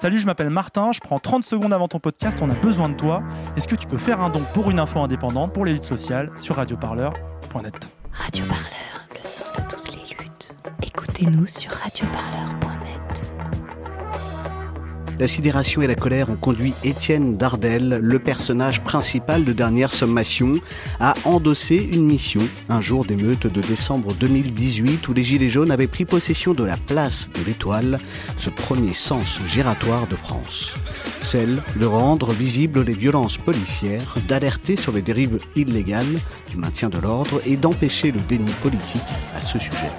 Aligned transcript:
Salut, 0.00 0.20
je 0.20 0.26
m'appelle 0.26 0.50
Martin, 0.50 0.92
je 0.92 1.00
prends 1.00 1.18
30 1.18 1.42
secondes 1.42 1.72
avant 1.72 1.88
ton 1.88 1.98
podcast, 1.98 2.38
on 2.40 2.48
a 2.48 2.54
besoin 2.54 2.88
de 2.88 2.94
toi. 2.94 3.20
Est-ce 3.56 3.66
que 3.66 3.74
tu 3.74 3.88
peux 3.88 3.98
faire 3.98 4.20
un 4.20 4.30
don 4.30 4.38
pour 4.54 4.70
une 4.70 4.78
info 4.78 5.00
indépendante 5.00 5.52
pour 5.52 5.64
les 5.64 5.72
luttes 5.72 5.86
sociales 5.86 6.30
sur 6.36 6.54
radioparleur.net 6.54 7.88
Radio 8.12 8.44
Parleur, 8.44 9.08
le 9.12 9.20
son 9.24 9.44
de 9.60 9.66
toutes 9.68 9.96
les 9.96 10.08
luttes. 10.10 10.54
Écoutez-nous 10.84 11.46
sur 11.48 11.72
radioparleur.net. 11.72 12.67
La 15.18 15.26
sidération 15.26 15.82
et 15.82 15.88
la 15.88 15.96
colère 15.96 16.30
ont 16.30 16.36
conduit 16.36 16.74
Étienne 16.84 17.36
Dardel, 17.36 17.98
le 18.00 18.18
personnage 18.20 18.82
principal 18.84 19.44
de 19.44 19.52
Dernière 19.52 19.90
Sommation, 19.90 20.54
à 21.00 21.14
endosser 21.24 21.88
une 21.92 22.06
mission 22.06 22.42
un 22.68 22.80
jour 22.80 23.04
d'émeute 23.04 23.48
de 23.48 23.60
décembre 23.60 24.14
2018 24.14 25.08
où 25.08 25.12
les 25.12 25.24
Gilets 25.24 25.48
jaunes 25.48 25.72
avaient 25.72 25.88
pris 25.88 26.04
possession 26.04 26.54
de 26.54 26.64
la 26.64 26.76
place 26.76 27.30
de 27.34 27.44
l'Étoile, 27.44 27.98
ce 28.36 28.48
premier 28.48 28.94
sens 28.94 29.40
giratoire 29.44 30.06
de 30.06 30.14
France. 30.14 30.74
Celle 31.20 31.64
de 31.74 31.86
rendre 31.86 32.30
visibles 32.32 32.84
les 32.84 32.94
violences 32.94 33.38
policières, 33.38 34.14
d'alerter 34.28 34.76
sur 34.76 34.92
les 34.92 35.02
dérives 35.02 35.38
illégales 35.56 36.18
du 36.48 36.58
maintien 36.58 36.90
de 36.90 36.98
l'ordre 36.98 37.40
et 37.44 37.56
d'empêcher 37.56 38.12
le 38.12 38.20
déni 38.20 38.52
politique 38.62 39.02
à 39.34 39.40
ce 39.40 39.58
sujet. 39.58 39.90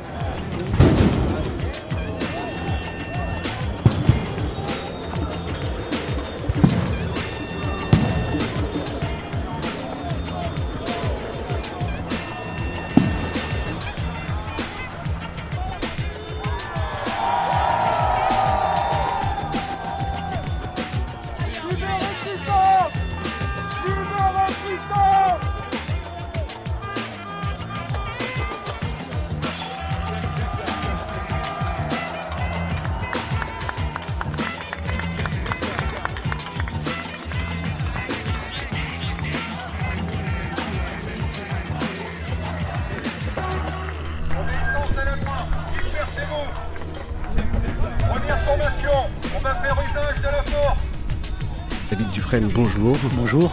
David 51.99 52.13
Dufresne, 52.13 52.47
bonjour. 52.55 52.95
Bonjour. 53.11 53.51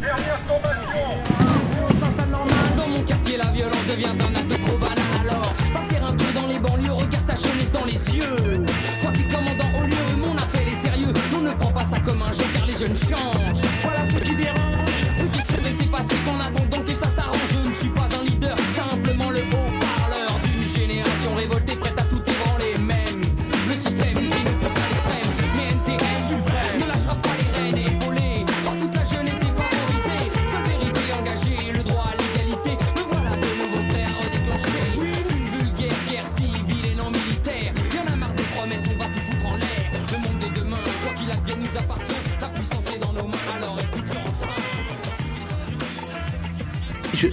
Dernière 0.00 0.38
formation, 0.46 1.98
s'installe 1.98 2.30
normal 2.30 2.54
dans 2.76 2.86
mon 2.86 3.02
quartier, 3.02 3.36
la 3.36 3.46
violence 3.46 3.86
devient 3.90 4.06
un 4.06 4.36
acte 4.36 4.62
trop 4.62 4.78
banal 4.78 4.96
alors 5.20 5.52
Partir 5.72 6.06
un 6.06 6.12
peu 6.12 6.32
dans 6.32 6.46
les 6.46 6.60
banlieues, 6.60 6.92
regarde 6.92 7.26
ta 7.26 7.34
jeunesse 7.34 7.72
dans 7.72 7.84
les 7.84 8.16
yeux 8.16 8.64
Toi 9.02 9.10
qui 9.10 9.26
commandant 9.26 9.80
au 9.80 9.84
lieu, 9.84 10.24
mon 10.24 10.36
appel 10.36 10.68
est 10.68 10.76
sérieux 10.76 11.12
On 11.36 11.40
ne 11.40 11.50
prend 11.50 11.72
pas 11.72 11.84
ça 11.84 11.98
comme 11.98 12.22
un 12.22 12.30
jeu 12.30 12.44
car 12.54 12.66
les 12.66 12.76
jeunes 12.76 12.96
changent 12.96 13.66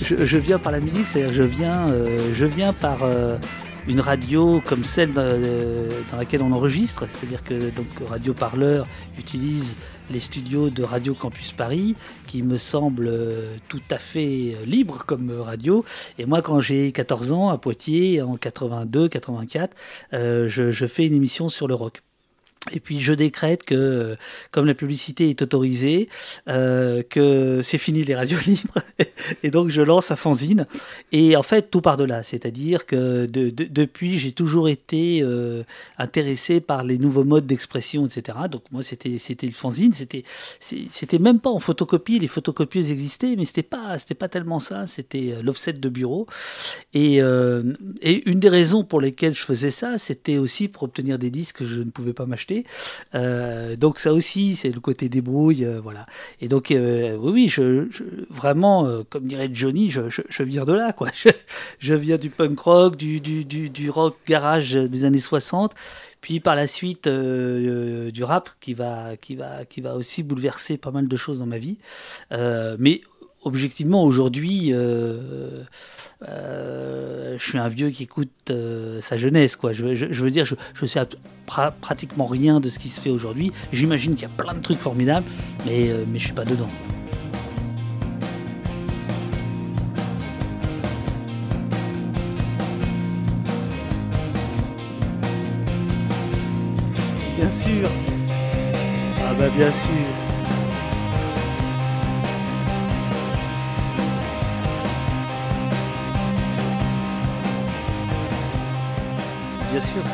Je, 0.05 0.37
viens 0.37 0.59
par 0.59 0.71
la 0.71 0.79
musique, 0.79 1.07
c'est-à-dire 1.07 1.33
je 1.33 1.41
viens, 1.41 1.89
euh, 1.89 2.31
je 2.33 2.45
viens 2.45 2.73
par 2.73 3.03
euh, 3.03 3.37
une 3.87 3.99
radio 3.99 4.61
comme 4.65 4.83
celle 4.83 5.11
euh, 5.17 5.89
dans 6.11 6.17
laquelle 6.17 6.41
on 6.41 6.51
enregistre, 6.51 7.05
c'est-à-dire 7.07 7.43
que 7.43 7.69
donc 7.75 7.87
Radio 8.07 8.33
Parleur 8.33 8.87
utilise 9.17 9.75
les 10.11 10.19
studios 10.19 10.69
de 10.69 10.83
Radio 10.83 11.13
Campus 11.13 11.51
Paris, 11.51 11.95
qui 12.27 12.43
me 12.43 12.57
semblent 12.57 13.07
euh, 13.07 13.55
tout 13.67 13.81
à 13.91 13.97
fait 13.97 14.55
libres 14.65 15.03
comme 15.05 15.31
radio. 15.39 15.83
Et 16.17 16.25
moi, 16.25 16.41
quand 16.41 16.59
j'ai 16.59 16.91
14 16.91 17.31
ans 17.31 17.49
à 17.49 17.57
Poitiers, 17.57 18.21
en 18.21 18.37
82, 18.37 19.07
84, 19.07 19.75
euh, 20.13 20.47
je, 20.47 20.71
je 20.71 20.85
fais 20.85 21.05
une 21.05 21.13
émission 21.13 21.49
sur 21.49 21.67
le 21.67 21.75
rock. 21.75 22.01
Et 22.71 22.79
puis 22.79 22.99
je 22.99 23.13
décrète 23.13 23.63
que, 23.63 23.75
euh, 23.75 24.15
comme 24.51 24.65
la 24.65 24.73
publicité 24.73 25.29
est 25.29 25.41
autorisée, 25.41 26.09
euh, 26.49 27.03
que 27.03 27.61
c'est 27.63 27.77
fini 27.77 28.03
les 28.03 28.15
radios 28.15 28.39
libres. 28.45 28.79
et 29.43 29.51
donc 29.51 29.69
je 29.69 29.81
lance 29.81 30.11
un 30.11 30.15
fanzine. 30.15 30.65
Et 31.11 31.35
en 31.35 31.43
fait, 31.43 31.69
tout 31.69 31.81
part 31.81 31.97
de 31.97 32.03
là. 32.05 32.23
C'est-à-dire 32.23 32.85
que 32.85 33.25
de- 33.25 33.49
de- 33.49 33.65
depuis, 33.69 34.17
j'ai 34.17 34.31
toujours 34.31 34.69
été 34.69 35.21
euh, 35.21 35.63
intéressé 35.97 36.59
par 36.61 36.83
les 36.83 36.97
nouveaux 36.97 37.23
modes 37.23 37.45
d'expression, 37.45 38.05
etc. 38.07 38.37
Donc 38.49 38.63
moi, 38.71 38.81
c'était 38.83 39.17
c'était 39.19 39.47
le 39.47 39.53
fanzine. 39.53 39.93
C'était 39.93 40.23
c'était 40.59 41.19
même 41.19 41.39
pas 41.39 41.49
en 41.49 41.59
photocopie. 41.59 42.19
Les 42.19 42.27
photocopieuses 42.27 42.91
existaient, 42.91 43.35
mais 43.37 43.45
c'était 43.45 43.63
pas 43.63 43.99
c'était 43.99 44.15
pas 44.15 44.29
tellement 44.29 44.59
ça. 44.59 44.87
C'était 44.87 45.35
l'offset 45.43 45.73
de 45.73 45.89
bureau. 45.89 46.27
Et 46.93 47.19
une 47.19 48.39
des 48.39 48.49
raisons 48.49 48.83
pour 48.83 49.01
lesquelles 49.01 49.35
je 49.35 49.43
faisais 49.43 49.71
ça, 49.71 49.97
c'était 49.97 50.37
aussi 50.37 50.67
pour 50.67 50.83
obtenir 50.83 51.19
des 51.19 51.29
disques 51.29 51.57
que 51.57 51.65
je 51.65 51.79
ne 51.81 51.89
pouvais 51.91 52.13
pas 52.13 52.25
m'acheter. 52.25 52.54
Euh, 53.13 53.75
donc 53.75 53.99
ça 53.99 54.13
aussi, 54.13 54.55
c'est 54.55 54.69
le 54.69 54.79
côté 54.79 55.09
débrouille, 55.09 55.65
euh, 55.65 55.79
voilà. 55.81 56.05
Et 56.41 56.47
donc 56.47 56.71
euh, 56.71 57.15
oui, 57.17 57.31
oui, 57.31 57.49
je, 57.49 57.87
vraiment, 58.29 59.03
comme 59.09 59.27
dirait 59.27 59.49
Johnny, 59.51 59.89
je, 59.89 60.43
viens 60.43 60.65
de 60.65 60.73
là, 60.73 60.93
quoi. 60.93 61.09
Je, 61.79 61.93
viens 61.93 62.17
du 62.17 62.29
punk 62.29 62.59
rock, 62.59 62.95
du, 62.95 63.19
du, 63.19 63.45
du, 63.45 63.69
du 63.69 63.89
rock 63.89 64.15
garage 64.27 64.73
des 64.73 65.05
années 65.05 65.19
60. 65.19 65.73
Puis 66.21 66.39
par 66.39 66.55
la 66.55 66.65
suite 66.65 67.07
du 67.07 68.23
rap 68.23 68.49
qui 68.59 68.73
va, 68.73 69.15
qui, 69.17 69.35
va, 69.35 69.65
qui 69.65 69.81
va 69.81 69.95
aussi 69.95 70.23
bouleverser 70.23 70.77
pas 70.77 70.91
mal 70.91 71.07
de 71.07 71.17
choses 71.17 71.39
dans 71.39 71.45
ma 71.45 71.59
vie. 71.59 71.77
Mais 72.31 73.01
objectivement, 73.45 74.03
aujourd'hui, 74.03 74.73
euh, 74.73 75.63
euh, 76.27 77.35
je 77.37 77.43
suis 77.43 77.57
un 77.57 77.67
vieux 77.67 77.89
qui 77.89 78.03
écoute 78.03 78.31
euh, 78.49 78.99
sa 79.01 79.17
jeunesse. 79.17 79.55
Quoi. 79.55 79.71
Je, 79.71 79.85
veux 79.85 80.31
dire, 80.31 80.45
je, 80.45 80.55
je 80.73 80.85
sais 80.85 80.99
pratiquement 81.79 82.25
rien 82.25 82.59
de 82.59 82.69
ce 82.69 82.79
qui 82.79 82.89
se 82.89 82.99
fait 82.99 83.11
aujourd'hui. 83.11 83.51
J'imagine 83.71 84.15
qu'il 84.15 84.23
y 84.23 84.25
a 84.25 84.29
plein 84.29 84.55
de 84.55 84.61
trucs 84.61 84.79
formidables, 84.79 85.27
mais, 85.65 85.91
mais 86.11 86.19
je 86.19 86.25
suis 86.25 86.33
pas 86.33 86.45
dedans. 86.45 86.69
Bien 97.37 97.51
sûr. 97.51 97.89
Ah 99.23 99.33
bah 99.37 99.49
bien 99.55 99.71
sûr. 99.71 100.24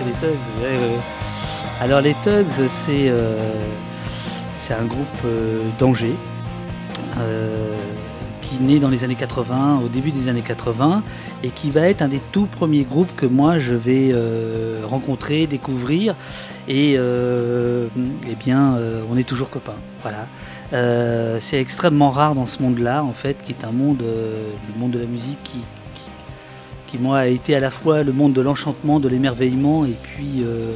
Les 0.06 0.14
Tugs. 0.14 1.02
Alors 1.82 2.02
les 2.02 2.16
Tugs, 2.24 2.68
c'est 2.70 3.10
euh, 3.10 3.36
c'est 4.58 4.74
un 4.74 4.86
groupe 4.86 5.08
euh, 5.26 5.64
d'Angers 5.80 6.16
euh, 7.18 7.76
qui 8.42 8.60
naît 8.60 8.80
dans 8.80 8.90
les 8.90 9.04
années 9.04 9.16
80, 9.16 9.82
au 9.84 9.90
début 9.90 10.12
des 10.12 10.28
années 10.28 10.42
80, 10.42 11.04
et 11.44 11.50
qui 11.50 11.72
va 11.72 11.82
être 11.82 12.02
un 12.02 12.08
des 12.08 12.22
tout 12.32 12.46
premiers 12.46 12.84
groupes 12.84 13.16
que 13.16 13.26
moi 13.26 13.60
je 13.60 13.74
vais 13.74 14.14
rencontrer, 14.84 15.48
découvrir, 15.48 16.16
et 16.68 16.94
eh 16.94 18.36
bien 18.40 18.78
on 19.10 19.18
est 19.18 19.24
toujours 19.28 19.50
copains. 19.50 19.76
Voilà. 20.02 20.28
C'est 21.40 21.62
extrêmement 21.62 22.10
rare 22.10 22.36
dans 22.36 22.46
ce 22.46 22.62
monde-là, 22.62 23.04
en 23.04 23.14
fait, 23.14 23.42
qui 23.42 23.54
est 23.54 23.64
un 23.64 23.72
monde, 23.72 24.04
le 24.04 24.80
monde 24.80 24.92
de 24.92 25.00
la 25.00 25.06
musique 25.06 25.40
qui, 25.44 25.60
qui, 26.92 26.98
moi 26.98 27.20
a 27.20 27.28
été 27.28 27.56
à 27.56 27.60
la 27.60 27.72
fois 27.72 28.04
le 28.04 28.12
monde 28.12 28.34
de 28.34 28.42
l'enchantement, 28.42 29.00
de 29.00 29.08
l'émerveillement, 29.08 29.86
et 29.86 29.96
puis 30.04 30.44
euh, 30.44 30.74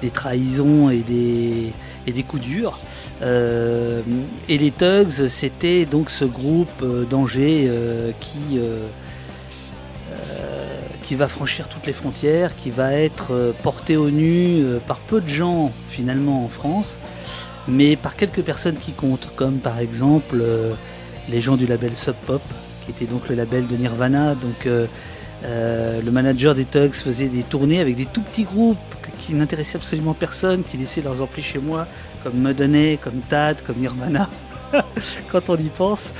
des 0.00 0.10
trahisons 0.10 0.90
et 0.90 0.98
des, 0.98 2.22
coups 2.22 2.42
durs. 2.42 2.78
Euh, 3.22 4.00
et 4.48 4.58
les 4.58 4.70
Tugs, 4.70 5.28
c'était 5.28 5.84
donc 5.84 6.10
ce 6.10 6.24
groupe 6.24 6.68
euh, 6.82 7.04
d'Angers 7.04 7.70
qui, 8.20 8.60
va 11.16 11.26
franchir 11.26 11.68
toutes 11.68 11.86
les 11.86 11.92
frontières, 11.92 12.54
qui 12.54 12.70
va 12.70 12.92
être 12.92 13.52
porté 13.64 13.96
au 13.96 14.10
nu 14.10 14.62
par 14.86 14.98
peu 14.98 15.20
de 15.20 15.28
gens 15.28 15.72
finalement 15.88 16.44
en 16.44 16.48
France, 16.48 17.00
mais 17.66 17.96
par 17.96 18.14
quelques 18.14 18.42
personnes 18.42 18.76
qui 18.76 18.92
comptent, 18.92 19.28
comme 19.34 19.56
par 19.56 19.80
exemple 19.80 20.40
les 21.28 21.40
gens 21.40 21.56
du 21.56 21.66
label 21.66 21.96
Sub 21.96 22.14
Pop, 22.26 22.42
qui 22.84 22.92
était 22.92 23.06
donc 23.06 23.28
le 23.28 23.34
label 23.34 23.66
de 23.66 23.74
Nirvana. 23.74 24.36
Donc 24.36 24.68
euh, 25.44 26.00
le 26.02 26.10
manager 26.10 26.54
des 26.54 26.64
Tugs 26.64 26.94
faisait 26.94 27.28
des 27.28 27.42
tournées 27.42 27.80
avec 27.80 27.96
des 27.96 28.06
tout 28.06 28.22
petits 28.22 28.44
groupes 28.44 28.78
qui 29.18 29.34
n'intéressaient 29.34 29.76
absolument 29.76 30.14
personne, 30.14 30.62
qui 30.62 30.76
laissaient 30.76 31.02
leurs 31.02 31.22
amplis 31.22 31.42
chez 31.42 31.58
moi, 31.58 31.86
comme 32.22 32.34
Mudhoney, 32.34 32.98
comme 33.02 33.20
Tad, 33.28 33.62
comme 33.62 33.76
Nirvana. 33.76 34.28
quand 35.32 35.48
on 35.48 35.56
y 35.56 35.68
pense. 35.68 36.12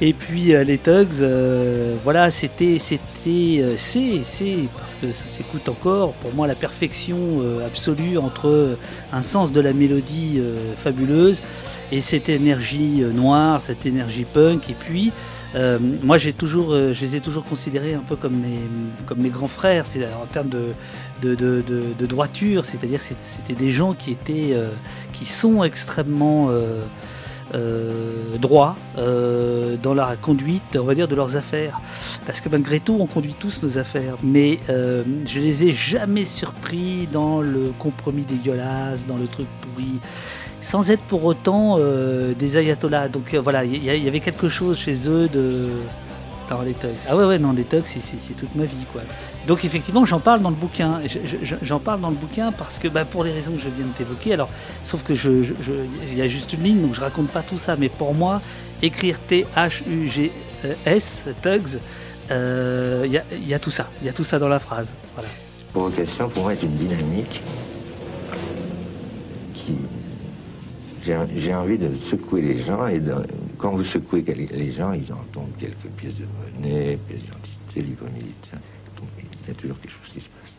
Et 0.00 0.14
puis 0.14 0.54
euh, 0.54 0.64
les 0.64 0.78
Tugs, 0.78 1.20
euh, 1.20 1.96
voilà, 2.02 2.30
c'était, 2.30 2.78
c'était, 2.78 3.62
c'est, 3.76 4.20
c'est, 4.24 4.56
parce 4.78 4.94
que 4.94 5.12
ça 5.12 5.26
s'écoute 5.28 5.68
encore, 5.68 6.12
pour 6.14 6.32
moi 6.32 6.46
la 6.46 6.54
perfection 6.54 7.18
absolue 7.66 8.16
entre 8.16 8.78
un 9.12 9.22
sens 9.22 9.52
de 9.52 9.60
la 9.60 9.74
mélodie 9.74 10.40
fabuleuse 10.78 11.42
et 11.92 12.00
cette 12.00 12.30
énergie 12.30 13.02
noire, 13.12 13.60
cette 13.60 13.84
énergie 13.84 14.24
punk, 14.24 14.70
et 14.70 14.76
puis 14.78 15.12
euh, 15.54 15.78
moi, 16.02 16.18
j'ai 16.18 16.32
toujours, 16.32 16.72
euh, 16.72 16.92
je 16.94 17.00
les 17.00 17.16
ai 17.16 17.20
toujours 17.20 17.44
considérés 17.44 17.94
un 17.94 18.00
peu 18.00 18.16
comme 18.16 18.36
mes, 18.36 18.60
comme 19.06 19.18
mes 19.18 19.30
grands 19.30 19.48
frères, 19.48 19.86
c'est 19.86 20.04
en 20.04 20.26
termes 20.26 20.48
de, 20.48 20.74
de, 21.22 21.34
de, 21.34 21.62
de, 21.62 22.06
droiture, 22.06 22.64
c'est-à-dire 22.64 23.00
que 23.00 23.14
c'était 23.20 23.54
des 23.54 23.70
gens 23.70 23.94
qui 23.94 24.12
étaient, 24.12 24.50
euh, 24.52 24.70
qui 25.12 25.26
sont 25.26 25.64
extrêmement 25.64 26.50
euh, 27.54 28.36
droits 28.38 28.76
euh, 28.98 29.76
dans 29.82 29.94
la 29.94 30.16
conduite, 30.16 30.76
on 30.76 30.84
va 30.84 30.94
dire, 30.94 31.08
de 31.08 31.14
leurs 31.14 31.36
affaires. 31.36 31.80
Parce 32.26 32.40
que 32.40 32.48
malgré 32.48 32.80
tout, 32.80 32.96
on 32.98 33.06
conduit 33.06 33.34
tous 33.38 33.62
nos 33.62 33.78
affaires, 33.78 34.16
mais 34.22 34.58
euh, 34.68 35.02
je 35.26 35.40
les 35.40 35.64
ai 35.64 35.72
jamais 35.72 36.24
surpris 36.24 37.08
dans 37.10 37.40
le 37.40 37.72
compromis 37.78 38.24
dégueulasse, 38.24 39.06
dans 39.06 39.16
le 39.16 39.26
truc 39.26 39.46
pourri 39.60 40.00
sans 40.62 40.90
être 40.90 41.02
pour 41.04 41.24
autant 41.24 41.76
euh, 41.78 42.34
des 42.34 42.58
ayatollahs. 42.58 43.08
Donc 43.08 43.34
voilà, 43.34 43.64
il 43.64 43.82
y 43.82 44.08
avait 44.08 44.20
quelque 44.20 44.48
chose 44.48 44.78
chez 44.78 45.08
eux 45.08 45.28
de. 45.28 45.70
Les. 46.64 46.74
Ah 47.08 47.16
ouais, 47.16 47.24
ouais, 47.24 47.38
non, 47.38 47.52
les 47.52 47.64
thugs, 47.64 47.82
c'est- 47.86 48.00
toute 48.36 48.54
ma 48.56 48.64
vie, 48.64 48.84
quoi. 48.92 49.02
Donc 49.46 49.64
effectivement, 49.64 50.04
j'en 50.04 50.20
parle 50.20 50.40
dans 50.42 50.50
le 50.50 50.56
bouquin. 50.56 51.00
Je- 51.06 51.18
je- 51.44 51.56
J'en 51.62 51.78
parle 51.78 52.00
dans 52.00 52.10
le 52.10 52.16
bouquin 52.16 52.50
parce 52.52 52.78
que, 52.78 52.88
bah, 52.88 53.04
pour 53.04 53.22
les 53.24 53.32
raisons 53.32 53.52
que 53.52 53.58
je 53.58 53.68
viens 53.68 53.86
de 53.86 53.92
t'évoquer, 53.92 54.34
alors, 54.34 54.48
sauf 54.82 55.02
que 55.02 55.14
je, 55.14 55.30
il 56.10 56.14
y 56.18 56.22
a 56.22 56.28
juste 56.28 56.52
une 56.52 56.62
ligne, 56.62 56.80
donc 56.82 56.94
je 56.94 57.00
raconte 57.00 57.28
pas 57.28 57.42
tout 57.42 57.56
ça. 57.58 57.76
Mais 57.76 57.88
pour 57.88 58.14
moi, 58.14 58.40
écrire 58.82 59.18
T-H-U-G-S, 60.00 61.26
thugs, 61.42 61.78
euh, 62.30 63.02
il 63.06 63.12
y, 63.12 63.18
a, 63.18 63.24
il 63.32 63.48
y 63.48 63.54
a 63.54 63.58
tout 63.58 63.70
ça. 63.70 63.88
Il 64.02 64.06
y 64.06 64.08
a 64.08 64.12
tout 64.12 64.24
ça 64.24 64.38
dans 64.38 64.48
la 64.48 64.58
phrase. 64.60 64.92
Voilà. 65.14 65.28
Provocation, 65.72 66.28
pour 66.28 66.42
moi, 66.44 66.52
est 66.52 66.62
une 66.62 66.74
dynamique 66.74 67.42
J'ai 71.02 71.54
envie 71.54 71.78
de 71.78 71.90
secouer 72.10 72.42
les 72.42 72.58
gens, 72.58 72.86
et 72.86 73.00
quand 73.58 73.72
vous 73.72 73.84
secouez 73.84 74.22
les 74.22 74.70
gens, 74.70 74.92
ils 74.92 75.10
entendent 75.12 75.52
quelques 75.58 75.88
pièces 75.96 76.16
de 76.16 76.24
monnaie, 76.24 76.98
pièces 77.08 77.20
d'identité, 77.20 77.82
livres 77.82 78.06
militaires. 78.12 78.60
Il 79.18 79.48
y 79.48 79.50
a 79.50 79.54
toujours 79.54 79.80
quelque 79.80 79.92
chose 79.92 80.12
qui 80.12 80.20
se 80.20 80.28
passe. 80.28 80.54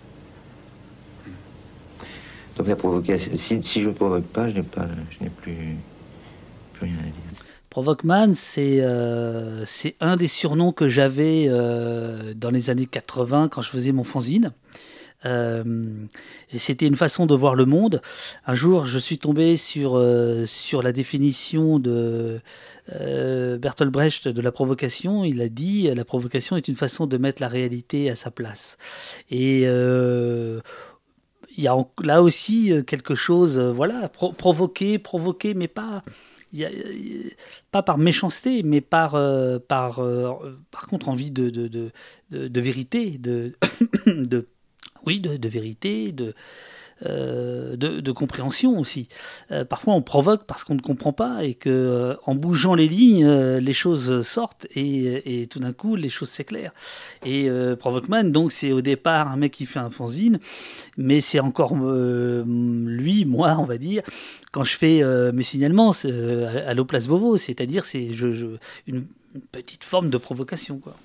Donc 2.57 2.67
la 2.67 2.75
provocation, 2.75 3.31
si, 3.35 3.81
je 3.81 3.87
ne 3.87 3.93
provoque 3.93 4.25
pas, 4.25 4.49
je 4.49 4.55
n'ai 4.55 4.63
plus, 4.63 5.77
plus 6.73 6.85
rien 6.85 6.95
à 6.99 7.03
dire. 7.03 7.13
Provoqueman, 7.69 8.33
c'est 8.33 8.79
euh, 8.81 9.63
un 10.01 10.17
des 10.17 10.27
surnoms 10.27 10.73
que 10.73 10.89
j'avais 10.89 11.45
euh, 11.47 12.33
dans 12.35 12.49
les 12.49 12.69
années 12.69 12.85
80 12.85 13.47
quand 13.49 13.61
je 13.61 13.69
faisais 13.69 13.93
mon 13.93 14.03
fanzine. 14.03 14.51
Euh, 15.25 15.63
c'était 16.57 16.87
une 16.87 16.95
façon 16.95 17.25
de 17.25 17.35
voir 17.35 17.55
le 17.55 17.65
monde. 17.65 18.01
Un 18.45 18.55
jour, 18.55 18.85
je 18.85 18.97
suis 18.97 19.17
tombé 19.17 19.55
sur, 19.57 19.95
euh, 19.95 20.45
sur 20.45 20.81
la 20.81 20.91
définition 20.91 21.79
de 21.79 22.39
euh, 22.99 23.57
Bertolt 23.57 23.91
Brecht 23.91 24.27
de 24.27 24.41
la 24.41 24.51
provocation. 24.51 25.23
Il 25.23 25.41
a 25.41 25.49
dit 25.49 25.89
la 25.93 26.05
provocation 26.05 26.55
est 26.57 26.67
une 26.67 26.75
façon 26.75 27.05
de 27.05 27.17
mettre 27.17 27.41
la 27.41 27.47
réalité 27.47 28.09
à 28.09 28.15
sa 28.15 28.31
place. 28.31 28.77
Et 29.29 29.63
euh, 29.65 30.59
il 31.57 31.63
y 31.63 31.67
a 31.67 31.75
là 32.03 32.21
aussi 32.23 32.71
euh, 32.71 32.81
quelque 32.81 33.13
chose, 33.15 33.59
voilà, 33.59 34.09
pro- 34.09 34.33
provoquer, 34.33 34.97
provoquer, 34.99 35.53
mais 35.53 35.67
pas. 35.67 36.03
pas 37.71 37.83
par 37.83 37.97
méchanceté, 37.97 38.63
mais 38.63 38.81
par, 38.81 39.11
par, 39.67 40.01
par 40.71 40.87
contre 40.87 41.07
envie 41.07 41.31
de, 41.31 41.49
de, 41.49 42.59
vérité, 42.59 43.17
de, 43.17 43.53
oui, 45.05 45.19
de, 45.19 45.47
vérité, 45.47 46.11
de, 46.11 46.33
euh, 47.07 47.75
de, 47.75 47.99
de 47.99 48.11
compréhension 48.11 48.77
aussi. 48.77 49.07
Euh, 49.51 49.65
parfois 49.65 49.95
on 49.95 50.03
provoque 50.03 50.45
parce 50.45 50.63
qu'on 50.63 50.75
ne 50.75 50.81
comprend 50.81 51.13
pas 51.13 51.43
et 51.43 51.55
que 51.55 51.69
euh, 51.69 52.15
en 52.25 52.35
bougeant 52.35 52.75
les 52.75 52.87
lignes, 52.87 53.27
les 53.27 53.73
choses 53.73 54.21
sortent 54.21 54.67
et, 54.75 55.41
et 55.41 55.47
tout 55.47 55.59
d'un 55.59 55.73
coup 55.73 55.95
les 55.95 56.09
choses 56.09 56.29
s'éclairent. 56.29 56.73
Et 57.25 57.49
Provoqueman, 57.79 58.31
donc 58.31 58.51
c'est 58.51 58.71
au 58.71 58.81
départ 58.81 59.29
un 59.29 59.35
mec 59.35 59.51
qui 59.51 59.65
fait 59.65 59.79
un 59.79 59.89
fanzine, 59.89 60.39
mais 60.97 61.21
c'est 61.21 61.39
encore 61.39 61.73
lui, 61.75 63.25
moi, 63.25 63.57
on 63.59 63.65
va 63.65 63.77
dire, 63.77 64.03
quand 64.51 64.63
je 64.63 64.75
fais 64.77 65.01
mes 65.31 65.43
signalements 65.43 65.91
à, 65.91 66.69
à 66.69 66.73
l'eau 66.73 66.85
place 66.85 67.07
Beauvau, 67.07 67.37
c'est-à-dire 67.37 67.85
c'est 67.85 68.03
une, 68.05 68.57
une 68.87 69.05
petite 69.51 69.83
forme 69.83 70.09
de 70.09 70.17
provocation. 70.17 70.77
Quoi. 70.79 70.95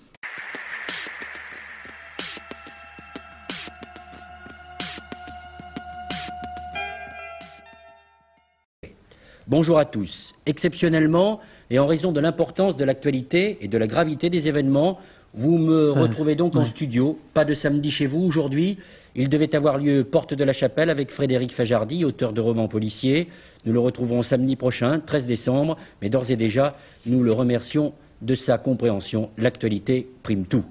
Bonjour 9.48 9.78
à 9.78 9.84
tous. 9.84 10.34
Exceptionnellement, 10.44 11.38
et 11.70 11.78
en 11.78 11.86
raison 11.86 12.10
de 12.10 12.18
l'importance 12.18 12.76
de 12.76 12.84
l'actualité 12.84 13.58
et 13.60 13.68
de 13.68 13.78
la 13.78 13.86
gravité 13.86 14.28
des 14.28 14.48
événements, 14.48 14.98
vous 15.34 15.56
me 15.56 15.92
retrouvez 15.92 16.34
donc 16.34 16.56
en 16.56 16.64
studio. 16.64 17.16
Pas 17.32 17.44
de 17.44 17.54
samedi 17.54 17.92
chez 17.92 18.08
vous 18.08 18.22
aujourd'hui. 18.22 18.76
Il 19.14 19.28
devait 19.28 19.54
avoir 19.54 19.78
lieu 19.78 20.02
Porte 20.02 20.34
de 20.34 20.42
la 20.42 20.52
Chapelle 20.52 20.90
avec 20.90 21.12
Frédéric 21.12 21.54
Fajardi, 21.54 22.04
auteur 22.04 22.32
de 22.32 22.40
romans 22.40 22.66
policiers. 22.66 23.28
Nous 23.64 23.72
le 23.72 23.78
retrouvons 23.78 24.22
samedi 24.22 24.56
prochain, 24.56 24.98
13 24.98 25.26
décembre, 25.26 25.76
mais 26.02 26.08
d'ores 26.08 26.32
et 26.32 26.36
déjà, 26.36 26.74
nous 27.06 27.22
le 27.22 27.30
remercions 27.30 27.92
de 28.22 28.34
sa 28.34 28.58
compréhension. 28.58 29.30
L'actualité 29.38 30.08
prime 30.24 30.46
tout. 30.46 30.64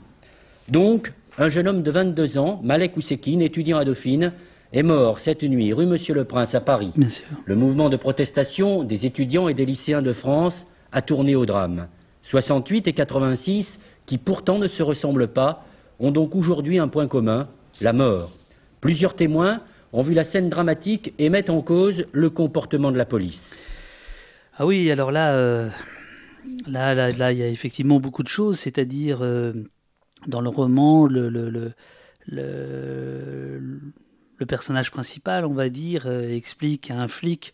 Donc, 0.67 1.13
un 1.37 1.47
jeune 1.47 1.69
homme 1.69 1.81
de 1.81 1.91
22 1.91 2.37
ans, 2.37 2.59
Malek 2.61 2.97
Ousekine, 2.97 3.41
étudiant 3.41 3.77
à 3.77 3.85
Dauphine, 3.85 4.33
est 4.73 4.83
mort 4.83 5.19
cette 5.19 5.43
nuit 5.43 5.73
rue 5.73 5.85
Monsieur-le-Prince 5.85 6.55
à 6.55 6.61
Paris. 6.61 6.91
Bien 6.95 7.09
sûr. 7.09 7.25
Le 7.45 7.55
mouvement 7.55 7.89
de 7.89 7.97
protestation 7.97 8.83
des 8.83 9.05
étudiants 9.05 9.47
et 9.47 9.53
des 9.53 9.65
lycéens 9.65 10.01
de 10.01 10.13
France 10.13 10.65
a 10.91 11.01
tourné 11.01 11.35
au 11.35 11.45
drame. 11.45 11.87
68 12.23 12.87
et 12.87 12.93
86, 12.93 13.79
qui 14.05 14.17
pourtant 14.17 14.59
ne 14.59 14.67
se 14.67 14.83
ressemblent 14.83 15.27
pas, 15.27 15.63
ont 15.99 16.11
donc 16.11 16.35
aujourd'hui 16.35 16.79
un 16.79 16.87
point 16.87 17.07
commun, 17.07 17.47
la 17.81 17.93
mort. 17.93 18.31
Plusieurs 18.81 19.15
témoins 19.15 19.61
ont 19.93 20.01
vu 20.01 20.13
la 20.13 20.23
scène 20.23 20.49
dramatique 20.49 21.13
et 21.19 21.29
mettent 21.29 21.49
en 21.49 21.61
cause 21.61 22.05
le 22.11 22.29
comportement 22.29 22.91
de 22.91 22.97
la 22.97 23.05
police. 23.05 23.39
Ah 24.57 24.65
oui, 24.65 24.89
alors 24.91 25.11
là, 25.11 25.33
euh, 25.35 25.69
là, 26.67 26.93
là, 26.93 27.09
là, 27.11 27.31
il 27.31 27.39
y 27.39 27.43
a 27.43 27.47
effectivement 27.47 27.99
beaucoup 27.99 28.23
de 28.23 28.27
choses, 28.27 28.59
c'est-à-dire 28.59 29.19
euh, 29.21 29.53
dans 30.27 30.41
le 30.41 30.49
roman, 30.49 31.07
le, 31.07 31.29
le, 31.29 31.49
le, 31.49 31.71
le, 32.27 33.79
le 34.37 34.45
personnage 34.45 34.91
principal, 34.91 35.45
on 35.45 35.53
va 35.53 35.69
dire, 35.69 36.05
euh, 36.07 36.35
explique 36.35 36.91
à 36.91 36.95
un 37.01 37.07
flic 37.07 37.53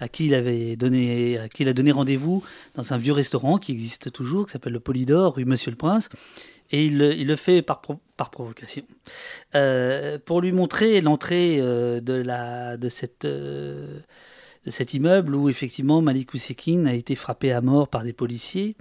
à 0.00 0.08
qui 0.08 0.26
il 0.26 0.34
avait 0.34 0.76
donné, 0.76 1.38
à 1.38 1.48
qui 1.48 1.62
il 1.62 1.68
a 1.68 1.72
donné 1.72 1.92
rendez-vous 1.92 2.42
dans 2.74 2.92
un 2.92 2.96
vieux 2.96 3.12
restaurant 3.12 3.58
qui 3.58 3.72
existe 3.72 4.10
toujours, 4.12 4.46
qui 4.46 4.52
s'appelle 4.52 4.72
le 4.72 4.80
Polydor, 4.80 5.36
rue 5.36 5.44
Monsieur 5.44 5.70
le 5.70 5.76
Prince, 5.76 6.08
et 6.70 6.86
il, 6.86 6.98
le- 6.98 7.36
fait 7.36 7.62
par, 7.62 7.80
par 8.16 8.30
provocation. 8.30 8.82
Euh, 9.54 10.18
pour 10.24 10.40
lui 10.40 10.50
montrer 10.50 11.00
l'entrée 11.00 11.58
euh, 11.60 12.00
de, 12.00 12.14
la, 12.14 12.76
de 12.76 12.88
cette... 12.88 13.26
de 13.26 14.02
cet 14.66 14.94
immeuble 14.94 15.34
où 15.34 15.50
effectivement 15.50 16.00
Malik 16.00 16.32
Ousekine 16.32 16.86
a 16.86 16.94
été 16.94 17.16
frappé 17.16 17.52
à 17.52 17.60
mort 17.60 17.86
par 17.88 18.02
des 18.02 18.14
policiers. 18.14 18.76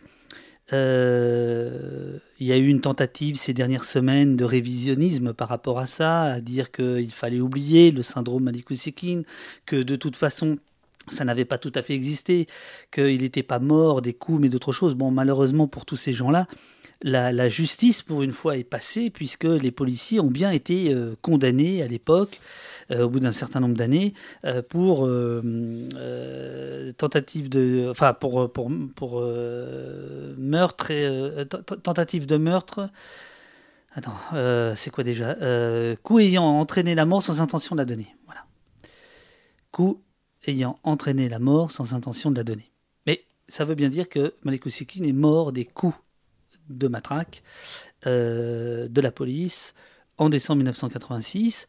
Euh, 0.72 2.20
il 2.40 2.48
y 2.48 2.54
a 2.54 2.58
eu 2.58 2.68
une 2.68 2.80
tentative 2.80 3.36
ces 3.36 3.54
dernières 3.54 3.84
semaines 3.84 4.38
de 4.38 4.46
révisionnisme 4.46 5.34
par 5.34 5.50
rapport 5.50 5.80
à 5.80 5.88
ça, 5.88 6.24
à 6.24 6.42
dire 6.42 6.72
qu'il 6.72 7.12
fallait 7.12 7.42
oublier 7.42 7.92
le 7.92 8.02
syndrome 8.02 8.44
Malik 8.44 8.70
Ousekine, 8.70 9.24
que 9.66 9.82
de 9.84 9.96
toute 9.96 10.16
façon 10.16 10.58
ça 11.10 11.26
n'avait 11.26 11.44
pas 11.44 11.58
tout 11.58 11.72
à 11.76 11.82
fait 11.82 11.94
existé, 11.94 12.48
qu'il 12.92 13.22
n'était 13.22 13.44
pas 13.44 13.60
mort 13.60 14.02
des 14.02 14.14
coups 14.14 14.40
mais 14.42 14.50
d'autres 14.50 14.72
choses. 14.72 14.96
Bon, 14.96 15.12
malheureusement 15.12 15.68
pour 15.68 15.86
tous 15.86 15.98
ces 15.98 16.14
gens-là, 16.14 16.48
la, 17.04 17.50
justice 17.50 18.02
pour 18.02 18.24
une 18.24 18.32
fois 18.32 18.58
est 18.58 18.64
passée 18.64 19.10
puisque 19.10 19.44
les 19.44 19.72
policiers 19.72 20.20
ont 20.20 20.32
bien 20.32 20.52
été 20.52 20.94
euh, 20.94 21.16
condamnés 21.22 21.84
à 21.84 21.88
l'époque 21.88 22.40
euh, 22.92 23.04
au 23.04 23.10
bout 23.10 23.20
d'un 23.20 23.32
certain 23.32 23.60
nombre 23.60 23.76
d'années, 23.76 24.14
euh, 24.46 24.62
pour 24.62 25.08
tentative 26.98 27.50
de, 27.50 27.88
enfin 27.90 28.14
pour 28.14 29.22
meurtre 30.38 30.92
tentative 31.84 32.26
de 32.26 32.38
meurtre. 32.38 32.90
Attends, 33.96 34.18
c'est 34.76 34.90
quoi 34.90 35.04
déjà? 35.04 35.36
Coup 36.04 36.20
ayant 36.20 36.46
entraîné 36.46 36.96
la 36.96 37.06
mort 37.06 37.22
sans 37.22 37.42
intention 37.42 37.76
de 37.76 37.82
la 37.82 37.86
donner. 37.86 38.16
Coup 39.72 40.02
ayant 40.46 40.78
entraîné 40.84 41.30
la 41.30 41.40
mort 41.40 41.72
sans 41.72 41.94
intention 41.94 42.32
de 42.32 42.38
la 42.38 42.44
donner. 42.44 42.72
Mais 43.06 43.24
ça 43.48 43.66
veut 43.66 43.76
bien 43.76 43.90
dire 43.90 44.10
que 44.10 44.34
Malik 44.44 44.66
Ousekine 44.66 45.06
est 45.06 45.14
mort 45.14 45.52
des 45.52 45.66
coups 45.66 45.96
de 46.70 46.88
matraque 46.88 47.44
euh, 48.08 48.88
de 48.88 49.02
la 49.02 49.12
police 49.12 49.74
en 50.18 50.30
décembre 50.30 50.58
1986. 50.58 51.68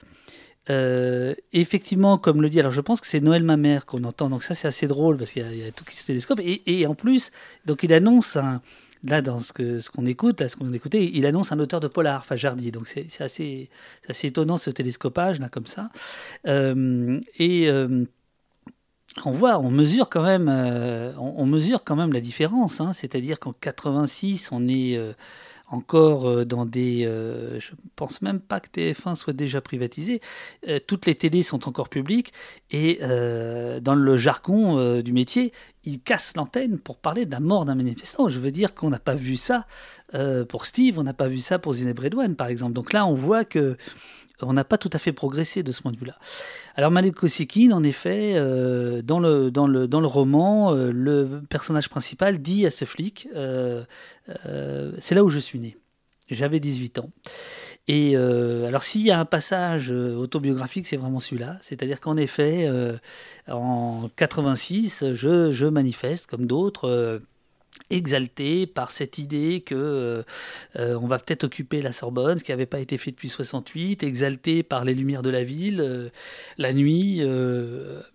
Euh, 0.70 1.34
effectivement, 1.52 2.16
comme 2.16 2.40
le 2.40 2.48
dit, 2.48 2.58
alors 2.58 2.72
je 2.72 2.80
pense 2.80 3.00
que 3.00 3.06
c'est 3.06 3.20
Noël 3.20 3.42
ma 3.42 3.56
mère 3.58 3.84
qu'on 3.84 4.02
entend, 4.04 4.30
donc 4.30 4.42
ça 4.42 4.54
c'est 4.54 4.66
assez 4.66 4.86
drôle 4.86 5.18
parce 5.18 5.32
qu'il 5.32 5.42
y, 5.56 5.62
a- 5.64 5.70
tout 5.72 5.84
qui 5.84 5.94
se 5.96 6.06
télescope. 6.06 6.40
Et, 6.42 6.80
et 6.80 6.86
en 6.86 6.94
plus, 6.94 7.32
donc 7.66 7.82
il 7.82 7.92
annonce 7.92 8.36
un, 8.36 8.62
là 9.04 9.20
dans 9.20 9.40
ce 9.40 9.52
qu'on 9.90 10.06
écoute, 10.06 10.40
là, 10.40 10.48
ce 10.48 10.56
qu'on 10.56 10.72
il 10.72 11.26
annonce 11.26 11.52
un 11.52 11.58
auteur 11.60 11.80
de 11.80 11.88
polar, 11.88 12.24
Fajardi. 12.24 12.72
Donc 12.72 12.88
c'est 12.88 13.06
assez, 13.20 13.68
assez 14.08 14.28
étonnant 14.28 14.56
ce 14.56 14.70
télescopage 14.70 15.38
là 15.38 15.50
comme 15.50 15.66
ça. 15.66 15.90
Euh, 16.46 17.20
et 17.38 17.68
on 19.24 19.32
voit, 19.32 19.58
on 19.58 19.70
mesure 19.70 20.08
quand 20.08 20.22
même, 20.22 20.48
euh, 20.48 21.12
on, 21.18 21.46
mesure 21.46 21.84
quand 21.84 21.96
même 21.96 22.12
la 22.12 22.20
différence. 22.20 22.80
hein. 22.80 22.92
C'est-à-dire 22.92 23.38
qu'en 23.38 23.52
86, 23.52 24.50
on 24.52 24.66
est 24.66 24.96
euh, 24.96 25.12
encore 25.68 26.28
euh, 26.28 26.44
dans 26.44 26.66
des. 26.66 27.04
euh, 27.06 27.60
je 27.60 27.70
pense 27.96 28.22
même 28.22 28.40
pas 28.40 28.60
que 28.60 28.68
TF1 28.68 29.14
soit 29.14 29.32
déjà 29.32 29.60
privatisé. 29.60 30.20
Toutes 30.86 31.06
les 31.06 31.14
télés 31.14 31.42
sont 31.42 31.68
encore 31.68 31.88
publiques 31.88 32.32
et 32.70 32.98
dans 33.00 33.94
le 33.94 34.16
jargon 34.16 35.00
du 35.00 35.12
métier, 35.12 35.52
ils 35.84 36.00
cassent 36.00 36.34
l'antenne 36.36 36.78
pour 36.78 36.98
parler 36.98 37.26
de 37.26 37.30
la 37.30 37.40
mort 37.40 37.64
d'un 37.64 37.74
manifestant. 37.74 38.28
Je 38.28 38.40
veux 38.40 38.50
dire 38.50 38.74
qu'on 38.74 38.90
n'a 38.90 38.98
pas 38.98 39.14
vu 39.14 39.36
ça 39.36 39.66
pour 40.48 40.66
Steve, 40.66 40.98
on 40.98 41.04
n'a 41.04 41.14
pas 41.14 41.28
vu 41.28 41.38
ça 41.38 41.58
pour 41.58 41.72
Zineb 41.72 41.98
Redouane, 41.98 42.34
par 42.34 42.48
exemple. 42.48 42.72
Donc 42.72 42.92
là, 42.92 43.06
on 43.06 43.14
voit 43.14 43.44
que 43.44 43.76
on 44.42 44.52
n'a 44.52 44.64
pas 44.64 44.78
tout 44.78 44.90
à 44.92 44.98
fait 44.98 45.12
progressé 45.12 45.62
de 45.62 45.72
ce 45.72 45.82
point 45.82 45.92
de 45.92 45.96
vue-là. 45.96 46.16
Alors 46.74 46.90
Malik 46.90 47.14
Kossikine, 47.14 47.72
en 47.72 47.82
effet, 47.82 48.32
euh, 48.34 49.02
dans, 49.02 49.20
le, 49.20 49.50
dans, 49.50 49.66
le, 49.66 49.86
dans 49.86 50.00
le 50.00 50.06
roman, 50.06 50.74
euh, 50.74 50.90
le 50.90 51.42
personnage 51.48 51.88
principal 51.88 52.38
dit 52.38 52.66
à 52.66 52.70
ce 52.70 52.84
flic, 52.84 53.28
euh, 53.34 53.84
c'est 54.98 55.14
là 55.14 55.24
où 55.24 55.28
je 55.28 55.38
suis 55.38 55.58
né. 55.58 55.76
J'avais 56.30 56.58
18 56.58 57.00
ans. 57.00 57.10
Et 57.86 58.16
alors 58.16 58.82
s'il 58.82 59.02
y 59.02 59.10
a 59.10 59.20
un 59.20 59.26
passage 59.26 59.90
autobiographique, 59.90 60.86
c'est 60.86 60.96
vraiment 60.96 61.20
celui-là. 61.20 61.58
C'est-à-dire 61.60 62.00
qu'en 62.00 62.16
effet, 62.16 62.66
en 63.46 64.08
86, 64.16 65.12
je, 65.12 65.52
je 65.52 65.66
manifeste 65.66 66.26
comme 66.26 66.46
d'autres. 66.46 67.20
Exalté 67.90 68.66
par 68.66 68.92
cette 68.92 69.18
idée 69.18 69.62
que 69.64 69.74
euh, 69.74 70.22
euh, 70.76 70.98
on 71.00 71.06
va 71.06 71.18
peut-être 71.18 71.44
occuper 71.44 71.82
la 71.82 71.92
Sorbonne, 71.92 72.38
ce 72.38 72.44
qui 72.44 72.50
n'avait 72.50 72.66
pas 72.66 72.80
été 72.80 72.98
fait 72.98 73.10
depuis 73.10 73.28
68, 73.28 74.02
exalté 74.02 74.62
par 74.62 74.84
les 74.84 74.94
lumières 74.94 75.22
de 75.22 75.30
la 75.30 75.44
ville, 75.44 75.80
euh, 75.80 76.08
la 76.58 76.72
nuit, 76.72 77.22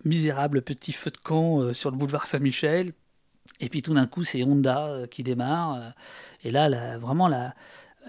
misérable 0.04 0.62
petit 0.62 0.92
feu 0.92 1.10
de 1.10 1.18
camp 1.18 1.72
sur 1.72 1.90
le 1.90 1.96
boulevard 1.96 2.26
Saint-Michel, 2.26 2.92
et 3.60 3.68
puis 3.68 3.82
tout 3.82 3.94
d'un 3.94 4.06
coup 4.06 4.24
c'est 4.24 4.42
Honda 4.42 5.02
qui 5.10 5.22
démarre, 5.22 5.94
et 6.42 6.50
là 6.50 6.98
vraiment 6.98 7.28
la, 7.28 7.54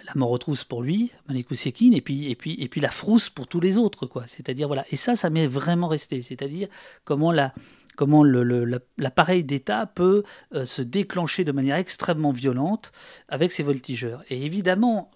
la 0.05 0.13
mort 0.15 0.31
aux 0.31 0.38
trousses 0.38 0.63
pour 0.63 0.81
lui, 0.81 1.12
Malik 1.27 1.51
Ousekine, 1.51 1.93
et 1.93 2.01
puis, 2.01 2.29
et, 2.29 2.36
puis, 2.36 2.55
et 2.60 2.67
puis 2.67 2.81
la 2.81 2.91
frousse 2.91 3.29
pour 3.29 3.48
tous 3.48 3.60
les 3.60 3.77
autres. 3.77 4.05
quoi. 4.05 4.24
C'est-à-dire, 4.27 4.67
voilà. 4.67 4.86
Et 4.91 4.96
ça, 4.96 5.15
ça 5.15 5.29
m'est 5.29 5.48
vraiment 5.48 5.88
resté. 5.88 6.22
C'est-à-dire 6.22 6.67
comment 7.03 7.31
la, 7.31 7.53
comment 8.01 8.24
l'appareil 8.24 9.43
d'État 9.43 9.86
peut 9.86 10.24
euh, 10.55 10.65
se 10.65 10.81
déclencher 10.81 11.43
de 11.43 11.51
manière 11.51 11.75
extrêmement 11.75 12.31
violente 12.31 12.91
avec 13.27 13.51
ces 13.51 13.62
voltigeurs. 13.62 14.24
Et 14.31 14.43
évidemment 14.43 15.12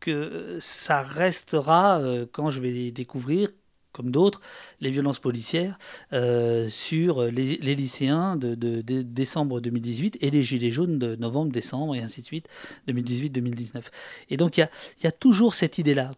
que 0.00 0.56
ça 0.58 1.02
restera 1.02 1.98
euh, 1.98 2.24
quand 2.32 2.48
je 2.48 2.62
vais 2.62 2.90
découvrir 2.92 3.50
comme 3.92 4.10
d'autres, 4.10 4.40
les 4.80 4.90
violences 4.90 5.18
policières 5.18 5.78
euh, 6.14 6.66
sur 6.70 7.24
les, 7.24 7.56
lycéens 7.58 8.36
de, 8.36 8.54
décembre 9.02 9.60
2018 9.60 10.16
et 10.22 10.30
les 10.30 10.42
gilets 10.42 10.72
jaunes 10.72 10.98
de 10.98 11.16
novembre, 11.16 11.52
décembre 11.52 11.94
et 11.94 12.00
ainsi 12.00 12.22
de 12.22 12.26
suite, 12.26 12.48
2018-2019. 12.88 13.82
Et 14.30 14.38
donc 14.38 14.56
il 14.56 14.66
y 15.02 15.06
a, 15.06 15.12
toujours 15.12 15.54
cette 15.54 15.76
idée-là. 15.76 16.12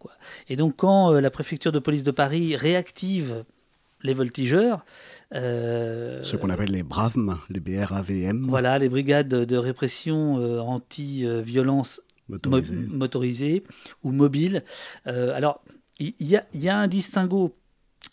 Et 0.47 0.55
donc 0.55 0.77
quand 0.77 1.11
la 1.11 1.29
préfecture 1.29 1.73
de 1.73 1.79
police 1.79 2.03
de 2.03 2.11
Paris 2.11 2.55
réactive 2.55 3.43
les 4.03 4.13
voltigeurs, 4.13 4.85
Ce 6.23 6.35
qu'on 6.37 6.49
appelle 6.49 6.71
les 6.71 6.83
BRAVM, 6.83 7.37
les 7.49 7.59
BRAVM, 7.59 8.47
voilà, 8.49 8.79
les 8.79 8.89
brigades 8.89 9.27
de 9.27 9.57
répression 9.57 10.37
euh, 10.39 10.59
anti-violence 10.59 12.01
mo- 12.29 12.61
motorisées 12.89 13.63
ou 14.03 14.11
mobiles. 14.11 14.63
Euh, 15.07 15.35
alors, 15.35 15.61
il 15.99 16.13
y, 16.19 16.35
a- 16.35 16.45
il 16.53 16.61
y 16.61 16.69
a 16.69 16.77
un 16.77 16.87
distinguo 16.87 17.55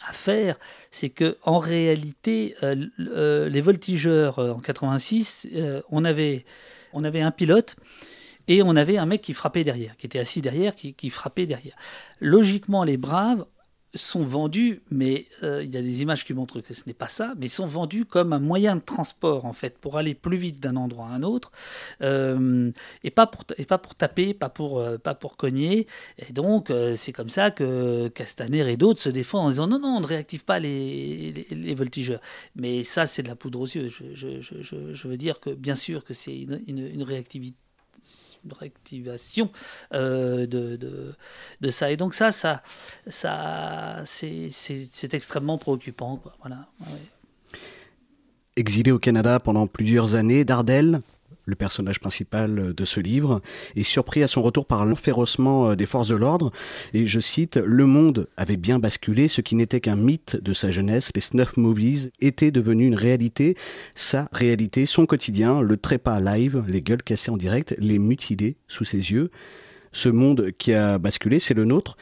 à 0.09 0.13
faire, 0.13 0.59
c'est 0.91 1.11
que 1.11 1.37
en 1.45 1.59
réalité, 1.59 2.57
euh, 2.63 2.75
euh, 3.01 3.49
les 3.49 3.61
voltigeurs 3.61 4.39
euh, 4.39 4.51
en 4.53 4.59
86, 4.59 5.47
euh, 5.55 5.83
on 5.91 6.05
avait, 6.05 6.45
on 6.93 7.05
avait 7.05 7.21
un 7.21 7.31
pilote. 7.31 7.77
Et 8.47 8.63
on 8.63 8.77
avait 8.77 8.99
un 8.99 9.07
mec 9.07 9.23
qui 9.23 9.33
frappait 9.33 9.65
derrière, 9.65 9.97
qui 9.97 10.05
était 10.05 10.19
assis 10.19 10.43
derrière, 10.43 10.75
qui, 10.75 10.93
qui 10.93 11.09
frappait 11.09 11.47
derrière. 11.47 11.75
Logiquement, 12.21 12.85
les 12.85 12.99
braves 12.99 13.47
sont 13.95 14.25
vendus, 14.25 14.83
mais 14.91 15.27
euh, 15.43 15.63
il 15.63 15.73
y 15.73 15.77
a 15.77 15.83
des 15.83 16.03
images 16.03 16.25
qui 16.25 16.35
montrent 16.35 16.61
que 16.61 16.75
ce 16.75 16.83
n'est 16.87 16.95
pas 16.95 17.09
ça, 17.09 17.35
mais 17.39 17.49
sont 17.49 17.67
vendus 17.67 18.05
comme 18.05 18.33
un 18.33 18.39
moyen 18.39 18.77
de 18.77 18.81
transport 18.81 19.45
en 19.45 19.53
fait 19.53 19.79
pour 19.79 19.97
aller 19.99 20.15
plus 20.15 20.37
vite 20.37 20.61
d'un 20.61 20.77
endroit 20.77 21.07
à 21.07 21.11
un 21.11 21.23
autre, 21.23 21.53
euh, 22.03 22.71
et 23.03 23.11
pas 23.11 23.27
pour 23.27 23.45
et 23.57 23.65
pas 23.65 23.79
pour 23.79 23.95
taper, 23.95 24.35
pas 24.35 24.49
pour 24.49 24.81
euh, 24.81 24.99
pas 24.99 25.15
pour 25.15 25.37
cogner. 25.37 25.87
Et 26.19 26.33
donc 26.33 26.73
c'est 26.97 27.13
comme 27.13 27.31
ça 27.31 27.51
que 27.51 28.09
Castaner 28.09 28.71
et 28.71 28.77
d'autres 28.77 29.01
se 29.01 29.09
défendent 29.09 29.47
en 29.47 29.51
disant 29.51 29.67
non 29.67 29.79
non 29.79 29.97
on 29.97 30.01
ne 30.01 30.07
réactive 30.07 30.45
pas 30.45 30.59
les, 30.59 31.47
les, 31.51 31.75
voltigeurs. 31.75 32.21
Mais 32.57 32.83
ça 32.85 33.07
c'est 33.07 33.23
de 33.23 33.29
la 33.29 33.37
poudre 33.37 33.61
aux 33.61 33.67
yeux. 33.67 33.89
Je, 33.89 34.41
je, 34.41 35.09
veux 35.09 35.17
dire 35.17 35.41
que 35.41 35.51
bien 35.51 35.75
sûr 35.75 36.05
que 36.05 36.15
c'est 36.15 36.37
une, 36.37 36.63
une, 36.67 37.03
réactivité 37.03 37.57
réactivation 38.53 39.51
euh, 39.93 40.47
de, 40.47 40.77
de, 40.77 41.15
de 41.61 41.71
ça. 41.71 41.91
Et 41.91 41.97
donc 41.97 42.15
ça, 42.15 42.33
ça, 42.33 42.63
ça 43.07 44.03
c'est, 44.05 44.51
extrêmement 45.13 45.59
préoccupant. 45.59 46.21
Voilà. 46.41 46.67
Exilé 48.57 48.93
au 48.93 48.99
Canada 48.99 49.41
pendant 49.41 49.67
plusieurs 49.67 50.15
années, 50.15 50.45
Dardel, 50.45 51.01
le 51.47 51.55
personnage 51.55 52.01
principal 52.01 52.75
de 52.75 52.85
ce 52.85 53.01
livre, 53.01 53.41
est 53.77 53.85
surpris 53.85 54.23
à 54.23 54.29
son 54.29 54.43
retour 54.43 54.67
par 54.67 54.85
l'enférocement 54.85 55.75
des 55.75 55.87
forces 55.87 56.09
de 56.09 56.15
l'ordre. 56.15 56.53
Et 56.93 57.07
je 57.07 57.21
cite, 57.21 57.57
Le 57.57 57.87
monde 57.87 58.29
avait 58.37 58.57
bien 58.57 58.79
basculé, 58.79 59.29
ce 59.29 59.41
qui 59.41 59.55
n'était 59.55 59.81
qu'un 59.81 59.97
mythe 59.97 60.41
de 60.43 60.55
sa 60.55 60.71
jeunesse. 60.71 61.11
Les 61.15 61.21
snuff 61.21 61.57
movies 61.57 62.11
étaient 62.21 62.51
devenus 62.51 62.89
une 62.89 62.95
réalité. 62.95 63.57
Sa 63.95 64.29
réalité, 64.33 64.87
son 64.87 65.07
quotidien, 65.07 65.61
le 65.61 65.77
trépas 65.77 66.21
live, 66.21 66.65
les 66.67 66.81
gueules 66.81 67.03
cassées 67.03 67.31
en 67.31 67.37
direct, 67.37 67.75
les 67.79 67.99
mutilés 67.99 68.57
sous 68.69 68.85
ses 68.85 69.13
yeux. 69.13 69.31
Ce 69.93 70.09
monde 70.09 70.51
qui 70.59 70.73
a 70.73 70.99
basculé, 70.99 71.39
c'est 71.41 71.55
le 71.55 71.65
nôtre. 71.65 71.97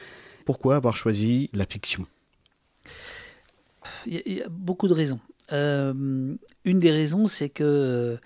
Pourquoi 0.45 0.77
avoir 0.77 0.97
choisi 0.97 1.51
la 1.53 1.67
fiction? 1.67 2.07
Il 4.07 4.23
y, 4.27 4.43
a, 4.43 4.49
beaucoup 4.49 4.89
de 4.89 4.95
raisons. 4.95 5.21
Euh, 5.53 6.35
une 6.65 6.79
des 6.79 6.91
raisons, 6.91 7.27
c'est 7.27 7.49
que 7.49 7.65
euh, 7.65 8.17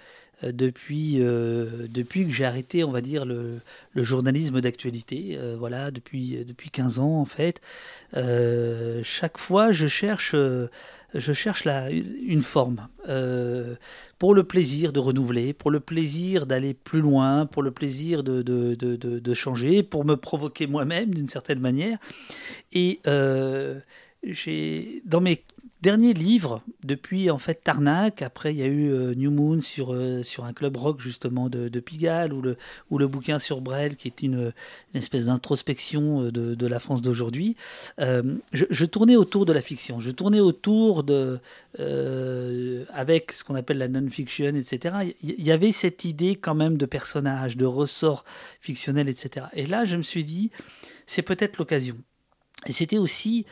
depuis, 0.43 1.17
euh, 1.21 1.87
depuis 1.89 2.27
que 2.27 2.33
j'ai 2.33 2.45
arrêté, 2.45 2.85
on 2.85 2.91
va 2.91 3.01
dire, 3.01 3.25
le, 3.25 3.61
le 3.95 4.03
journalisme 4.03 4.61
d'actualité, 4.61 5.37
euh, 5.39 5.57
voilà, 5.59 5.91
depuis, 5.91 6.45
depuis 6.45 6.71
15 6.71 6.99
ans 6.99 7.21
en 7.21 7.25
fait, 7.25 7.61
euh, 8.17 9.01
chaque 9.03 9.39
fois 9.39 9.73
je 9.73 9.87
cherche, 9.87 10.33
euh, 10.35 10.69
je 11.15 11.33
cherche 11.33 11.65
la, 11.65 11.91
une 11.91 12.43
forme. 12.43 12.89
Euh, 13.09 13.77
pour 14.19 14.35
le 14.35 14.45
plaisir 14.45 14.93
de 14.93 14.99
renouveler, 14.99 15.53
pour 15.53 15.71
le 15.71 15.81
plaisir 15.81 16.47
d'aller 16.47 16.75
plus 16.75 17.01
loin, 17.01 17.47
pour 17.47 17.63
le 17.63 17.71
plaisir 17.71 18.23
de, 18.23 18.43
de, 18.43 18.75
de, 18.75 18.97
de, 18.97 19.35
changer, 19.35 19.83
pour 19.83 20.05
me 20.05 20.17
provoquer 20.17 20.67
moi-même 20.67 21.15
d'une 21.15 21.27
certaine 21.27 21.61
manière. 21.61 21.99
Et 22.73 23.01
euh, 23.07 23.79
j'ai 24.23 25.03
dans 25.05 25.21
mes 25.21 25.43
dernier 25.83 26.15
livre 26.15 26.63
depuis 26.85 27.31
en 27.31 27.39
fait 27.39 27.63
Tarnac. 27.63 28.23
Après, 28.23 28.53
il 28.53 28.59
y 28.59 28.63
a 28.63 28.67
eu 28.67 28.91
euh, 28.91 29.15
New 29.15 29.31
Moon 29.31 29.61
sur, 29.61 29.93
euh, 29.93 30.23
sur 30.23 30.45
un 30.45 30.53
club 30.53 30.77
rock 30.77 31.01
justement 31.01 31.49
de, 31.49 31.69
Pigalle 31.81 32.33
ou 32.33 32.41
le, 32.41 32.57
ou 32.91 32.99
le 32.99 33.07
bouquin 33.07 33.39
sur 33.39 33.61
Brel 33.61 33.97
qui 33.97 34.09
est 34.09 34.23
une, 34.23 34.53
espèce 34.95 35.27
d'introspection 35.27 36.25
euh, 36.25 36.31
de, 36.31 36.67
la 36.67 36.81
France 36.81 37.03
d'aujourd'hui. 37.03 37.57
Je, 37.99 38.85
tournais 38.85 39.17
autour 39.17 39.47
de 39.47 39.53
la 39.53 39.63
fiction. 39.63 40.01
Je 40.01 40.11
tournais 40.11 40.41
autour 40.41 41.05
de. 41.05 41.39
Avec 42.91 43.33
ce 43.33 43.45
qu'on 43.45 43.55
appelle 43.55 43.79
la 43.79 43.89
non-fiction, 43.89 44.55
etc. 44.55 45.13
Il 45.23 45.45
y 45.45 45.53
avait 45.53 45.73
cette 45.73 46.05
idée 46.05 46.37
quand 46.37 46.55
même 46.55 46.79
de 46.79 46.87
personnages, 46.87 47.57
de 47.57 47.67
ressorts 47.67 48.25
fictionnels, 48.61 49.09
etc. 49.09 49.47
Et 49.53 49.67
là, 49.67 49.85
je 49.85 49.97
me 49.97 50.03
suis 50.03 50.25
dit, 50.25 50.51
c'est 51.07 51.23
peut-être 51.23 51.59
l'occasion. 51.59 51.97
Et 52.67 52.73
c'était 52.73 52.99
aussi. 52.99 53.45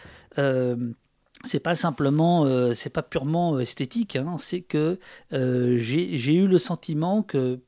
C'est 1.45 1.61
pas 1.61 1.75
simplement, 1.75 2.45
euh, 2.45 2.75
c'est 2.75 2.91
pas 2.91 3.03
purement 3.03 3.59
esthétique, 3.59 4.17
hein, 4.17 4.37
c'est 4.39 4.61
que 4.61 4.99
euh, 5.33 5.77
j'ai 5.79 6.35
eu 6.35 6.47
le 6.47 6.59
sentiment 6.59 7.23
que 7.23 7.61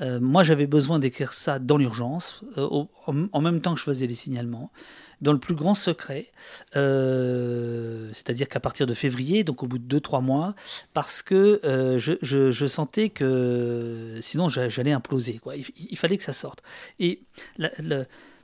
Euh, 0.00 0.18
moi, 0.20 0.42
j'avais 0.42 0.66
besoin 0.66 0.98
d'écrire 0.98 1.32
ça 1.32 1.58
dans 1.58 1.76
l'urgence, 1.76 2.42
euh, 2.56 2.84
en, 3.06 3.40
même 3.40 3.60
temps 3.60 3.74
que 3.74 3.80
je 3.80 3.84
faisais 3.84 4.06
les 4.06 4.14
signalements, 4.14 4.72
dans 5.20 5.32
le 5.32 5.38
plus 5.38 5.54
grand 5.54 5.74
secret, 5.74 6.32
euh, 6.76 8.08
c'est-à-dire 8.14 8.48
qu'à 8.48 8.58
partir 8.58 8.86
de 8.86 8.94
février, 8.94 9.44
donc 9.44 9.62
au 9.62 9.66
bout 9.66 9.78
de 9.78 9.98
2-3 9.98 10.22
mois, 10.22 10.54
parce 10.94 11.22
que 11.22 11.60
euh, 11.64 11.98
je, 11.98 12.66
sentais 12.66 13.10
que 13.10 14.18
sinon 14.22 14.48
j'a- 14.48 14.68
j'allais 14.68 14.92
imploser. 14.92 15.40
Il, 15.76 15.98
fallait 15.98 16.16
que 16.16 16.24
ça 16.24 16.32
sorte. 16.32 16.62
Et 16.98 17.20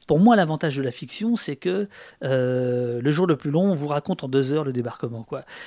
pour 0.08 0.18
moi, 0.18 0.34
l'avantage 0.34 0.76
de 0.76 0.82
la 0.82 0.90
fiction, 0.90 1.36
c'est 1.36 1.54
que 1.54 1.86
euh, 2.24 3.00
le 3.00 3.10
jour 3.12 3.26
le 3.28 3.36
plus 3.36 3.50
long, 3.52 3.70
on 3.70 3.74
vous 3.76 3.86
raconte 3.88 4.24
en 4.24 4.28
deux 4.28 4.52
heures 4.52 4.64
le 4.64 4.72
débarquement. 4.72 5.24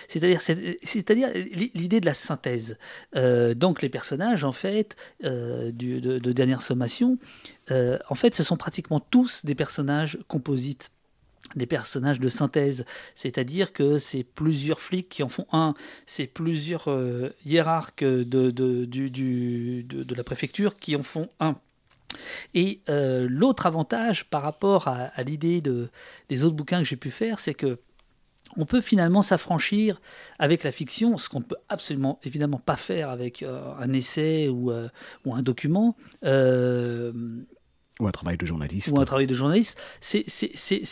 C'est-à-dire, 0.09 0.41
c'est- 0.41 0.79
c'est-à-dire 0.83 1.29
l'idée 1.33 2.01
de 2.01 2.05
la 2.07 2.13
synthèse. 2.15 2.77
Euh, 3.15 3.53
donc 3.53 3.81
les 3.81 3.89
personnages, 3.89 4.43
en 4.43 4.51
fait, 4.51 4.97
euh, 5.23 5.71
de, 5.71 5.99
de 5.99 6.31
dernière 6.33 6.61
sommation, 6.61 7.17
en 7.69 8.15
fait, 8.15 8.35
ce 8.35 8.43
sont 8.43 8.57
pratiquement 8.57 8.99
tous 8.99 9.45
des 9.45 9.55
personnages 9.55 10.17
composites 10.27 10.89
des 11.55 11.65
personnages 11.65 12.19
de 12.19 12.29
synthèse, 12.29 12.85
c'est-à-dire 13.15 13.73
que 13.73 13.97
c'est 13.99 14.23
plusieurs 14.23 14.79
flics 14.79 15.09
qui 15.09 15.23
en 15.23 15.27
font 15.29 15.47
un, 15.51 15.73
c'est 16.05 16.27
plusieurs 16.27 16.87
euh, 16.89 17.35
de 20.05 20.15
la 20.15 20.23
préfecture 20.23 20.75
qui 20.75 20.95
en 20.95 21.03
font 21.03 21.29
un. 21.39 21.57
Et 22.53 22.81
euh, 22.89 23.27
l'autre 23.29 23.65
avantage 23.65 24.25
par 24.29 24.41
rapport 24.41 24.87
à, 24.87 25.11
à 25.15 25.23
l'idée 25.23 25.61
de, 25.61 25.89
des 26.29 26.43
autres 26.43 26.55
bouquins 26.55 26.79
que 26.79 26.85
j'ai 26.85 26.95
pu 26.95 27.11
faire, 27.11 27.39
c'est 27.39 27.53
que 27.53 27.79
on 28.57 28.65
peut 28.65 28.81
finalement 28.81 29.21
s'affranchir 29.21 30.01
avec 30.37 30.63
la 30.63 30.71
fiction, 30.71 31.17
ce 31.17 31.29
qu'on 31.29 31.39
ne 31.39 31.45
peut 31.45 31.57
absolument 31.69 32.19
évidemment 32.23 32.59
pas 32.59 32.75
faire 32.75 33.09
avec 33.09 33.43
euh, 33.43 33.73
un 33.79 33.93
essai 33.93 34.49
ou, 34.49 34.71
euh, 34.71 34.89
ou 35.25 35.33
un 35.33 35.41
document. 35.41 35.95
Ou 37.99 38.07
un 38.07 38.11
travail 38.11 38.37
de 38.37 38.45
journaliste. 38.45 38.89
ou 38.89 38.99
un 38.99 39.05
travail 39.05 39.27
de 39.27 39.35
journaliste, 39.35 39.79
c'est 40.01 40.25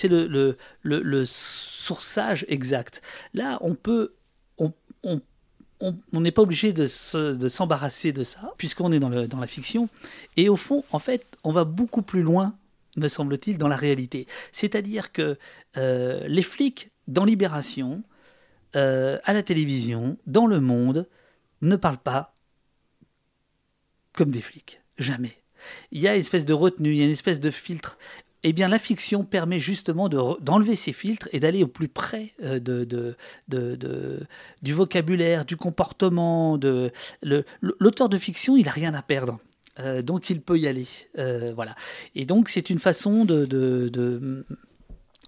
le, 0.07 0.27
le, 0.27 0.57
le, 0.83 1.01
le 1.01 1.25
sourçage 1.25 2.45
exact. 2.49 3.01
Là, 3.33 3.57
on 3.61 3.75
peut. 3.75 4.13
On, 5.01 5.21
on, 5.79 6.21
n'est 6.21 6.31
pas 6.31 6.41
obligé 6.41 6.73
de 6.73 6.87
se- 6.87 7.35
de 7.35 7.47
s'embarrasser 7.47 8.11
de, 8.11 8.23
ça, 8.23 8.53
puisqu'on 8.57 8.91
est 8.91 8.99
dans 8.99 9.39
la 9.39 9.47
fiction. 9.47 9.89
Et 10.37 10.49
au 10.49 10.55
fond, 10.55 10.83
en 10.91 10.99
fait, 10.99 11.25
on 11.43 11.51
va 11.51 11.63
beaucoup 11.63 12.01
plus 12.01 12.21
loin, 12.21 12.55
me 12.97 13.07
semble-t-il, 13.07 13.57
dans 13.57 13.67
la 13.67 13.77
réalité. 13.77 14.27
C'est-à-dire 14.51 15.11
que 15.11 15.37
euh, 15.77 16.27
les 16.27 16.43
flics, 16.43 16.91
dans 17.07 17.25
Libération, 17.25 18.03
euh, 18.75 19.19
à 19.23 19.33
la 19.33 19.41
télévision, 19.41 20.17
dans 20.27 20.47
le 20.47 20.59
monde, 20.59 21.07
ne 21.61 21.75
parlent 21.75 21.97
pas 21.97 22.35
comme 24.13 24.31
des 24.31 24.41
flics. 24.41 24.81
Jamais 24.97 25.39
il 25.91 26.01
y 26.01 26.07
a 26.07 26.15
une 26.15 26.21
espèce 26.21 26.45
de 26.45 26.53
retenue, 26.53 26.91
il 26.91 26.97
y 26.97 27.01
a 27.01 27.05
une 27.05 27.11
espèce 27.11 27.39
de 27.39 27.51
filtre. 27.51 27.97
Eh 28.43 28.53
bien, 28.53 28.69
la 28.69 28.79
fiction 28.79 29.25
permet 29.25 29.59
justement 29.59 30.07
d'enlever 30.07 30.77
ces 30.77 30.93
filtres 30.93 31.27
et 31.33 31.41
d'aller 31.41 31.63
au 31.63 31.67
plus 31.67 31.89
près 31.89 32.33
euh, 32.41 33.15
du 34.61 34.73
vocabulaire, 34.73 35.43
du 35.43 35.57
comportement. 35.57 36.57
De, 36.57 36.91
L'auteur 37.21 38.07
de 38.07 38.17
fiction, 38.17 38.55
il 38.55 38.65
n'a 38.65 38.71
rien 38.71 38.93
à 38.93 39.01
perdre. 39.01 39.39
Euh, 39.79 40.01
donc, 40.01 40.29
il 40.29 40.41
peut 40.41 40.57
y 40.57 40.67
aller. 40.67 40.87
Euh, 41.17 41.49
voilà. 41.53 41.75
Et 42.15 42.25
donc, 42.25 42.47
c'est 42.47 42.69
une 42.69 42.79
façon 42.79 43.25
de, 43.25 43.45
de- 43.45 44.45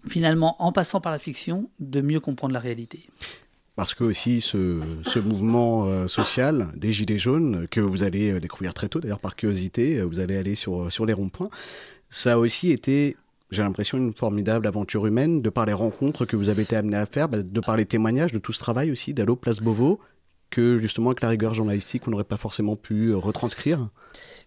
finalement, 0.08 0.62
en 0.64 0.72
passant 0.72 1.02
par 1.02 1.12
la 1.12 1.20
fiction, 1.20 1.70
de 1.80 2.00
mieux 2.00 2.22
comprendre 2.22 2.54
la 2.54 2.60
réalité. 2.60 3.10
Parce 3.76 3.94
que 3.94 4.06
aussi 4.06 4.42
ce, 4.42 5.20
mouvement 5.20 6.08
social 6.08 6.70
des 6.76 6.92
Gilets 6.94 7.18
jaunes, 7.20 7.68
que 7.70 7.82
vous 7.82 8.04
allez 8.04 8.40
découvrir 8.40 8.74
très 8.74 8.90
tôt 8.90 9.00
d'ailleurs 9.00 9.20
par 9.20 9.36
curiosité, 9.36 10.02
vous 10.02 10.20
allez 10.20 10.36
aller 10.36 10.56
sur 10.56 11.06
les 11.06 11.14
ronds-points, 11.14 11.50
ça 12.12 12.34
a 12.34 12.38
aussi 12.38 12.72
été, 12.72 13.18
j'ai 13.50 13.64
l'impression, 13.64 13.98
une 13.98 14.14
formidable 14.14 14.68
aventure 14.68 15.08
humaine 15.08 15.40
de 15.40 15.50
par 15.50 15.66
les 15.66 15.74
rencontres 15.74 16.26
que 16.26 16.36
vous 16.36 16.50
avez 16.50 16.64
été 16.64 16.76
amené 16.76 16.98
à 16.98 17.06
faire, 17.06 17.30
bah, 17.30 17.42
de 17.42 17.60
par 17.62 17.78
les 17.78 17.86
témoignages 17.86 18.34
de 18.34 18.38
tout 18.38 18.54
ce 18.54 18.60
travail 18.60 18.92
aussi 18.92 19.14
d'Allo 19.14 19.36
Place 19.36 19.62
Beauvau, 19.62 20.00
que 20.52 20.78
justement 20.78 21.10
avec 21.10 21.22
la 21.22 21.30
rigueur 21.30 21.54
journalistique 21.56 22.04
on 22.08 22.12
n'aurait 22.12 22.24
pas 22.24 22.38
forcément 22.38 22.76
pu 22.76 23.08
euh, 23.10 23.18
retranscrire. 23.18 23.90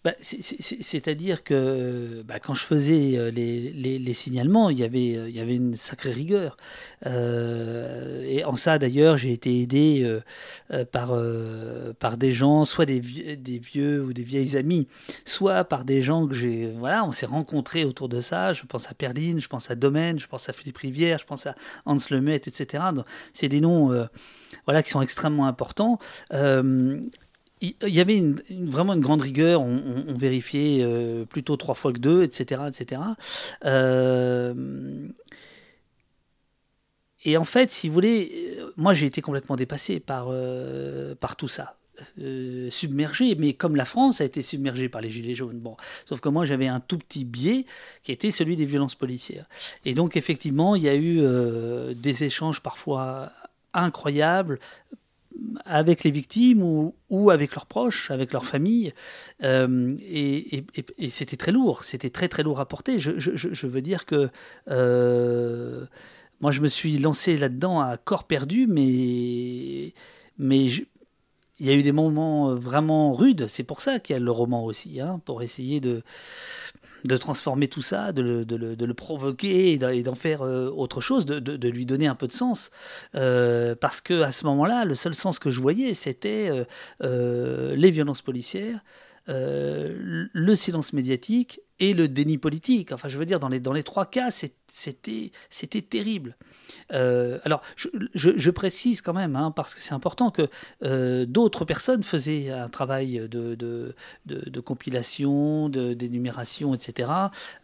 Bah, 0.04 0.12
c'est- 0.20 0.42
c'est- 0.42 0.60
c'est- 0.60 0.82
C'est-à-dire 0.82 1.42
que 1.42 2.22
bah, 2.28 2.38
quand 2.38 2.52
je 2.54 2.64
faisais 2.64 3.16
euh, 3.16 3.30
les, 3.30 4.12
signalements, 4.12 4.68
il 4.68 4.78
y 4.78 4.84
avait, 4.84 5.16
euh, 5.16 5.28
il 5.30 5.34
y 5.34 5.40
avait 5.40 5.56
une 5.56 5.74
sacrée 5.76 6.12
rigueur. 6.12 6.56
Et 7.06 8.44
en 8.44 8.56
ça, 8.56 8.78
d'ailleurs, 8.78 9.16
j'ai 9.16 9.32
été 9.32 9.60
aidé 9.60 10.18
par, 10.92 11.16
des 12.18 12.32
gens, 12.32 12.64
soit 12.64 12.86
des, 12.86 13.00
vie- 13.00 13.36
des 13.36 13.58
vieux 13.58 14.02
ou 14.04 14.12
des 14.12 14.24
vieilles 14.24 14.56
amies, 14.56 14.86
soit 15.24 15.64
par 15.64 15.84
des 15.84 16.02
gens 16.02 16.26
que 16.26 16.34
j'ai. 16.34 16.72
Voilà, 16.78 17.04
on 17.04 17.10
s'est 17.10 17.26
rencontrés 17.26 17.84
autour 17.84 18.08
de 18.08 18.20
ça. 18.20 18.52
Je 18.52 18.62
pense 18.64 18.90
à 18.90 18.94
Perline, 18.94 19.40
je 19.40 19.48
pense 19.48 19.70
à 19.70 19.74
Domaine, 19.74 20.18
je 20.18 20.26
pense 20.26 20.48
à 20.48 20.52
Philippe 20.52 20.78
Rivière, 20.78 21.18
je 21.18 21.24
pense 21.26 21.46
à 21.46 21.54
Hans 21.86 21.96
Lemaitre, 22.10 22.48
etc. 22.48 22.84
C'est 23.32 23.48
des 23.48 23.60
noms 23.60 23.90
voilà, 24.66 24.82
qui 24.82 24.90
sont 24.90 25.02
extrêmement 25.02 25.46
importants. 25.46 25.98
Euh, 26.32 27.00
il 27.60 27.94
y 27.94 28.00
avait 28.00 28.22
vraiment 28.50 28.92
une 28.92 29.00
grande 29.00 29.22
rigueur, 29.22 29.62
on, 29.62 30.14
vérifiait 30.14 30.82
euh, 30.82 31.24
plutôt 31.24 31.56
trois 31.56 31.74
fois 31.74 31.92
que 31.92 31.98
deux, 31.98 32.22
etc. 32.22 32.62
etc. 32.68 33.00
Euh, 33.64 35.08
et 37.24 37.38
en 37.38 37.44
fait, 37.44 37.70
si 37.70 37.88
vous 37.88 37.94
voulez, 37.94 38.58
moi 38.76 38.92
j'ai 38.92 39.06
été 39.06 39.22
complètement 39.22 39.56
dépassé 39.56 39.98
par, 39.98 40.30
par 41.20 41.36
tout 41.36 41.48
ça. 41.48 41.78
Submergé, 42.68 43.34
mais 43.36 43.54
comme 43.54 43.76
la 43.76 43.86
France 43.86 44.20
a 44.20 44.24
été 44.24 44.42
submergée 44.42 44.90
par 44.90 45.00
les 45.00 45.08
Gilets 45.08 45.36
jaunes. 45.36 45.58
Bon, 45.58 45.76
sauf 46.06 46.20
que 46.20 46.28
moi 46.28 46.44
j'avais 46.44 46.66
un 46.66 46.80
tout 46.80 46.98
petit 46.98 47.24
biais 47.24 47.64
qui 48.02 48.12
était 48.12 48.32
celui 48.32 48.56
des 48.56 48.66
violences 48.66 48.96
policières. 48.96 49.48
Et 49.86 49.94
donc 49.94 50.18
effectivement, 50.18 50.76
il 50.76 50.82
y 50.82 50.88
a 50.88 50.96
eu 50.96 51.22
des 51.94 52.24
échanges 52.24 52.60
parfois 52.60 53.32
incroyables 53.74 54.58
avec 55.64 56.04
les 56.04 56.10
victimes 56.10 56.62
ou, 56.62 57.30
avec 57.30 57.54
leurs 57.54 57.66
proches, 57.66 58.10
avec 58.10 58.32
leurs 58.32 58.46
familles. 58.46 58.92
Euh, 59.42 59.94
et 60.00 60.64
c'était 61.10 61.36
très 61.36 61.52
lourd, 61.52 61.84
c'était 61.84 62.10
très 62.10 62.28
très 62.28 62.42
lourd 62.42 62.60
à 62.60 62.66
porter. 62.66 62.98
Je, 62.98 63.66
veux 63.66 63.82
dire 63.82 64.06
que 64.06 64.28
euh, 64.70 65.86
moi 66.40 66.50
je 66.50 66.60
me 66.60 66.68
suis 66.68 66.98
lancé 66.98 67.36
là-dedans 67.36 67.80
à 67.80 67.96
corps 67.96 68.24
perdu, 68.24 68.66
mais, 68.66 69.94
mais 70.38 70.66
il 70.66 71.66
y 71.66 71.70
a 71.70 71.74
eu 71.74 71.82
des 71.82 71.92
moments 71.92 72.50
euh, 72.50 72.54
vraiment 72.54 73.12
rudes. 73.12 73.46
C'est 73.48 73.64
pour 73.64 73.80
ça 73.80 73.98
qu'il 73.98 74.14
y 74.14 74.16
a 74.16 74.20
le 74.20 74.30
roman 74.30 74.64
aussi, 74.64 75.00
hein, 75.00 75.20
pour 75.24 75.42
essayer 75.42 75.80
de, 75.80 76.02
de 77.04 77.16
transformer 77.16 77.68
tout 77.68 77.82
ça, 77.82 78.12
de 78.12 78.22
le, 78.22 78.94
provoquer 78.94 79.72
et 79.72 79.78
d'en- 79.78 80.14
faire 80.14 80.42
euh, 80.42 80.70
autre 80.70 81.00
chose, 81.00 81.26
de, 81.26 81.68
lui 81.68 81.86
donner 81.86 82.06
un 82.06 82.14
peu 82.14 82.26
de 82.26 82.32
sens. 82.32 82.70
Euh, 83.14 83.74
parce 83.78 84.00
que 84.00 84.22
à 84.22 84.32
ce 84.32 84.46
moment-là, 84.46 84.84
le 84.84 84.94
seul 84.94 85.14
sens 85.14 85.38
que 85.38 85.50
je 85.50 85.60
voyais, 85.60 85.94
c'était 85.94 86.66
euh, 87.02 87.76
les 87.76 87.90
violences 87.90 88.22
policières, 88.22 88.80
le 89.26 90.54
silence 90.54 90.92
médiatique 90.92 91.60
et 91.80 91.92
le 91.92 92.06
déni 92.08 92.38
politique. 92.38 92.92
Enfin, 92.92 93.08
je 93.08 93.18
veux 93.18 93.26
dire, 93.26 93.40
dans 93.40 93.48
les, 93.48 93.58
dans 93.60 93.72
les 93.72 93.82
trois 93.82 94.06
cas, 94.06 94.30
c'était 94.30 95.30
terrible. 95.82 96.36
Euh, 96.92 97.38
alors, 97.44 97.62
je, 97.76 97.88
je- 98.14 98.50
précise 98.50 99.00
quand 99.00 99.12
même, 99.12 99.34
hein, 99.34 99.50
parce 99.50 99.74
que 99.74 99.82
c'est 99.82 99.94
important, 99.94 100.30
que 100.30 100.48
euh, 100.84 101.26
d'autres 101.26 101.64
personnes 101.64 102.02
faisaient 102.04 102.50
un 102.50 102.68
travail 102.68 103.26
de, 103.28 103.54
de, 103.56 103.94
de- 104.26 104.48
de 104.48 104.60
compilation, 104.60 105.68
d'énumération, 105.68 106.74
etc. 106.74 107.10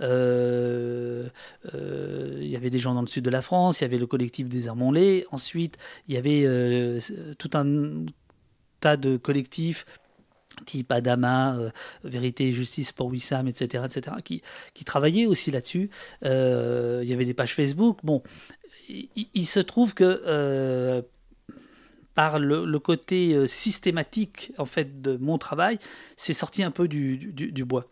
Euh, 0.01 1.29
Il 2.41 2.49
y 2.49 2.57
avait 2.57 2.71
des 2.71 2.79
gens 2.81 2.95
dans 2.95 3.03
le 3.03 3.07
sud 3.07 3.25
de 3.25 3.31
la 3.31 3.43
France, 3.43 3.81
il 3.81 3.85
y 3.85 3.87
avait 3.87 3.99
le 3.99 4.07
collectif 4.07 4.49
des 4.49 4.67
Armonlés, 4.69 5.27
ensuite 5.31 5.79
il 6.09 6.15
y 6.15 6.19
avait 6.19 6.99
tout 7.39 7.51
un 7.55 8.07
tas 8.81 8.97
de 8.97 9.17
collectifs 9.17 9.85
type 10.65 10.91
Adama, 10.93 11.57
euh, 11.57 11.71
Vérité 12.05 12.49
et 12.49 12.53
Justice 12.53 12.93
pour 12.93 13.09
Wissam, 13.09 13.49
etc., 13.49 13.85
etc., 13.87 14.17
qui, 14.25 14.43
qui 14.75 14.85
travaillaient 14.85 15.27
aussi 15.27 15.51
là-dessus. 15.51 15.91
Euh, 16.25 17.01
il 17.03 17.09
y 17.09 17.13
avait 17.13 17.25
des 17.25 17.35
pages 17.35 17.55
Facebook. 17.55 17.99
Bon, 18.03 18.23
il, 18.89 19.47
se 19.47 19.61
trouve 19.61 19.95
que 19.95 20.23
euh, 20.27 21.03
par 22.15 22.39
le, 22.39 22.79
côté 22.79 23.47
systématique 23.47 24.53
en 24.59 24.65
fait 24.65 25.01
de 25.01 25.17
mon 25.17 25.39
travail, 25.39 25.79
c'est 26.17 26.33
sorti 26.35 26.63
un 26.63 26.71
peu 26.71 26.89
du, 26.89 27.17
du- 27.17 27.53
du 27.53 27.65
bois. 27.65 27.87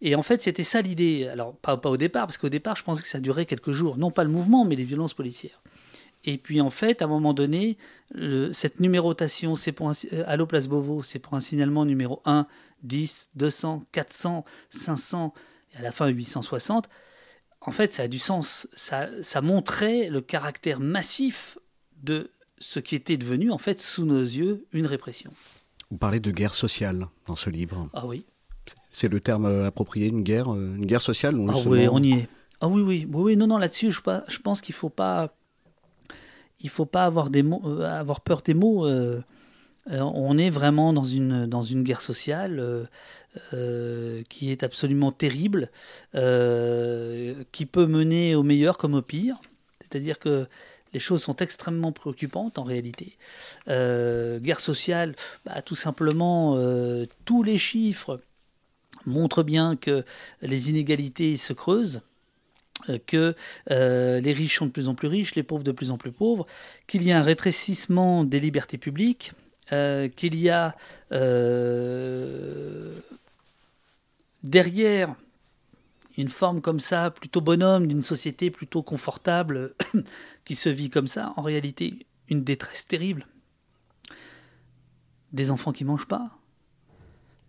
Et 0.00 0.14
en 0.14 0.22
fait, 0.22 0.42
c'était 0.42 0.64
ça 0.64 0.82
l'idée. 0.82 1.28
Alors 1.28 1.56
pas, 1.56 1.76
pas 1.76 1.90
au 1.90 1.96
départ, 1.96 2.26
parce 2.26 2.38
qu'au 2.38 2.48
départ, 2.48 2.76
je 2.76 2.84
pensais 2.84 3.02
que 3.02 3.08
ça 3.08 3.20
durait 3.20 3.46
quelques 3.46 3.72
jours, 3.72 3.96
non 3.96 4.10
pas 4.10 4.24
le 4.24 4.30
mouvement, 4.30 4.64
mais 4.64 4.76
les 4.76 4.84
violences 4.84 5.14
policières. 5.14 5.62
Et 6.24 6.38
puis 6.38 6.60
en 6.60 6.70
fait, 6.70 7.02
à 7.02 7.06
un 7.06 7.08
moment 7.08 7.34
donné, 7.34 7.76
le- 8.14 8.52
cette 8.52 8.78
numérotation, 8.80 9.56
c'est 9.56 9.72
pour 9.72 9.88
un, 9.90 9.92
euh, 10.12 10.24
Allo 10.26 10.46
Place 10.46 10.68
Beauvau, 10.68 11.02
c'est 11.02 11.18
pour 11.18 11.34
un 11.34 11.40
signalement 11.40 11.84
numéro 11.84 12.22
1, 12.24 12.46
10, 12.84 13.30
200, 13.34 13.82
400, 13.92 14.44
500, 14.70 15.34
et 15.74 15.78
à 15.78 15.82
la 15.82 15.90
fin 15.92 16.06
860. 16.08 16.88
En 17.60 17.70
fait, 17.70 17.92
ça 17.92 18.04
a 18.04 18.08
du 18.08 18.18
sens. 18.18 18.68
Ça, 18.74 19.08
ça 19.22 19.40
montrait 19.40 20.08
le 20.10 20.20
caractère 20.20 20.80
massif 20.80 21.58
de 22.02 22.30
ce 22.58 22.78
qui 22.80 22.94
était 22.96 23.16
devenu, 23.16 23.50
en 23.50 23.58
fait, 23.58 23.80
sous 23.80 24.04
nos 24.04 24.20
yeux, 24.22 24.66
une 24.72 24.86
répression. 24.86 25.32
Vous 25.90 25.96
parlez 25.98 26.20
de 26.20 26.30
guerre 26.30 26.54
sociale 26.54 27.06
dans 27.26 27.36
ce 27.36 27.50
livre. 27.50 27.88
Ah 27.92 28.06
oui, 28.06 28.24
C'est 28.92 29.08
le 29.08 29.20
terme 29.20 29.46
euh, 29.46 29.66
approprié, 29.66 30.06
une 30.08 30.22
guerre, 30.22 30.52
euh, 30.54 30.74
une 30.76 30.86
guerre 30.86 31.02
sociale. 31.02 31.34
Ah 31.48 31.54
oui, 31.66 31.88
on 31.88 32.02
y 32.02 32.12
est. 32.12 32.28
Ah 32.60 32.68
oui, 32.68 32.80
oui, 32.82 33.06
oui, 33.10 33.22
oui 33.22 33.36
non, 33.36 33.46
non, 33.48 33.58
là-dessus, 33.58 33.90
je, 33.90 34.00
je 34.28 34.38
pense 34.38 34.60
qu'il 34.60 34.74
faut 34.74 34.88
pas, 34.88 35.34
il 36.62 36.70
faut 36.70 36.86
pas 36.86 37.04
avoir 37.04 37.28
euh, 37.34 38.04
peur 38.24 38.42
des 38.42 38.54
mots. 38.54 38.86
euh, 38.86 39.22
euh, 39.90 39.98
on 40.00 40.38
est 40.38 40.50
vraiment 40.50 40.92
dans 40.92 41.02
une 41.04 41.82
guerre 41.82 42.02
sociale 42.02 42.88
qui 44.28 44.52
est 44.52 44.62
absolument 44.62 45.10
terrible, 45.10 45.70
qui 46.12 47.66
peut 47.66 47.86
mener 47.86 48.36
au 48.36 48.44
meilleur 48.44 48.78
comme 48.78 48.94
au 48.94 49.02
pire. 49.02 49.40
C'est-à-dire 49.80 50.20
que 50.20 50.46
les 50.92 51.00
choses 51.00 51.22
sont 51.22 51.36
extrêmement 51.36 51.90
préoccupantes 51.90 52.58
en 52.58 52.62
réalité. 52.62 53.16
Guerre 53.66 54.60
sociale, 54.60 55.16
bah, 55.44 55.62
tout 55.62 55.74
simplement, 55.74 56.56
tous 57.24 57.42
les 57.42 57.58
chiffres 57.58 58.20
montrent 59.04 59.42
bien 59.42 59.74
que 59.74 60.04
les 60.42 60.70
inégalités 60.70 61.36
se 61.36 61.52
creusent, 61.52 62.02
que 63.06 63.34
euh, 63.70 64.20
les 64.20 64.32
riches 64.32 64.58
sont 64.58 64.66
de 64.66 64.70
plus 64.70 64.88
en 64.88 64.94
plus 64.94 65.08
riches, 65.08 65.34
les 65.34 65.42
pauvres 65.42 65.62
de 65.62 65.72
plus 65.72 65.90
en 65.90 65.98
plus 65.98 66.12
pauvres, 66.12 66.46
qu'il 66.86 67.02
y 67.02 67.12
a 67.12 67.18
un 67.18 67.22
rétrécissement 67.22 68.24
des 68.24 68.40
libertés 68.40 68.78
publiques, 68.78 69.32
euh, 69.72 70.08
qu'il 70.08 70.34
y 70.34 70.50
a 70.50 70.76
euh, 71.12 72.92
derrière 74.42 75.14
une 76.18 76.28
forme 76.28 76.60
comme 76.60 76.80
ça, 76.80 77.10
plutôt 77.10 77.40
bonhomme, 77.40 77.86
d'une 77.86 78.02
société 78.02 78.50
plutôt 78.50 78.82
confortable, 78.82 79.74
qui 80.44 80.56
se 80.56 80.68
vit 80.68 80.90
comme 80.90 81.06
ça, 81.06 81.32
en 81.36 81.42
réalité, 81.42 82.06
une 82.28 82.44
détresse 82.44 82.86
terrible. 82.86 83.26
Des 85.32 85.50
enfants 85.50 85.72
qui 85.72 85.84
mangent 85.84 86.08
pas, 86.08 86.30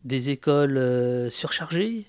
des 0.06 0.30
écoles 0.30 0.78
euh, 0.78 1.30
surchargées, 1.30 2.06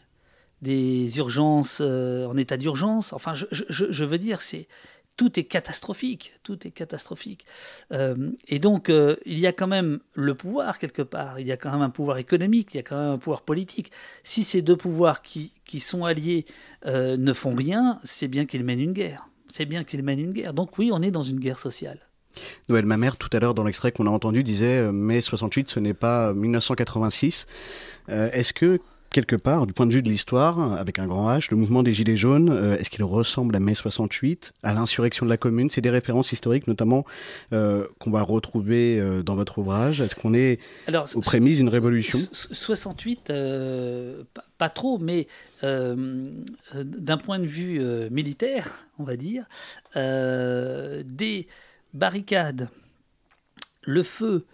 des 0.64 1.18
urgences 1.18 1.78
euh, 1.80 2.26
en 2.26 2.36
état 2.36 2.56
d'urgence. 2.56 3.12
Enfin, 3.12 3.34
je, 3.34 3.44
je- 3.68 4.04
veux 4.04 4.18
dire, 4.18 4.42
c'est 4.42 4.66
tout 5.16 5.38
est 5.38 5.44
catastrophique, 5.44 6.32
tout 6.42 6.66
est 6.66 6.72
catastrophique. 6.72 7.46
Euh, 7.92 8.30
et 8.48 8.58
donc, 8.58 8.88
euh, 8.90 9.14
il 9.26 9.38
y 9.38 9.46
a 9.46 9.52
quand 9.52 9.68
même 9.68 10.00
le 10.14 10.34
pouvoir 10.34 10.78
quelque 10.80 11.02
part. 11.02 11.38
Il 11.38 11.46
y 11.46 11.52
a 11.52 11.56
quand 11.56 11.70
même 11.70 11.82
un 11.82 11.90
pouvoir 11.90 12.18
économique, 12.18 12.68
il 12.74 12.78
y 12.78 12.80
a 12.80 12.82
quand 12.82 12.96
même 13.00 13.12
un 13.12 13.18
pouvoir 13.18 13.42
politique. 13.42 13.92
Si 14.24 14.42
ces 14.42 14.60
deux 14.62 14.76
pouvoirs 14.76 15.22
qui, 15.22 15.52
qui 15.64 15.78
sont 15.78 16.04
alliés 16.04 16.46
ne 16.86 17.32
font 17.32 17.54
rien, 17.54 18.00
c'est 18.04 18.28
bien 18.28 18.44
qu'ils 18.44 18.64
mènent 18.64 18.80
une 18.80 18.92
guerre. 18.92 19.28
C'est 19.48 19.66
bien 19.66 19.84
qu'ils 19.84 20.02
mènent 20.02 20.20
une 20.20 20.32
guerre. 20.32 20.52
Donc 20.52 20.78
oui, 20.78 20.90
on 20.92 21.00
est 21.00 21.12
dans 21.12 21.22
une 21.22 21.38
guerre 21.38 21.58
sociale. 21.60 21.98
Noël 22.68 22.84
Mamère, 22.84 23.16
tout 23.16 23.28
à 23.32 23.38
l'heure 23.38 23.54
dans 23.54 23.62
l'extrait 23.62 23.92
qu'on 23.92 24.08
a 24.08 24.10
entendu, 24.10 24.42
disait 24.42 24.90
mai 24.90 25.20
68, 25.20 25.70
ce 25.70 25.78
n'est 25.78 25.94
pas 25.94 26.34
1986. 26.34 27.46
Euh, 28.08 28.28
est-ce 28.32 28.52
que, 28.52 28.80
quelque 29.14 29.36
part, 29.36 29.66
du 29.68 29.72
point 29.72 29.86
de 29.86 29.92
vue 29.92 30.02
de 30.02 30.08
l'histoire, 30.08 30.72
avec 30.72 30.98
un 30.98 31.06
grand 31.06 31.30
H, 31.30 31.46
le 31.52 31.56
mouvement 31.56 31.84
des 31.84 31.92
Gilets 31.92 32.16
jaunes, 32.16 32.50
euh, 32.50 32.76
est-ce 32.76 32.90
qu'il 32.90 33.04
ressemble 33.04 33.54
à 33.54 33.60
mai 33.60 33.72
68, 33.74 34.52
à 34.64 34.72
l'insurrection 34.74 35.24
de 35.24 35.30
la 35.30 35.36
Commune? 35.36 35.70
C'est 35.70 35.80
des 35.80 35.90
références 35.90 36.32
historiques, 36.32 36.66
notamment, 36.66 37.04
euh, 37.52 37.86
qu'on 38.00 38.10
va 38.10 38.22
retrouver 38.22 38.98
euh, 38.98 39.22
dans 39.22 39.36
votre 39.36 39.58
ouvrage. 39.58 40.00
Est-ce 40.00 40.16
qu'on 40.16 40.34
est 40.34 40.58
Alors, 40.88 41.08
aux 41.14 41.20
prémices 41.20 41.58
d'une 41.58 41.68
révolution? 41.68 42.18
So- 42.32 42.52
68, 42.52 43.30
euh, 43.30 44.24
pas, 44.58 44.68
trop, 44.68 44.98
mais 44.98 45.28
d'un 45.62 47.16
point 47.16 47.38
de 47.38 47.46
vue 47.46 47.80
militaire, 48.10 48.84
on 48.98 49.04
va 49.04 49.16
dire, 49.16 49.46
des 49.94 51.46
barricades, 51.94 52.68
le 53.82 54.02
feu 54.02 54.44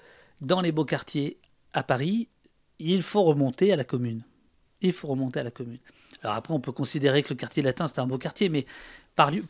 dans 0.43 0.61
les 0.61 0.71
beaux 0.71 0.85
quartiers 0.85 1.39
à 1.73 1.83
Paris, 1.83 2.29
il 2.79 3.03
faut 3.03 3.23
remonter 3.23 3.73
à 3.73 3.77
la 3.77 3.85
commune. 3.85 4.23
Il 4.83 4.93
faut 4.93 5.09
remonter 5.09 5.41
à 5.41 5.43
la 5.43 5.51
commune. 5.51 5.79
Alors 6.23 6.37
après, 6.37 6.53
on 6.53 6.61
peut 6.61 6.73
considérer 6.73 7.23
que 7.23 7.31
le 7.31 7.35
quartier 7.37 7.63
latin, 7.63 7.87
c'était 7.87 8.01
un 8.01 8.07
beau 8.07 8.19
quartier, 8.19 8.49
mais 8.49 8.67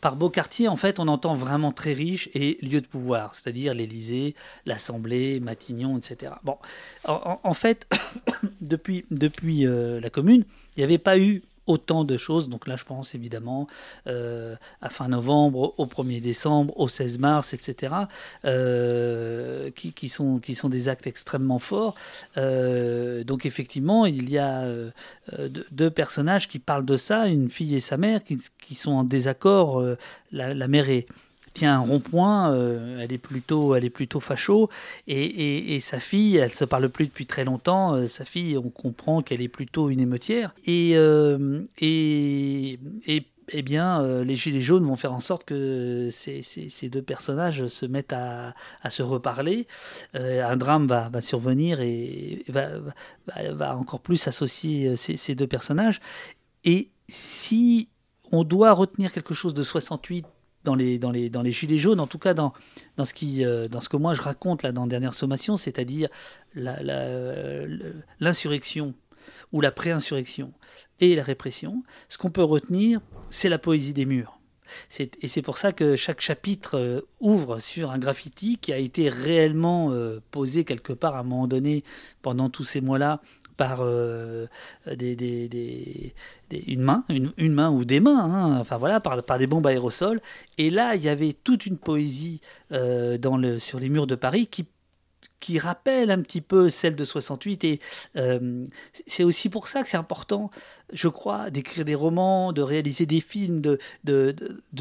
par, 0.01 0.17
beau 0.17 0.31
quartier, 0.31 0.69
en 0.69 0.77
fait, 0.77 0.99
on 0.99 1.09
entend 1.09 1.35
vraiment 1.35 1.71
très 1.73 1.93
riche 1.93 2.29
et 2.35 2.59
lieu 2.63 2.81
de 2.81 2.87
pouvoir, 2.87 3.35
c'est-à-dire 3.35 3.75
l'Élysée, 3.75 4.35
l'Assemblée, 4.67 5.39
Matignon, 5.41 5.99
etc. 5.99 6.33
Bon, 6.43 6.57
en 7.05 7.55
fait, 7.55 7.87
depuis, 8.61 9.05
depuis 9.11 9.67
euh, 9.67 10.01
la 10.01 10.11
commune, 10.11 10.45
il 10.77 10.81
n'y 10.81 10.85
avait 10.85 10.99
pas 10.99 11.19
eu 11.19 11.43
autant 11.67 12.05
de 12.05 12.17
choses. 12.17 12.49
Donc 12.49 12.67
là, 12.67 12.77
je 12.77 12.85
pense 12.85 13.15
évidemment 13.15 13.67
euh, 14.07 14.57
à 14.81 14.91
fin 14.91 15.09
novembre, 15.09 15.75
au 15.79 15.87
1er 15.87 16.21
décembre, 16.21 16.79
au 16.79 16.89
16 16.89 17.19
mars, 17.19 17.55
etc., 17.55 17.95
euh, 18.45 19.71
qui, 19.71 20.09
sont, 20.09 20.41
des 20.69 20.89
actes 20.89 21.07
extrêmement 21.07 21.59
forts. 21.59 21.95
Euh, 22.37 23.25
donc 23.25 23.47
effectivement, 23.47 24.07
il 24.07 24.31
y 24.31 24.39
a 24.39 24.65
deux- 25.71 25.91
personnages 25.91 26.49
qui 26.49 26.59
parlent 26.59 26.87
de 26.87 26.97
ça, 26.97 27.27
une 27.27 27.49
fille 27.49 27.75
et 27.75 27.81
sa 27.81 27.97
mère, 27.97 28.23
qui, 28.23 28.39
qui 28.61 28.75
sont 28.75 28.93
en 28.93 29.05
désaccord. 29.05 29.83
La, 30.33 30.55
la 30.55 30.69
mère 30.69 30.89
est 30.89 31.07
tient 31.53 31.77
un 31.77 31.81
rond-point, 31.81 32.53
euh, 32.55 32.99
elle 33.01 33.13
est 33.13 33.19
plutôt, 33.19 33.75
elle 33.75 33.85
est 33.85 33.91
plutôt 33.91 34.21
facho, 34.21 34.69
et, 35.07 35.75
et- 35.75 35.81
sa 35.81 35.99
fille, 36.01 36.37
elle 36.37 36.53
se 36.55 36.65
parle 36.65 36.89
plus 36.89 37.07
depuis 37.07 37.27
très 37.27 37.45
longtemps. 37.45 37.95
euh, 37.95 38.07
sa 38.07 38.25
fille, 38.25 38.57
on 38.57 38.71
comprend 38.71 39.23
qu'elle 39.23 39.41
est 39.43 39.49
plutôt 39.49 39.91
une 39.91 40.01
émeutière, 40.01 40.55
et 40.65 40.93
euh, 40.95 41.63
et, 41.79 42.79
et 43.07 43.27
eh 43.53 43.63
bien, 43.63 44.23
les 44.23 44.37
Gilets 44.37 44.61
jaunes 44.61 44.85
vont 44.87 44.95
faire 44.95 45.13
en 45.13 45.19
sorte 45.19 45.43
que 45.45 46.09
ces, 46.13 46.41
ces- 46.41 46.89
deux 46.89 47.03
personnages 47.03 47.67
se 47.67 47.85
mettent 47.85 48.13
à, 48.13 48.55
à 48.81 48.91
se 48.91 49.03
reparler. 49.03 49.67
Un 50.15 50.57
drame 50.57 50.87
va, 50.87 51.09
va 51.09 51.21
survenir 51.21 51.81
et 51.81 52.45
va, 52.49 52.69
va- 53.27 53.53
va 53.55 53.77
encore 53.77 53.99
plus 53.99 54.29
associer 54.29 54.95
ces, 54.95 55.17
ces 55.17 55.35
deux 55.35 55.49
personnages. 55.49 56.01
Et 56.65 56.91
si 57.09 57.89
on 58.31 58.45
doit 58.45 58.71
retenir 58.71 59.11
quelque 59.13 59.35
chose 59.35 59.53
de 59.55 59.65
68 59.65 60.25
dans 60.65 60.75
les, 60.75 60.99
dans 60.99 61.11
les, 61.11 61.31
dans 61.31 61.43
les 61.43 61.53
Gilets 61.53 61.79
jaunes, 61.79 62.01
en 62.01 62.07
tout 62.07 62.19
cas 62.19 62.35
dans, 62.35 62.53
dans, 62.97 63.05
ce 63.05 63.15
qui, 63.15 63.45
euh, 63.45 63.69
dans 63.69 63.81
ce 63.81 63.89
que 63.89 63.97
moi 63.97 64.15
je 64.15 64.23
raconte 64.23 64.63
là 64.63 64.73
dans 64.73 64.87
Dernière 64.87 65.15
Sommation, 65.15 65.57
c'est-à-dire 65.57 66.09
l'insurrection 68.21 68.95
ou 69.53 69.61
la 69.61 69.71
pré-insurrection 69.71 70.53
et 71.01 71.15
la 71.17 71.23
répression, 71.23 71.83
ce 72.09 72.19
qu'on 72.19 72.31
peut 72.31 72.43
retenir, 72.43 73.01
c'est 73.31 73.49
la 73.49 73.59
poésie 73.59 73.95
des 73.95 74.07
murs. 74.07 74.41
Et 75.23 75.29
c'est 75.29 75.43
pour 75.43 75.59
ça 75.59 75.73
que 75.73 75.97
chaque 75.97 76.21
chapitre 76.21 76.79
euh, 76.79 77.01
ouvre 77.19 77.59
sur 77.59 77.91
un 77.91 77.99
graffiti 77.99 78.57
qui 78.57 78.73
a 78.73 78.79
été 78.79 79.09
réellement 79.09 79.91
euh, 79.91 80.21
posé 80.31 80.65
quelque 80.65 80.93
part 80.93 81.17
à 81.17 81.21
un 81.21 81.23
moment 81.25 81.49
donné 81.49 81.83
pendant 82.23 82.51
tous 82.51 82.63
ces 82.63 82.81
mois-là 82.81 83.21
par 83.61 83.81
euh, 83.83 84.47
des, 84.87 86.15
une 86.67 86.81
main, 86.81 87.05
une, 87.11 87.53
main 87.53 87.71
ou 87.71 87.85
des 87.85 88.01
mains, 88.01 88.19
hein, 88.19 88.59
enfin 88.59 88.79
voilà, 88.79 89.01
par, 89.01 89.39
des 89.39 89.47
bombes 89.47 89.67
aérosols. 89.67 90.23
Et 90.57 90.71
là, 90.71 90.95
il 90.95 91.05
y 91.05 91.11
avait 91.11 91.35
toute 91.35 91.67
une 91.67 91.77
poésie 91.77 92.41
euh, 92.73 93.19
sur 93.59 93.79
les 93.79 93.91
murs 93.91 94.07
de 94.07 94.15
Paris 94.15 94.49
qui 95.41 95.59
rappelle 95.59 96.11
un 96.11 96.23
petit 96.23 96.41
peu 96.41 96.71
celle 96.71 96.97
de 96.97 97.05
68 97.05 97.65
et 97.65 97.81
euh, 98.17 98.65
c'est 99.07 99.25
aussi 99.25 99.51
pour 99.51 99.69
ça 99.69 99.83
que 99.83 99.91
c'est 99.91 99.99
important, 99.99 100.51
je 100.95 101.09
crois, 101.09 101.51
d'écrire 101.51 101.85
des 101.85 101.95
romans, 101.95 102.55
de 102.55 102.63
réaliser 102.63 103.05
des 103.05 103.21
films, 103.21 103.61
de, 103.61 103.79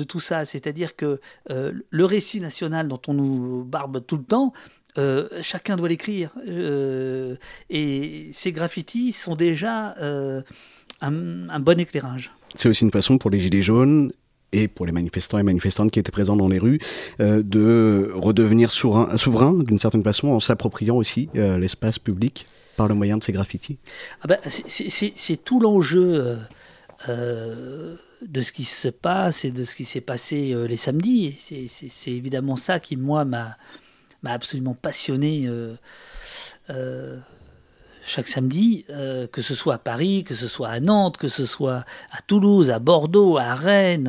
tout 0.08 0.22
ça. 0.22 0.46
C'est-à-dire 0.46 0.96
que 0.96 1.20
le 1.50 2.06
récit 2.06 2.39
national 2.39 2.88
dont 2.88 3.02
on 3.10 3.13
nous 3.13 3.65
barbe 3.65 4.06
tout 4.06 4.15
le 4.15 4.24
temps, 4.24 4.54
euh, 5.00 5.28
chacun 5.42 5.76
doit 5.78 5.90
l'écrire. 5.90 6.30
Euh, 6.48 7.36
et 7.70 8.30
ces 8.34 8.52
graffitis 8.52 9.12
sont 9.14 9.36
déjà 9.36 9.96
euh, 10.00 10.42
un, 11.02 11.50
un 11.50 11.60
bon 11.60 11.80
éclairage. 11.80 12.32
C'est 12.56 12.70
aussi 12.70 12.84
une 12.84 12.92
façon 12.92 13.18
pour 13.18 13.30
les 13.30 13.40
Gilets 13.40 13.62
jaunes 13.64 14.12
et 14.52 14.68
pour 14.68 14.86
les 14.88 14.92
manifestants 14.92 15.38
et 15.38 15.44
manifestantes 15.44 15.92
qui 15.92 16.00
étaient 16.00 16.12
présents 16.12 16.36
dans 16.36 16.48
les 16.48 16.58
rues, 16.58 16.80
euh, 17.20 17.44
de 17.44 18.12
redevenir 18.16 18.72
souverain, 18.72 19.16
souverain 19.16 19.54
d'une 19.54 19.78
certaine 19.80 20.04
façon 20.04 20.30
en 20.30 20.40
s'appropriant 20.40 20.96
aussi 20.98 21.30
euh, 21.36 21.58
l'espace 21.60 22.00
public 22.00 22.48
par 22.76 22.88
le 22.88 22.96
moyen 22.96 23.18
de 23.18 23.24
ces 23.24 23.32
graffitis. 23.32 23.78
Ah 24.24 24.28
ben, 24.28 24.38
c'est- 24.46 25.44
tout 25.46 25.60
l'enjeu 25.60 26.38
euh, 27.08 27.96
de 28.26 28.42
ce 28.42 28.52
qui 28.52 28.64
se 28.64 28.88
passe 28.88 29.46
et 29.46 29.52
de 29.52 29.64
ce 29.66 29.76
qui 29.76 29.86
s'est 29.86 30.02
passé 30.02 30.54
les 30.68 30.78
samedis. 30.78 31.38
C'est 31.90 32.12
évidemment 32.12 32.56
ça 32.56 32.80
qui, 32.80 32.96
moi, 32.98 33.26
m'a 33.26 33.56
m'a 34.23 34.32
absolument 34.32 34.73
passionné 34.73 35.45
euh, 35.47 35.75
euh, 36.69 37.17
chaque 38.03 38.27
samedi, 38.27 38.86
euh, 38.89 39.27
que 39.27 39.41
ce 39.41 39.55
soit 39.55 39.75
à 39.75 39.77
Paris, 39.77 40.23
que 40.23 40.36
ce 40.36 40.47
soit 40.47 40.69
à 40.69 40.79
Nantes, 40.79 41.17
que 41.17 41.29
ce 41.29 41.45
soit 41.45 41.86
à 42.12 42.21
Toulouse, 42.25 42.71
à 42.71 42.79
Bordeaux, 42.79 43.38
à 43.38 43.55
Rennes, 43.55 44.05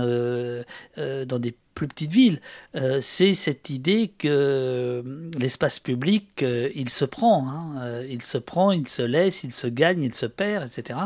dans 0.97 1.39
des 1.39 1.55
plus 1.75 1.89
petites 1.89 2.11
villes, 2.11 2.41
c'est 3.01 3.35
cette 3.35 3.71
idée 3.71 4.09
que 4.19 5.03
l'espace 5.39 5.79
public, 5.81 6.45
il 6.75 6.91
se 6.91 7.05
prend, 7.05 7.49
hein, 7.49 8.03
il 8.09 8.23
se 8.23 8.39
prend, 8.39 8.73
il 8.73 8.89
se 8.89 9.03
laisse, 9.03 9.45
il 9.45 9.53
se 9.53 9.67
gagne, 9.67 10.03
il 10.03 10.15
se 10.15 10.27
perd, 10.27 10.67
etc. 10.67 10.99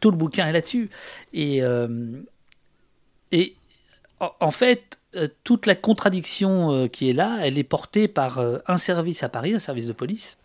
Tout 0.00 0.10
le 0.10 0.16
bouquin 0.16 0.48
est 0.48 0.52
là-dessus. 0.52 0.90
Et, 1.32 1.62
et 3.32 3.56
en, 4.20 4.50
fait, 4.50 4.97
toute 5.44 5.66
la 5.66 5.74
contradiction 5.74 6.72
euh, 6.72 6.86
qui 6.86 7.08
est 7.08 7.12
là, 7.14 7.38
elle 7.42 7.58
est 7.58 7.64
portée 7.64 8.08
par 8.08 8.38
euh, 8.38 8.58
un 8.66 8.76
service 8.76 9.22
à 9.22 9.28
Paris, 9.28 9.54
un 9.54 9.58
service 9.58 9.86
de 9.86 9.92
police, 9.92 10.36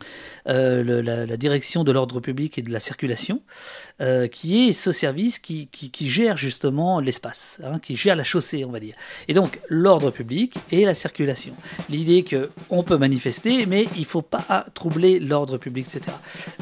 euh, 0.00 0.02
le- 0.46 1.00
la, 1.00 1.26
la 1.26 1.36
direction 1.36 1.84
de 1.84 1.92
l'ordre 1.92 2.20
public 2.20 2.58
et 2.58 2.62
de 2.62 2.70
la 2.72 2.80
circulation, 2.80 3.40
euh, 4.00 4.26
qui 4.26 4.68
est 4.68 4.72
ce 4.72 4.90
service 4.92 5.38
qui, 5.38 5.68
qui- 5.68 5.90
qui 5.90 6.08
gère 6.10 6.36
justement 6.36 6.98
l'espace, 7.00 7.60
hein, 7.64 7.78
qui 7.78 7.94
gère 7.96 8.16
la 8.16 8.24
chaussée, 8.24 8.64
on 8.64 8.70
va 8.72 8.80
dire. 8.80 8.94
Et 9.28 9.34
donc 9.34 9.60
l'ordre 9.68 10.10
public 10.10 10.54
et 10.70 10.84
la 10.84 10.94
circulation. 10.94 11.54
L'idée 11.88 12.22
que 12.24 12.50
on 12.70 12.82
peut 12.82 12.98
manifester, 12.98 13.66
mais 13.66 13.86
il 13.96 14.04
faut 14.04 14.22
pas 14.22 14.64
troubler 14.74 15.18
l'ordre 15.20 15.58
public, 15.58 15.86
etc. 15.86 16.16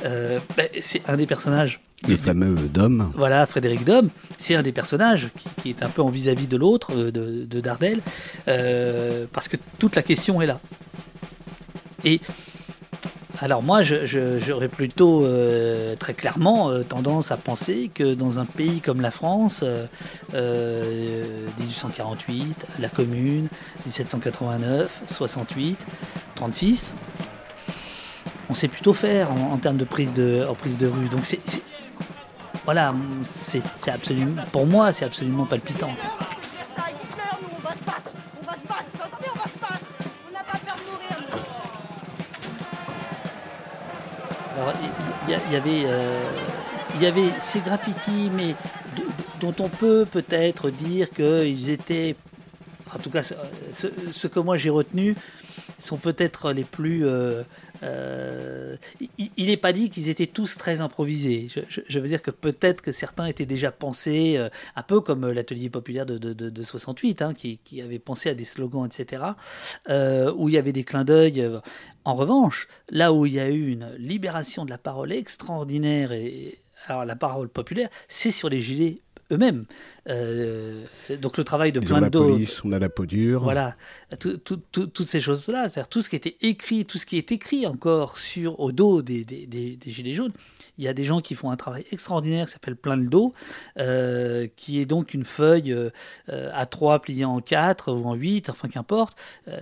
Euh, 0.05 0.39
ben, 0.57 0.69
c'est 0.81 1.03
un 1.09 1.17
des 1.17 1.27
personnages 1.27 1.81
Le 2.09 2.17
fameux 2.17 2.55
Dom. 2.69 3.13
voilà, 3.17 3.47
Frédéric 3.47 3.85
Dom, 3.85 4.11
c'est 4.39 4.55
un 4.55 4.63
des 4.63 4.73
personnages 4.73 5.29
qui, 5.39 5.49
qui 5.63 5.69
est 5.71 5.83
un 5.83 5.89
peu 5.89 6.03
en 6.03 6.11
vis-à-vis 6.11 6.47
de 6.47 6.57
l'autre, 6.57 6.93
euh, 6.95 7.11
de, 7.11 7.45
de 7.45 7.61
Dardel, 7.61 8.01
euh, 8.49 9.27
parce 9.33 9.49
que 9.49 9.57
toute 9.79 9.97
la 9.97 10.03
question 10.03 10.41
est 10.43 10.47
là. 10.47 10.61
Et 12.05 12.21
alors 13.39 13.63
moi, 13.63 13.83
j'aurais 13.83 14.69
plutôt 14.69 15.25
euh, 15.25 15.95
très 15.97 16.15
clairement 16.15 16.71
euh, 16.71 16.83
tendance 16.83 17.31
à 17.31 17.37
penser 17.37 17.91
que 17.93 18.15
dans 18.15 18.39
un 18.39 18.45
pays 18.45 18.81
comme 18.81 19.01
la 19.01 19.11
France, 19.11 19.61
euh, 19.63 19.87
euh, 20.35 21.47
1848, 21.59 22.67
la 22.81 22.89
Commune, 22.89 23.49
1789, 23.87 25.03
68, 25.07 25.87
36, 26.35 26.95
on 28.49 28.55
sait 28.55 28.69
plutôt 28.69 28.93
faire 28.93 29.31
en, 29.33 29.57
termes 29.59 29.77
de 29.77 29.85
prise 29.85 30.13
de, 30.13 30.45
prise 30.59 30.77
de 30.77 30.87
rue. 30.87 31.09
Donc 31.09 31.25
c'est 31.25 31.41
voilà, 32.67 32.95
c'est 33.25 33.91
absolument, 33.91 34.43
pour 34.53 34.67
moi, 34.67 34.93
c'est 34.93 35.05
absolument 35.05 35.47
palpitant. 35.47 35.91
Il 45.51 45.55
y, 45.55 45.57
il 45.57 45.57
y 45.57 45.57
avait, 45.57 45.83
euh, 45.87 46.31
il 46.95 47.03
y 47.03 47.07
avait 47.07 47.29
ces 47.39 47.61
graffitis, 47.61 48.31
mais 48.35 48.55
dont 49.41 49.55
on 49.59 49.69
peut 49.69 50.07
peut-être 50.11 50.71
dire 50.71 51.11
qu'ils 51.11 51.71
étaient, 51.71 52.15
en 52.95 52.99
tout 52.99 53.11
cas, 53.11 53.23
ce 53.23 54.27
que 54.29 54.41
moi 54.41 54.57
j'ai 54.57 54.71
retenu, 54.71 55.15
sont 55.79 55.97
peut-être 55.97 56.53
les 56.53 56.65
plus. 56.65 57.07
euh, 57.07 57.43
euh, 57.83 58.77
il- 59.19 59.47
n'est 59.47 59.57
pas 59.57 59.73
dit 59.73 59.91
qu'ils 59.91 60.09
étaient 60.09 60.27
tous 60.27 60.57
très 60.57 60.81
improvisés. 60.81 61.49
Je, 61.89 61.99
veux 61.99 62.09
dire 62.09 62.23
que 62.23 62.31
peut-être 62.31 62.83
que 62.83 62.93
certains 62.93 63.27
étaient 63.27 63.47
déjà 63.47 63.73
pensés, 63.73 64.37
euh, 64.37 64.49
un 64.77 64.83
peu 64.83 65.01
comme 65.01 65.31
l'atelier 65.31 65.71
populaire 65.71 66.07
de, 66.07 66.19
de, 66.19 66.33
de- 66.33 66.51
de 66.51 66.63
68, 66.63 67.23
hein, 67.23 67.35
qui, 67.35 67.59
avait 67.83 67.99
pensé 67.99 68.29
à 68.31 68.35
des 68.35 68.45
slogans, 68.45 68.85
etc., 68.87 69.25
euh, 69.89 70.33
où 70.37 70.49
il 70.49 70.55
y 70.55 70.59
avait 70.59 70.73
des 70.73 70.85
clins 70.85 71.05
d'œil. 71.05 71.41
euh. 71.41 71.61
En 72.05 72.15
revanche, 72.15 72.69
là 72.91 73.13
où 73.13 73.27
il 73.27 73.35
y 73.35 73.41
a 73.41 73.49
eu 73.51 73.69
une 73.71 73.91
libération 73.99 74.65
de 74.65 74.71
la 74.71 74.79
parole 74.79 75.13
extraordinaire, 75.13 76.13
et 76.13 76.59
alors 76.87 77.05
la 77.05 77.17
parole 77.17 77.49
populaire, 77.49 77.89
c'est 78.09 78.31
sur 78.31 78.49
les 78.49 78.61
gilets 78.61 78.97
eux-mêmes. 79.31 79.65
Euh, 80.09 80.85
donc 81.21 81.37
le 81.37 81.45
travail 81.45 81.73
de 81.73 81.81
Ils 81.81 81.87
plein 81.87 82.01
la 82.01 82.11
d'eau. 82.11 82.25
police, 82.29 82.63
on 82.65 82.73
a 82.73 82.79
la 82.79 82.89
peau 82.89 83.07
dure. 83.07 83.43
Voilà, 83.43 83.77
Tout- 84.19 84.39
tout- 84.39 84.61
tout- 84.73 84.87
toutes 84.87 85.09
ces 85.09 85.21
choses-là, 85.21 85.69
c'est-à-dire 85.69 85.89
tout 85.89 86.03
ce 86.03 86.09
qui 86.09 86.17
était 86.17 86.37
écrit, 86.41 86.85
tout 86.85 86.99
ce 86.99 87.07
qui 87.07 87.17
est 87.17 87.31
écrit 87.31 87.67
encore 87.67 88.19
sur 88.19 88.59
au 88.59 88.73
dos 88.73 89.03
des, 89.03 89.25
des, 89.25 89.47
des- 89.47 89.77
des 89.77 89.91
gilets 89.91 90.15
jaunes. 90.15 90.33
Il 90.79 90.85
y 90.85 90.89
a 90.89 90.95
des 90.95 91.05
gens 91.05 91.21
qui 91.21 91.35
font 91.35 91.51
un 91.51 91.57
travail 91.57 91.85
extraordinaire 91.93 92.47
qui 92.47 92.53
s'appelle 92.53 92.75
plein 92.77 92.97
le 92.97 93.07
dos, 93.09 93.33
euh, 93.79 94.49
qui 94.57 94.81
est 94.81 94.87
donc 94.87 95.15
une 95.15 95.25
feuille 95.25 95.73
euh, 95.73 95.91
à 96.53 96.67
trois 96.67 97.01
pliée 97.01 97.25
en 97.25 97.41
quatre 97.41 97.93
ou 97.93 98.05
en 98.07 98.15
huit, 98.15 98.51
enfin 98.51 98.69
qu'importe. 98.69 99.17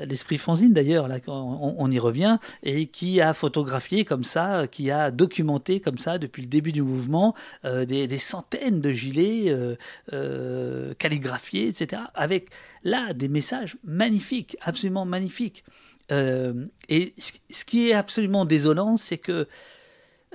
L'esprit 0.07 0.39
fanzine 0.39 0.73
d'ailleurs, 0.73 1.09
là 1.09 1.19
on, 1.27 1.33
on- 1.33 1.75
on 1.79 1.91
y 1.91 1.99
revient, 1.99 2.39
et 2.63 2.87
qui 2.87 3.21
a 3.21 3.35
photographié 3.35 4.05
comme 4.05 4.25
ça, 4.25 4.67
qui 4.67 4.91
a 4.91 5.11
documenté 5.11 5.81
comme 5.81 5.99
ça 5.99 6.17
depuis 6.19 6.43
le 6.43 6.49
début 6.49 6.73
du 6.73 6.83
mouvement 6.83 7.35
des, 7.65 8.07
des 8.07 8.19
centaines 8.19 8.81
de 8.81 8.93
gilets 8.93 9.53
euh, 9.59 9.77
euh, 10.13 10.95
calligraphiés, 10.95 11.69
etc. 11.69 12.03
Avec 12.15 12.51
là 12.85 13.13
des 13.13 13.29
messages 13.29 13.77
magnifiques, 13.85 14.57
absolument 14.61 15.05
magnifiques. 15.05 15.65
Euh, 16.11 16.65
et 16.89 17.15
ce 17.19 17.65
qui 17.65 17.91
est 17.91 17.93
absolument 17.95 18.45
désolant, 18.45 18.97
c'est 18.97 19.19
que 19.19 19.47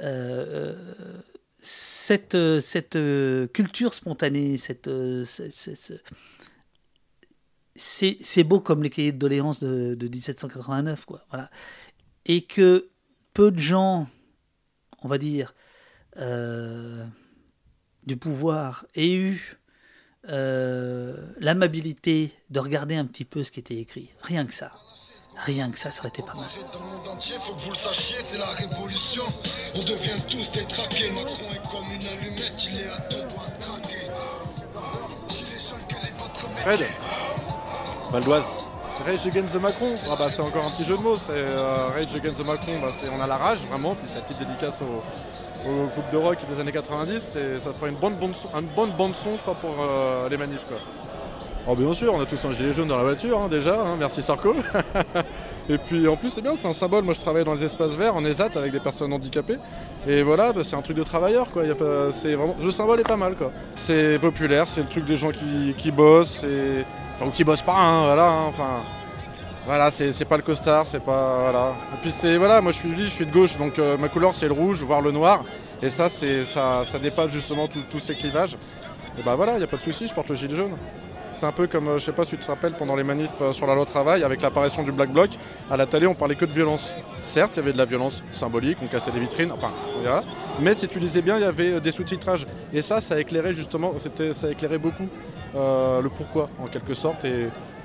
euh, 0.01 0.75
cette, 1.59 2.37
cette 2.61 2.97
culture 3.53 3.93
spontanée, 3.93 4.57
cette, 4.57 4.89
c'est- 7.75 8.43
beau 8.43 8.59
comme 8.59 8.83
les 8.83 8.89
cahiers 8.89 9.11
de 9.11 9.17
doléances 9.17 9.59
de, 9.59 9.95
de 9.95 10.07
1789, 10.07 11.05
quoi. 11.05 11.25
Voilà. 11.29 11.49
Et 12.25 12.41
que 12.43 12.89
peu 13.33 13.51
de 13.51 13.59
gens, 13.59 14.07
on 15.01 15.07
va 15.07 15.17
dire, 15.17 15.53
du 18.05 18.17
pouvoir 18.17 18.85
aient 18.95 19.13
eu 19.13 19.57
euh, 20.29 21.15
l'amabilité 21.39 22.33
de 22.49 22.59
regarder 22.59 22.95
un 22.95 23.05
petit 23.05 23.25
peu 23.25 23.43
ce 23.43 23.51
qui 23.51 23.59
était 23.59 23.77
écrit. 23.77 24.09
Rien 24.21 24.45
que 24.45 24.53
ça. 24.53 24.71
Rien 25.45 25.69
que 25.71 25.79
ça, 25.79 25.89
ça 25.91 26.01
aurait 26.01 26.09
été 26.09 26.21
pas 26.21 26.35
mal. 26.35 26.45
Dans 26.71 26.79
le 26.79 26.85
monde 26.85 27.07
entier, 27.07 27.35
faut 27.39 27.53
que 27.53 27.59
vous 27.59 27.71
le 27.71 27.75
sachiez, 27.75 28.15
c'est 28.15 28.37
la 28.37 28.45
révolution. 28.45 29.23
On 29.75 29.79
devient 29.79 30.23
tous 30.29 30.51
détraqués. 30.51 31.11
Macron 31.11 31.45
est 31.51 31.71
comme 31.71 31.91
une 31.91 32.07
allumette, 32.07 32.67
il 32.69 32.79
est 32.79 32.87
à 32.87 32.99
deux 33.09 33.27
doigts 33.29 33.49
de 33.49 33.63
craquer. 33.63 34.11
Gilets 35.27 35.59
jaunes, 35.59 35.79
quel 35.89 35.97
est 35.97 36.17
votre 36.19 36.49
Fred 36.57 36.79
métier 36.79 36.95
Valdoise. 38.11 38.43
Rage 39.05 39.25
Against 39.25 39.53
the 39.53 39.59
Macron, 39.59 39.95
ah 40.11 40.15
bah, 40.17 40.27
c'est 40.29 40.41
encore 40.41 40.65
un 40.65 40.69
petit 40.69 40.85
jeu 40.85 40.95
de 40.95 41.01
mots. 41.01 41.15
C'est 41.15 41.31
euh, 41.31 41.87
Rage 41.87 42.15
Against 42.15 42.37
the 42.37 42.45
Macron, 42.45 42.79
bah, 42.79 42.93
c'est 43.01 43.09
on 43.09 43.19
a 43.19 43.27
la 43.27 43.37
rage 43.37 43.59
vraiment. 43.69 43.95
Puis 43.95 44.05
c'est 44.07 44.19
la 44.19 44.21
petite 44.21 44.39
dédicace 44.39 44.81
au, 44.81 45.01
au 45.67 45.87
groupe 45.87 46.11
de 46.11 46.17
rock 46.17 46.37
des 46.49 46.59
années 46.59 46.71
90. 46.71 47.35
Et 47.35 47.59
ça 47.59 47.71
fera 47.73 47.89
une 47.89 47.95
bonne 47.95 48.15
bande 48.15 48.35
son, 48.35 48.59
une 48.59 48.67
bonne 48.67 48.91
bande 48.91 49.15
son, 49.15 49.37
je 49.37 49.41
crois, 49.41 49.55
pour 49.55 49.75
euh, 49.79 50.29
les 50.29 50.37
manifs. 50.37 50.65
Quoi. 50.67 50.77
Oh 51.65 51.75
bien 51.75 51.93
sûr, 51.93 52.13
on 52.13 52.19
a 52.19 52.25
tous 52.25 52.43
un 52.45 52.51
gilet 52.51 52.73
jaune 52.73 52.87
dans 52.87 52.97
la 52.97 53.03
voiture 53.03 53.39
hein, 53.39 53.47
déjà. 53.47 53.79
hein, 53.81 53.95
merci 53.97 54.21
Sarko. 54.21 54.53
Et 55.69 55.77
puis 55.77 56.09
en 56.09 56.17
plus 56.17 56.29
c'est 56.29 56.41
bien, 56.41 56.55
c'est 56.57 56.67
un 56.67 56.73
symbole. 56.73 57.05
Moi 57.05 57.13
je 57.13 57.21
travaille 57.21 57.45
dans 57.45 57.53
les 57.53 57.63
espaces 57.63 57.91
verts 57.93 58.15
en 58.15 58.25
ESAT 58.25 58.49
avec 58.55 58.73
des 58.73 58.81
personnes 58.81 59.13
handicapées. 59.13 59.59
Et 60.05 60.23
voilà, 60.23 60.51
bah, 60.51 60.61
c'est 60.65 60.75
un 60.75 60.81
truc 60.81 60.97
de 60.97 61.03
travailleur 61.03 61.51
quoi. 61.51 61.63
C'est 62.11 62.35
vraiment, 62.35 62.55
le 62.61 62.69
symbole 62.71 62.99
est 62.99 63.07
pas 63.07 63.15
mal 63.15 63.35
quoi. 63.35 63.51
C'est 63.75 64.19
populaire, 64.19 64.67
c'est 64.67 64.81
le 64.81 64.87
truc 64.87 65.05
des 65.05 65.15
gens 65.15 65.31
qui, 65.31 65.73
qui 65.77 65.91
bossent, 65.91 66.45
enfin 67.15 67.27
ou 67.27 67.31
qui 67.31 67.45
bossent 67.45 67.61
pas, 67.61 67.77
hein, 67.77 68.03
voilà. 68.07 68.29
enfin 68.49 68.81
voilà, 69.65 69.91
c'est 69.91 70.25
pas 70.25 70.35
le 70.35 70.43
costard, 70.43 70.85
c'est 70.85 70.99
pas 70.99 71.39
voilà. 71.43 71.73
Et 71.93 72.01
puis 72.01 72.11
c'est 72.11 72.37
voilà, 72.37 72.59
moi 72.59 72.73
je 72.73 72.77
suis 72.79 72.91
je 72.91 73.07
suis 73.07 73.25
de 73.25 73.31
gauche, 73.31 73.57
donc 73.57 73.79
euh, 73.79 73.97
ma 73.97 74.09
couleur 74.09 74.35
c'est 74.35 74.47
le 74.47 74.53
rouge, 74.53 74.83
voire 74.83 75.01
le 75.01 75.11
noir. 75.11 75.45
Et 75.81 75.89
ça 75.89 76.09
c'est 76.09 76.43
ça, 76.43 76.83
ça 76.85 76.99
dépasse 76.99 77.31
justement 77.31 77.67
tous 77.67 77.99
ces 77.99 78.15
clivages. 78.15 78.57
Et 79.17 79.23
bah 79.23 79.35
voilà, 79.35 79.57
y 79.59 79.63
a 79.63 79.67
pas 79.67 79.77
de 79.77 79.81
souci, 79.81 80.07
je 80.07 80.13
porte 80.13 80.29
le 80.29 80.35
gilet 80.35 80.55
jaune. 80.55 80.75
C'est 81.31 81.45
un 81.47 81.51
peu 81.51 81.65
comme, 81.65 81.87
euh, 81.87 81.97
je 81.97 82.05
sais 82.05 82.11
pas 82.11 82.25
si 82.25 82.31
tu 82.31 82.37
te 82.37 82.47
rappelles, 82.47 82.73
pendant 82.73 82.95
les 82.95 83.03
manifs 83.03 83.41
euh, 83.41 83.51
sur 83.53 83.65
la 83.65 83.73
loi 83.73 83.85
travail, 83.85 84.23
avec 84.23 84.41
l'apparition 84.41 84.83
du 84.83 84.91
Black 84.91 85.11
Bloc, 85.11 85.31
à 85.71 85.77
la 85.77 85.87
télé 85.87 86.05
on 86.07 86.13
parlait 86.13 86.35
que 86.35 86.45
de 86.45 86.51
violence. 86.51 86.95
Certes, 87.21 87.53
il 87.55 87.57
y 87.57 87.59
avait 87.59 87.73
de 87.73 87.77
la 87.77 87.85
violence 87.85 88.23
symbolique, 88.31 88.77
on 88.83 88.87
cassait 88.87 89.11
des 89.11 89.19
vitrines, 89.19 89.51
enfin, 89.51 89.71
voilà. 90.01 90.23
Mais 90.59 90.75
si 90.75 90.87
tu 90.87 90.99
lisais 90.99 91.21
bien, 91.21 91.37
il 91.37 91.41
y 91.41 91.45
avait 91.45 91.79
des 91.79 91.91
sous-titrages. 91.91 92.45
Et 92.71 92.81
ça, 92.81 93.01
ça 93.01 93.19
éclairait 93.19 93.53
justement, 93.53 93.93
ça 94.33 94.51
éclairait 94.51 94.77
beaucoup 94.77 95.07
le 95.55 96.07
pourquoi, 96.09 96.49
en 96.61 96.67
quelque 96.67 96.93
sorte. 96.93 97.25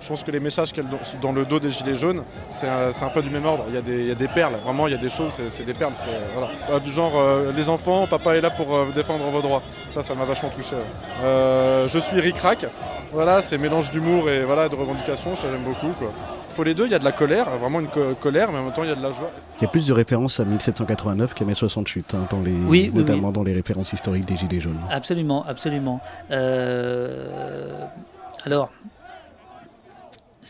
Je 0.00 0.08
pense 0.08 0.22
que 0.22 0.30
les 0.30 0.40
messages 0.40 0.72
qu'il 0.72 0.82
y 0.82 0.86
a 0.86 0.90
dans- 1.20 1.32
le 1.32 1.44
dos 1.44 1.58
des 1.58 1.70
Gilets 1.70 1.96
jaunes, 1.96 2.22
c'est 2.50 2.68
un, 2.68 3.08
peu 3.12 3.22
du 3.22 3.30
même 3.30 3.44
ordre. 3.44 3.64
Il 3.68 3.74
y, 3.74 3.78
a 3.78 3.82
des, 3.82 4.00
il 4.00 4.06
y 4.08 4.10
a 4.12 4.14
des 4.14 4.28
perles, 4.28 4.54
vraiment, 4.64 4.86
il 4.86 4.92
y 4.92 4.96
a 4.96 4.98
des 5.00 5.08
choses, 5.08 5.32
c'est, 5.50 5.64
des 5.64 5.74
perles. 5.74 5.92
parce 5.96 6.06
que, 6.08 6.14
voilà. 6.34 6.48
Pas 6.66 6.80
du 6.80 6.92
genre, 6.92 7.12
euh, 7.16 7.52
les 7.56 7.68
enfants, 7.68 8.06
papa 8.06 8.36
est 8.36 8.40
là 8.40 8.50
pour 8.50 8.74
euh, 8.74 8.86
défendre 8.94 9.24
vos 9.26 9.40
droits. 9.40 9.62
Ça, 9.92 10.02
ça 10.02 10.14
m'a 10.14 10.24
vachement 10.24 10.50
touché. 10.50 10.74
ouais. 10.76 10.82
Euh, 11.24 11.88
je 11.88 11.98
suis 11.98 12.20
ric-rac. 12.20 12.66
Voilà, 13.12 13.40
c'est 13.40 13.56
mélange 13.56 13.90
d'humour 13.90 14.28
et 14.28 14.44
voilà, 14.44 14.68
de 14.68 14.74
revendication, 14.74 15.34
ça 15.34 15.48
j'aime 15.50 15.62
beaucoup. 15.64 15.92
Quoi. 15.98 16.12
Il 16.50 16.54
faut 16.54 16.62
les 16.62 16.74
deux, 16.74 16.84
il 16.84 16.92
y 16.92 16.94
a 16.94 16.98
de 16.98 17.04
la 17.04 17.12
colère, 17.12 17.48
vraiment 17.56 17.80
une 17.80 17.86
co- 17.88 18.14
colère, 18.20 18.52
mais 18.52 18.58
en 18.58 18.64
même 18.64 18.72
temps 18.74 18.82
il 18.82 18.90
y 18.90 18.92
a 18.92 18.96
de 18.96 19.02
la 19.02 19.12
joie. 19.12 19.30
Il 19.58 19.62
y 19.62 19.64
a 19.64 19.68
plus 19.70 19.86
de 19.86 19.94
références 19.94 20.38
à 20.40 20.44
1789 20.44 21.32
qu'à 21.32 21.46
mai 21.46 21.54
68, 21.54 22.14
hein, 22.14 22.26
dans 22.30 22.40
les, 22.40 22.52
Oui, 22.52 22.90
oui, 22.92 22.98
notamment 23.00 23.28
oui. 23.28 23.32
dans 23.32 23.42
les 23.42 23.54
références 23.54 23.94
historiques 23.94 24.26
des 24.26 24.36
Gilets 24.36 24.60
jaunes. 24.60 24.78
Absolument, 24.90 25.42
absolument. 25.48 26.00
Euh, 26.30 27.86
alors, 28.44 28.68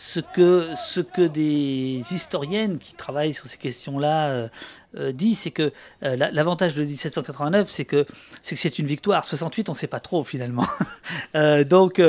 ce 0.00 0.20
que, 0.20 0.68
ce 0.76 1.00
que 1.00 1.22
des 1.26 2.04
historiennes 2.12 2.78
qui 2.78 2.94
travaillent 2.94 3.34
sur 3.34 3.46
ces 3.48 3.56
questions-là 3.58 4.28
euh, 4.28 4.48
euh, 4.96 5.10
disent, 5.10 5.40
c'est 5.40 5.50
que 5.50 5.72
euh, 6.04 6.14
la- 6.14 6.30
l'avantage 6.30 6.74
de 6.76 6.84
1789, 6.84 7.68
c'est 7.68 7.84
que 7.84 8.06
c'est 8.40 8.54
que 8.54 8.60
c'est 8.60 8.78
une 8.78 8.86
victoire. 8.86 9.24
68, 9.24 9.68
on 9.68 9.72
ne 9.72 9.76
sait 9.76 9.88
pas 9.88 9.98
trop 9.98 10.22
finalement. 10.22 10.66
Donc, 11.68 12.00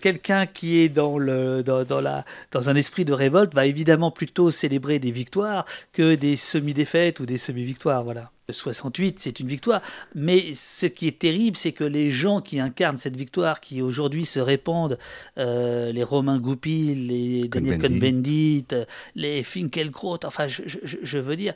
quelqu'un 0.00 0.46
qui 0.46 0.78
est 0.80 0.88
dans, 0.88 1.18
le, 1.18 1.62
dans, 1.62 1.84
dans 1.84 2.00
la, 2.00 2.24
dans 2.50 2.68
un 2.68 2.74
esprit 2.74 3.04
de 3.04 3.12
révolte 3.12 3.54
va 3.54 3.66
évidemment 3.66 4.10
plutôt 4.10 4.50
célébrer 4.50 4.98
des 4.98 5.12
victoires 5.12 5.64
que 5.92 6.16
des 6.16 6.36
semi-défaites 6.36 7.20
ou 7.20 7.26
des 7.26 7.38
semi-victoires. 7.38 8.02
Voilà. 8.04 8.30
68, 8.52 9.18
c'est 9.20 9.40
une 9.40 9.46
victoire. 9.48 9.80
Mais 10.14 10.52
ce 10.54 10.86
qui 10.86 11.06
est 11.06 11.18
terrible, 11.18 11.56
c'est 11.56 11.72
que 11.72 11.84
les 11.84 12.10
gens 12.10 12.40
qui 12.40 12.60
incarnent 12.60 12.98
cette 12.98 13.16
victoire, 13.16 13.60
qui 13.60 13.82
aujourd'hui 13.82 14.26
se 14.26 14.40
répandent, 14.40 14.98
euh, 15.38 15.92
les 15.92 16.02
Romain 16.04 16.38
Goupil, 16.38 17.06
les 17.08 17.48
Daniel 17.48 17.78
Cohn-Bendit. 18.00 18.66
Les 19.14 19.42
Finkielkraut, 19.42 20.18
enfin, 20.24 20.48
je, 20.48 20.62
je- 20.66 20.78
je 21.02 21.18
veux 21.18 21.36
dire, 21.36 21.54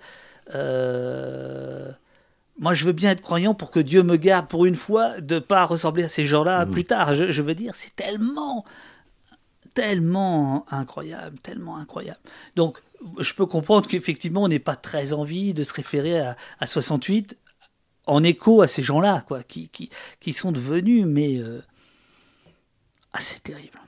euh, 0.55 1.91
moi, 2.59 2.73
je 2.75 2.85
veux 2.85 2.93
bien 2.93 3.11
être 3.11 3.21
croyant 3.21 3.55
pour 3.55 3.71
que 3.71 3.81
Dieu 3.81 4.03
me 4.03 4.17
garde 4.17 4.47
pour 4.49 4.65
une 4.65 4.77
fois 4.77 5.21
de 5.21 5.39
pas 5.41 5.65
ressembler 5.65 6.05
à 6.05 6.09
ces 6.09 6.25
gens-là 6.25 6.67
plus 6.67 6.85
tard. 6.85 7.15
Je, 7.15 7.33
je 7.33 7.43
veux 7.43 7.55
dire, 7.55 7.75
c'est 7.75 7.95
tellement, 7.97 8.65
tellement 9.75 10.65
incroyable, 10.73 11.39
tellement 11.41 11.77
incroyable. 11.77 12.21
Donc, 12.57 12.81
je 13.19 13.35
peux 13.35 13.47
comprendre 13.47 13.89
qu'effectivement, 13.89 14.43
on 14.45 14.49
n'ait 14.49 14.59
pas 14.59 14.77
très 14.77 15.13
envie 15.13 15.53
de 15.53 15.63
se 15.65 15.75
référer 15.75 16.21
à, 16.21 16.37
à 16.61 16.67
68 16.67 17.37
en 18.07 18.23
écho 18.23 18.63
à 18.63 18.69
ces 18.69 18.83
gens-là, 18.83 19.25
quoi, 19.27 19.43
qui, 19.43 19.69
qui, 19.69 20.33
sont 20.33 20.53
devenus, 20.53 21.05
mais 21.07 21.39
euh, 21.39 21.63
ah, 23.13 23.21
c'est 23.21 23.43
terrible. 23.43 23.79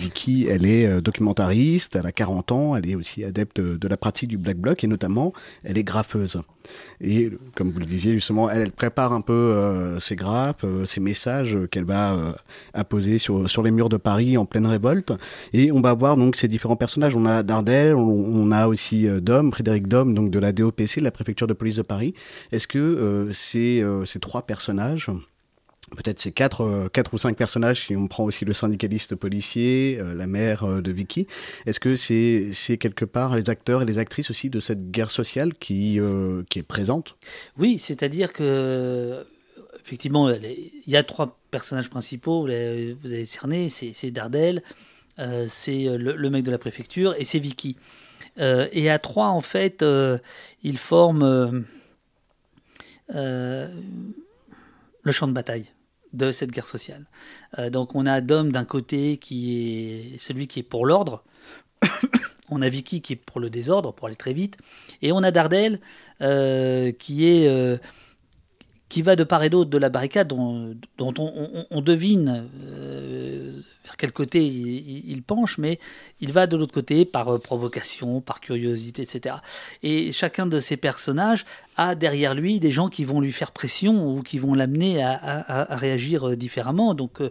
Vicky, 0.00 0.46
elle 0.48 0.66
est 0.66 0.86
euh, 0.86 1.00
documentariste, 1.00 1.96
elle 1.96 2.06
a 2.06 2.12
40 2.12 2.52
ans, 2.52 2.76
elle 2.76 2.88
est 2.88 2.94
aussi 2.94 3.24
adepte 3.24 3.60
de 3.60 3.88
la 3.88 3.96
pratique 3.96 4.28
du 4.28 4.38
black 4.38 4.56
bloc 4.56 4.84
et 4.84 4.86
notamment, 4.86 5.32
elle 5.64 5.78
est 5.78 5.84
graffeuse. 5.84 6.42
Et 7.00 7.30
comme 7.54 7.70
vous 7.70 7.80
le 7.80 7.84
disiez 7.84 8.12
justement, 8.14 8.48
elle, 8.50 8.72
prépare 8.72 9.12
un 9.12 9.20
peu 9.20 9.32
euh, 9.32 10.00
ses 10.00 10.16
grappes, 10.16 10.64
euh, 10.64 10.84
ses 10.84 11.00
messages 11.00 11.58
qu'elle 11.70 11.84
va 11.84 12.14
euh, 12.14 12.32
apposer 12.74 13.18
sur, 13.18 13.62
les 13.62 13.70
murs 13.70 13.88
de 13.88 13.96
Paris 13.96 14.36
en 14.36 14.44
pleine 14.44 14.66
révolte. 14.66 15.12
Et 15.52 15.72
on 15.72 15.80
va 15.80 15.94
voir 15.94 16.16
donc 16.16 16.36
ces 16.36 16.48
différents 16.48 16.76
personnages. 16.76 17.16
On 17.16 17.26
a 17.26 17.42
Dardel, 17.42 17.94
on, 17.94 18.50
a 18.50 18.66
aussi 18.66 19.06
Dom, 19.20 19.52
Frédéric 19.52 19.88
Dom, 19.88 20.14
donc 20.14 20.30
de 20.30 20.38
la 20.38 20.52
DOPC, 20.52 20.98
de 20.98 21.04
la 21.04 21.10
préfecture 21.10 21.46
de 21.46 21.52
police 21.52 21.76
de 21.76 21.82
Paris. 21.82 22.14
Est-ce 22.50 22.66
que 22.66 23.30
ces 23.34 24.18
trois 24.20 24.42
personnages 24.42 25.10
peut-être 25.94 26.18
ces 26.18 26.32
quatre, 26.32 26.62
euh, 26.62 26.88
quatre 26.88 27.14
ou 27.14 27.18
cinq 27.18 27.36
personnages, 27.36 27.86
si 27.86 27.96
on 27.96 28.08
prend 28.08 28.24
aussi 28.24 28.44
le 28.44 28.54
syndicaliste 28.54 29.14
policier, 29.14 29.98
euh, 30.00 30.14
la 30.14 30.26
mère 30.26 30.64
euh, 30.64 30.80
de 30.80 30.90
Vicky, 30.90 31.26
est-ce 31.66 31.80
que 31.80 31.96
c'est 31.96 32.76
quelque 32.78 33.04
part 33.04 33.36
les 33.36 33.48
acteurs 33.50 33.82
et 33.82 33.84
les 33.84 33.98
actrices 33.98 34.30
aussi 34.30 34.50
de 34.50 34.60
cette 34.60 34.90
guerre 34.90 35.10
sociale 35.10 35.54
qui, 35.54 36.00
qui 36.48 36.58
est 36.58 36.66
présente? 36.66 37.16
Oui, 37.58 37.78
c'est-à-dire 37.78 38.32
que 38.32 39.24
effectivement, 39.84 40.30
il 40.30 40.70
y 40.86 40.96
a 40.96 41.02
trois 41.02 41.38
personnages 41.50 41.90
principaux. 41.90 42.42
Vous 42.42 42.48
avez, 42.48 43.26
cerné, 43.26 43.68
c'est 43.68 44.10
Dardel, 44.10 44.62
c'est 45.46 45.84
le, 45.96 46.30
mec 46.30 46.44
de 46.44 46.50
la 46.50 46.58
préfecture 46.58 47.14
et 47.18 47.24
c'est 47.24 47.38
Vicky. 47.38 47.76
Et 48.38 48.90
à 48.90 48.98
trois, 48.98 49.28
en 49.28 49.40
fait, 49.40 49.84
ils 50.62 50.78
forment 50.78 51.64
le 53.08 53.72
champ 55.10 55.26
de 55.26 55.32
bataille 55.32 55.71
de 56.12 56.32
cette 56.32 56.50
guerre 56.50 56.66
sociale. 56.66 57.06
Euh, 57.58 57.70
donc 57.70 57.94
on 57.94 58.06
a 58.06 58.20
Dom 58.20 58.52
d'un 58.52 58.64
côté 58.64 59.16
qui 59.16 60.14
est 60.14 60.18
celui 60.18 60.46
qui 60.46 60.60
est 60.60 60.64
pour 60.64 60.86
l'ordre, 60.86 61.24
on 62.50 62.62
a 62.62 62.68
Vicky 62.68 63.00
qui 63.00 63.14
est 63.14 63.16
pour 63.16 63.40
le 63.40 63.50
désordre, 63.50 63.92
pour 63.92 64.06
aller 64.06 64.16
très 64.16 64.32
vite, 64.32 64.58
et 65.00 65.12
on 65.12 65.22
a 65.22 65.30
Dardel 65.30 65.80
euh, 66.20 66.92
qui 66.92 67.26
est 67.28 67.48
euh, 67.48 67.76
qui 68.88 69.00
va 69.00 69.16
de 69.16 69.24
part 69.24 69.42
et 69.42 69.48
d'autre 69.48 69.70
de 69.70 69.78
la 69.78 69.88
barricade, 69.88 70.28
dont, 70.28 70.76
on, 70.98 71.80
devine 71.80 72.46
vers 73.84 73.96
quel 73.96 74.12
côté 74.12 74.44
il, 74.44 75.22
penche, 75.22 75.56
mais 75.56 75.78
il 76.20 76.30
va 76.30 76.46
de 76.46 76.58
l'autre 76.58 76.74
côté 76.74 77.06
par 77.06 77.40
provocation, 77.40 78.20
par 78.20 78.42
curiosité, 78.42 79.00
etc. 79.00 79.36
Et 79.82 80.12
chacun 80.12 80.44
de 80.44 80.60
ces 80.60 80.76
personnages 80.76 81.46
a 81.76 81.94
derrière 81.94 82.34
lui 82.34 82.60
des 82.60 82.70
gens 82.70 82.88
qui 82.88 83.04
vont 83.04 83.20
lui 83.20 83.32
faire 83.32 83.50
pression 83.52 84.06
ou 84.06 84.22
qui 84.22 84.38
vont 84.38 84.54
l'amener 84.54 85.02
à, 85.02 85.12
à- 85.14 85.72
à 85.72 85.76
réagir 85.76 86.28
euh, 86.28 86.36
différemment. 86.36 86.94
Donc, 86.94 87.20
euh, 87.20 87.30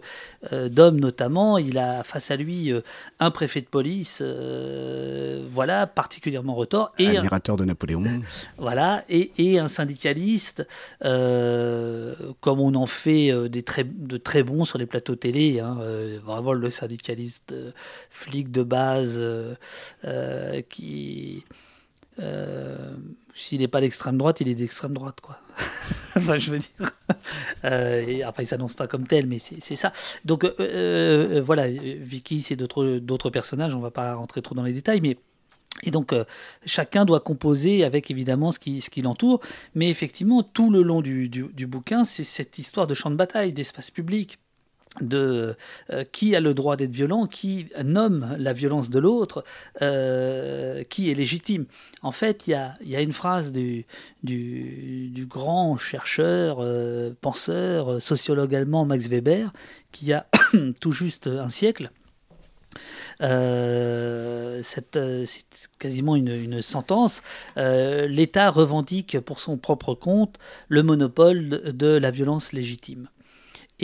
euh, 0.52 0.68
Dom 0.68 0.98
notamment, 0.98 1.58
il 1.58 1.78
a 1.78 2.02
face 2.02 2.30
à 2.30 2.36
lui 2.36 2.72
euh, 2.72 2.80
un 3.20 3.30
préfet 3.30 3.60
de 3.60 3.66
police, 3.66 4.18
euh, 4.22 5.42
voilà, 5.48 5.86
particulièrement 5.86 6.54
retors, 6.54 6.92
et 6.98 7.06
un- 7.08 7.16
Admirateur 7.18 7.56
de 7.56 7.64
Napoléon. 7.64 8.02
voilà, 8.58 9.04
et, 9.08 9.30
et 9.38 9.58
un 9.58 9.68
syndicaliste, 9.68 10.66
euh, 11.04 12.14
comme 12.40 12.60
on 12.60 12.74
en 12.74 12.86
fait 12.86 13.48
des 13.48 13.62
très, 13.62 13.84
de 13.84 14.16
très 14.16 14.42
bons 14.42 14.64
sur 14.64 14.78
les 14.78 14.86
plateaux 14.86 15.14
télé, 15.16 15.60
hein, 15.60 15.78
vraiment 16.24 16.52
le 16.52 16.70
syndicaliste 16.70 17.54
flic 18.10 18.50
de 18.50 18.62
base 18.62 19.22
qui. 20.68 21.44
euh, 22.20 22.92
S'il 23.34 23.60
n'est 23.60 23.68
pas 23.68 23.80
d'extrême 23.80 24.18
droite, 24.18 24.40
il 24.40 24.48
est 24.48 24.54
d'extrême 24.54 24.92
droite, 24.92 25.20
quoi. 25.20 25.38
enfin, 26.16 26.36
je 26.36 26.50
veux 26.50 26.58
dire. 26.58 26.70
Euh, 27.64 28.20
enfin, 28.26 28.42
il 28.42 28.46
s'annonce 28.46 28.74
pas 28.74 28.86
comme 28.86 29.06
tel, 29.06 29.26
mais 29.26 29.38
c'est 29.38 29.76
ça. 29.76 29.92
Donc, 30.24 30.44
euh, 30.44 30.54
euh, 30.60 31.42
voilà, 31.44 31.68
Vicky, 31.68 32.42
c'est 32.42 32.56
d'autres 32.56 33.30
personnages, 33.30 33.74
on 33.74 33.78
va 33.78 33.90
pas 33.90 34.14
rentrer 34.14 34.42
trop 34.42 34.54
dans 34.54 34.62
les 34.62 34.72
détails, 34.72 35.00
mais. 35.00 35.16
Et 35.84 35.90
donc, 35.90 36.14
chacun 36.66 37.06
doit 37.06 37.20
composer 37.20 37.82
avec 37.82 38.10
évidemment 38.10 38.52
ce 38.52 38.58
qui, 38.58 38.82
ce 38.82 38.90
qui 38.90 39.00
l'entoure. 39.00 39.40
Mais 39.74 39.88
effectivement, 39.88 40.42
tout 40.42 40.70
le 40.70 40.82
long 40.82 41.00
du, 41.00 41.30
du, 41.30 41.44
du 41.44 41.66
bouquin, 41.66 42.04
c'est 42.04 42.24
cette 42.24 42.58
histoire 42.58 42.86
de 42.86 42.92
champ 42.92 43.10
de 43.10 43.16
bataille, 43.16 43.54
d'espace 43.54 43.90
public, 43.90 44.38
de 45.00 45.56
euh, 45.90 46.04
qui 46.12 46.36
a 46.36 46.40
le 46.40 46.54
droit 46.54 46.76
d'être 46.76 46.94
violent, 46.94 47.26
qui 47.26 47.66
nomme 47.82 48.36
la 48.38 48.52
violence 48.52 48.90
de 48.90 48.98
l'autre, 48.98 49.44
euh, 49.80 50.84
qui 50.84 51.10
est 51.10 51.14
légitime. 51.14 51.64
En 52.02 52.12
fait, 52.12 52.46
il 52.46 52.50
y 52.82 52.96
a, 52.96 53.00
une 53.00 53.12
phrase 53.12 53.52
du, 53.52 53.86
grand 55.28 55.78
chercheur, 55.78 56.58
euh, 56.60 57.12
penseur, 57.20 58.02
sociologue 58.02 58.54
allemand 58.54 58.84
Max 58.84 59.08
Weber, 59.08 59.52
qui 59.92 60.12
a 60.12 60.26
tout 60.80 60.92
juste 60.92 61.26
un 61.26 61.48
siècle, 61.48 61.90
c'est 63.20 64.96
quasiment 65.78 66.16
une, 66.16 66.62
sentence. 66.62 67.22
L'État 67.56 68.50
revendique 68.50 69.20
pour 69.20 69.38
son 69.38 69.58
propre 69.58 69.94
compte 69.94 70.38
le 70.68 70.82
monopole 70.82 71.48
de 71.48 71.86
la 71.86 72.10
violence 72.10 72.52
légitime. 72.52 73.08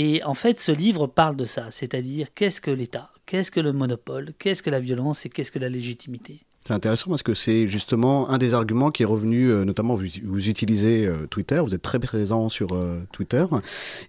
Et 0.01 0.23
en 0.23 0.35
fait, 0.35 0.61
ce 0.61 0.71
livre 0.71 1.09
parle 1.09 1.35
de 1.35 1.45
ça, 1.45 1.73
c'est-à-dire 1.73 2.33
qu'est-ce 2.33 2.61
que 2.61 2.71
l'État, 2.71 3.11
qu'est-ce 3.27 3.51
que 3.51 3.59
le 3.59 3.73
monopole, 3.73 4.33
qu'est-ce 4.39 4.63
que 4.63 4.71
la 4.71 4.79
violence 4.79 5.27
et 5.27 5.29
qu'est-ce 5.29 5.51
que 5.51 5.59
la 5.59 5.69
légitimité. 5.69 6.47
C'est 6.68 6.74
intéressant 6.74 7.09
parce 7.09 7.22
que 7.22 7.33
c'est 7.33 7.66
justement 7.66 8.28
un 8.28 8.37
des 8.37 8.52
arguments 8.52 8.90
qui 8.90 9.02
est 9.02 9.07
revenu, 9.07 9.46
euh, 9.50 9.64
notamment 9.64 9.94
vous, 9.94 10.04
vous 10.24 10.48
utilisez 10.50 11.07
euh, 11.07 11.26
Twitter, 11.31 11.61
vous 11.64 11.74
êtes 11.74 11.81
très 11.81 11.98
présent 11.98 12.50
sur 12.50 12.74
euh, 12.74 12.98
Twitter 13.11 13.46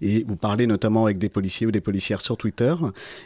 et 0.01 0.25
vous 0.27 0.35
parlez 0.35 0.67
notamment 0.67 1.05
avec 1.05 1.17
des 1.19 1.29
policiers 1.29 1.65
ou 1.67 1.71
des 1.71 1.79
policières 1.79 2.19
sur 2.19 2.35
Twitter 2.35 2.75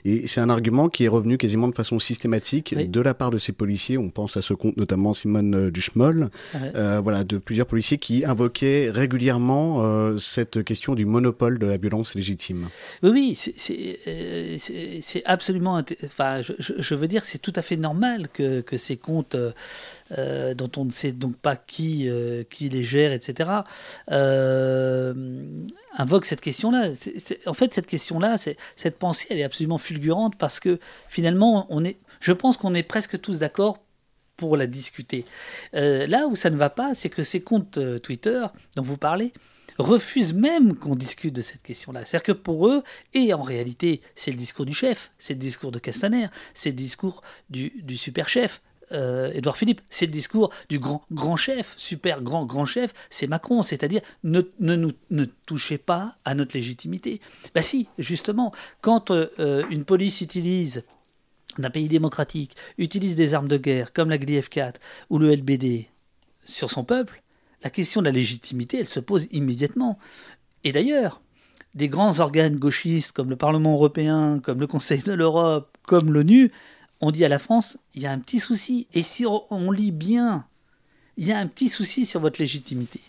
et 0.06 0.28
c'est 0.28 0.40
un 0.40 0.52
argument 0.52 0.88
qui 0.88 1.06
est 1.06 1.08
revenu 1.08 1.40
quasiment 1.40 1.68
de 1.68 1.74
façon 1.74 1.98
systématique 1.98 2.76
Oui. 2.78 2.88
de 2.88 3.02
la 3.02 3.16
part 3.16 3.32
de 3.32 3.40
ces 3.40 3.54
policiers. 3.54 3.98
On 3.98 4.12
pense 4.12 4.38
à 4.38 4.44
ce 4.44 4.54
compte 4.54 4.78
notamment 4.78 5.16
Simone 5.16 5.72
Duchemol, 5.72 6.30
Ouais. 6.54 7.00
voilà, 7.02 7.24
de 7.24 7.40
plusieurs 7.40 7.66
policiers 7.66 7.98
qui 7.98 8.26
invoquaient 8.26 8.92
régulièrement 8.92 9.82
cette 10.20 10.64
question 10.64 10.94
du 10.94 11.08
monopole 11.08 11.58
de 11.58 11.66
la 11.66 11.78
violence 11.78 12.14
légitime. 12.14 12.68
Oui, 13.02 13.10
oui, 13.10 13.36
c'est- 13.36 15.24
absolument. 15.26 15.82
Enfin, 16.06 16.42
je, 16.44 16.54
je- 16.60 16.74
je 16.78 16.94
veux 16.96 17.08
dire, 17.08 17.26
c'est 17.26 17.40
tout 17.40 17.54
à 17.56 17.64
fait 17.64 17.78
normal 17.78 18.28
que, 18.32 18.62
que 18.62 18.78
ces 18.78 18.96
comptes 18.98 19.23
euh, 19.36 19.52
euh, 20.18 20.54
dont 20.54 20.70
on 20.78 20.86
ne 20.86 20.92
sait 20.92 21.12
donc 21.12 21.36
pas 21.38 21.56
qui, 21.56 22.10
euh, 22.10 22.44
qui 22.50 22.70
les 22.70 22.84
gère, 22.84 23.12
etc., 23.12 23.50
invoquent 25.96 26.26
cette 26.26 26.42
question-là. 26.42 26.90
En 27.46 27.54
fait, 27.54 27.74
cette 27.74 27.88
question-là, 27.88 28.38
cette 28.76 28.98
pensée, 28.98 29.28
elle 29.30 29.40
est 29.40 29.44
absolument 29.44 29.78
fulgurante 29.78 30.36
parce 30.38 30.60
que 30.60 30.80
finalement, 31.08 31.68
on 31.70 31.84
est, 31.86 31.98
je 32.20 32.32
pense 32.32 32.58
qu'on 32.58 32.74
est 32.74 32.84
presque 32.84 33.20
tous 33.22 33.40
d'accord 33.40 33.78
pour 34.38 34.58
la 34.58 34.68
discuter. 34.68 35.26
Là 35.74 36.28
où 36.28 36.36
ça 36.36 36.50
ne 36.50 36.58
va 36.58 36.70
pas, 36.70 36.96
c'est 36.96 37.10
que 37.10 37.24
ces 37.24 37.42
comptes 37.42 37.80
Twitter 38.02 38.46
dont 38.76 38.84
vous 38.84 38.98
parlez 38.98 39.34
refusent 39.78 40.34
même 40.34 40.76
qu'on 40.76 40.96
discute 40.96 41.34
de 41.34 41.42
cette 41.42 41.62
question-là. 41.62 42.06
C'est-à-dire 42.06 42.24
que 42.24 42.32
pour 42.32 42.68
eux, 42.68 42.84
et 43.14 43.34
en 43.34 43.42
réalité, 43.42 44.02
c'est 44.16 44.32
le 44.32 44.38
discours 44.38 44.66
du 44.66 44.74
chef, 44.74 45.12
c'est 45.18 45.34
le 45.34 45.40
discours 45.40 45.72
de 45.72 45.80
Castaner, 45.80 46.28
c'est 46.54 46.70
le 46.70 46.76
discours 46.76 47.22
du, 47.50 47.74
du 47.84 47.98
super 47.98 48.30
chef. 48.30 48.62
Euh, 48.94 49.32
Édouard 49.34 49.58
Philippe, 49.58 49.82
c'est 49.90 50.06
le 50.06 50.12
discours 50.12 50.52
du 50.70 50.80
grand 50.80 51.04
grand 51.12 51.36
chef, 51.36 51.74
super 51.78 52.22
grand 52.22 52.46
grand 52.46 52.66
chef, 52.66 52.94
c'est 53.10 53.28
Macron, 53.28 53.64
c'est-à-dire 53.64 54.02
ne, 54.24 54.42
ne, 54.60 54.76
nous- 54.76 54.94
ne 55.10 55.26
touchez 55.46 55.78
pas 55.78 56.16
à 56.26 56.36
notre 56.36 56.56
légitimité. 56.56 57.22
Bah 57.56 57.62
si, 57.62 57.88
justement, 57.98 58.52
quand 58.82 59.12
euh, 59.12 59.28
euh, 59.40 59.64
une 59.70 59.86
police 59.86 60.22
utilise 60.22 60.84
d'un 61.60 61.70
pays 61.70 61.88
démocratique 61.88 62.56
utilise 62.78 63.16
des 63.16 63.34
armes 63.34 63.48
de 63.48 63.58
guerre 63.58 63.94
comme 63.94 64.10
la 64.10 64.18
GLIF-4 64.18 64.76
ou 65.10 65.20
le 65.20 65.32
LBD 65.36 65.88
sur 66.46 66.72
son 66.72 66.84
peuple, 66.84 67.22
la 67.64 67.70
question 67.70 68.02
de 68.02 68.06
la 68.08 68.12
légitimité, 68.12 68.80
elle 68.80 68.88
se 68.88 69.00
pose 69.00 69.28
immédiatement. 69.32 69.98
Et 70.64 70.72
d'ailleurs, 70.72 71.22
des 71.76 71.88
grands 71.88 72.20
organes 72.20 72.58
gauchistes 72.58 73.14
comme 73.14 73.30
le 73.30 73.36
Parlement 73.36 73.74
européen, 73.74 74.40
comme 74.44 74.60
le 74.60 74.68
Conseil 74.68 75.02
de 75.04 75.14
l'Europe, 75.14 75.78
comme 75.84 76.12
l'ONU, 76.12 76.52
ont 77.04 77.12
dit 77.12 77.26
à 77.26 77.30
la 77.30 77.40
France, 77.40 77.78
il 77.94 78.02
y 78.02 78.06
a 78.06 78.12
un 78.12 78.20
petit 78.20 78.40
souci. 78.40 78.88
Et 78.94 79.04
si 79.04 79.26
on 79.26 79.44
on 79.52 79.72
lit 79.72 79.92
bien, 79.92 80.46
il 81.18 81.28
y 81.28 81.32
a 81.32 81.38
un 81.38 81.48
petit 81.48 81.70
souci 81.70 82.06
sur 82.06 82.20
votre 82.20 82.40
légitimité. 82.40 83.02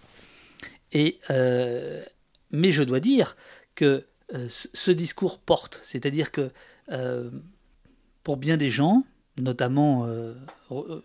Et, 0.92 1.18
euh, 1.30 2.04
mais 2.50 2.72
je 2.72 2.82
dois 2.82 3.00
dire 3.00 3.36
que 3.74 4.06
euh, 4.34 4.48
ce 4.48 4.90
discours 4.90 5.38
porte, 5.38 5.80
c'est-à-dire 5.82 6.30
que 6.32 6.50
euh, 6.90 7.30
pour 8.22 8.36
bien 8.36 8.56
des 8.56 8.70
gens, 8.70 9.04
notamment 9.36 10.08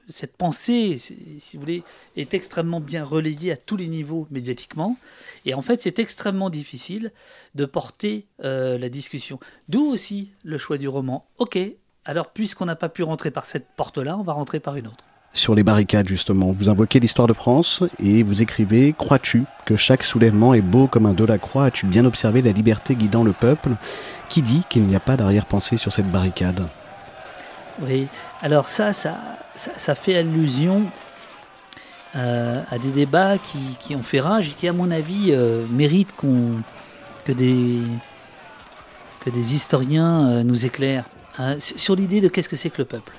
cette 0.08 0.38
pensée, 0.38 0.98
si 0.98 1.42
vous 1.54 1.60
voulez, 1.60 1.84
est 2.16 2.36
extrêmement 2.36 2.80
bien 2.80 3.04
relayée 3.04 3.52
à 3.52 3.58
tous 3.58 3.76
les 3.76 3.88
niveaux 3.88 4.28
médiatiquement. 4.30 4.98
Et 5.46 5.56
en 5.56 5.64
fait, 5.64 5.82
c'est 5.82 5.98
extrêmement 5.98 6.52
difficile 6.52 7.12
de 7.56 7.66
porter 7.66 8.28
la 8.38 8.88
discussion. 8.90 9.40
D'où 9.68 9.84
aussi 9.84 10.30
le 10.44 10.60
choix 10.60 10.78
du 10.78 10.88
roman. 10.88 11.28
Ok, 11.40 11.58
alors 12.06 12.30
puisqu'on 12.30 12.66
n'a 12.66 12.76
pas 12.76 12.90
pu 12.90 13.04
rentrer 13.04 13.32
par 13.32 13.46
cette 13.46 13.68
porte-là, 13.76 14.18
on 14.18 14.24
va 14.24 14.34
rentrer 14.34 14.60
par 14.60 14.76
une 14.76 14.88
autre. 14.88 15.04
Sur 15.34 15.54
les 15.54 15.64
barricades, 15.64 16.08
justement, 16.08 16.52
vous 16.52 16.70
invoquez 16.70 17.00
l'histoire 17.00 17.28
de 17.28 17.34
France 17.34 17.84
et 18.00 18.24
vous 18.24 18.42
écrivez 18.42 18.94
Crois-tu 18.94 19.44
que 19.66 19.76
chaque 19.76 20.04
soulèvement 20.04 20.56
est 20.56 20.62
beau 20.62 20.88
comme 20.88 21.06
un 21.06 21.14
Delacroix 21.14 21.66
As-tu 21.66 21.86
bien 21.86 22.04
observé 22.06 22.42
la 22.42 22.52
liberté 22.52 22.96
guidant 22.96 23.24
le 23.24 23.34
peuple 23.34 23.70
Qui 24.28 24.42
dit 24.42 24.64
qu'il 24.70 24.84
n'y 24.84 24.96
a 24.96 25.00
pas 25.00 25.18
d'arrière-pensée 25.18 25.78
sur 25.78 25.94
cette 25.94 26.12
barricade? 26.12 26.68
Oui, 27.82 28.08
alors 28.42 28.70
ça, 28.70 28.92
ça, 28.92 29.18
ça, 29.54 29.72
ça 29.78 29.94
fait 29.94 30.18
allusion 30.18 30.88
euh, 32.16 32.64
à 32.72 32.80
des 32.80 32.90
débats 32.90 33.38
qui, 33.38 33.60
qui 33.80 33.96
ont 33.96 34.02
fait 34.02 34.20
rage 34.20 34.50
et 34.50 34.54
qui, 34.54 34.68
à 34.68 34.74
mon 34.74 34.90
avis, 34.90 35.28
euh, 35.30 35.68
méritent 35.70 36.16
qu'on, 36.16 36.62
que, 37.24 37.32
des, 37.32 37.82
que 39.20 39.30
des 39.30 39.54
historiens 39.54 40.28
euh, 40.28 40.44
nous 40.44 40.66
éclairent 40.66 41.06
hein, 41.40 41.56
sur 41.60 41.96
l'idée 41.96 42.22
de 42.22 42.28
qu'est-ce 42.28 42.50
que 42.50 42.56
c'est 42.56 42.70
que 42.70 42.78
le 42.80 42.86
peuple? 42.86 43.14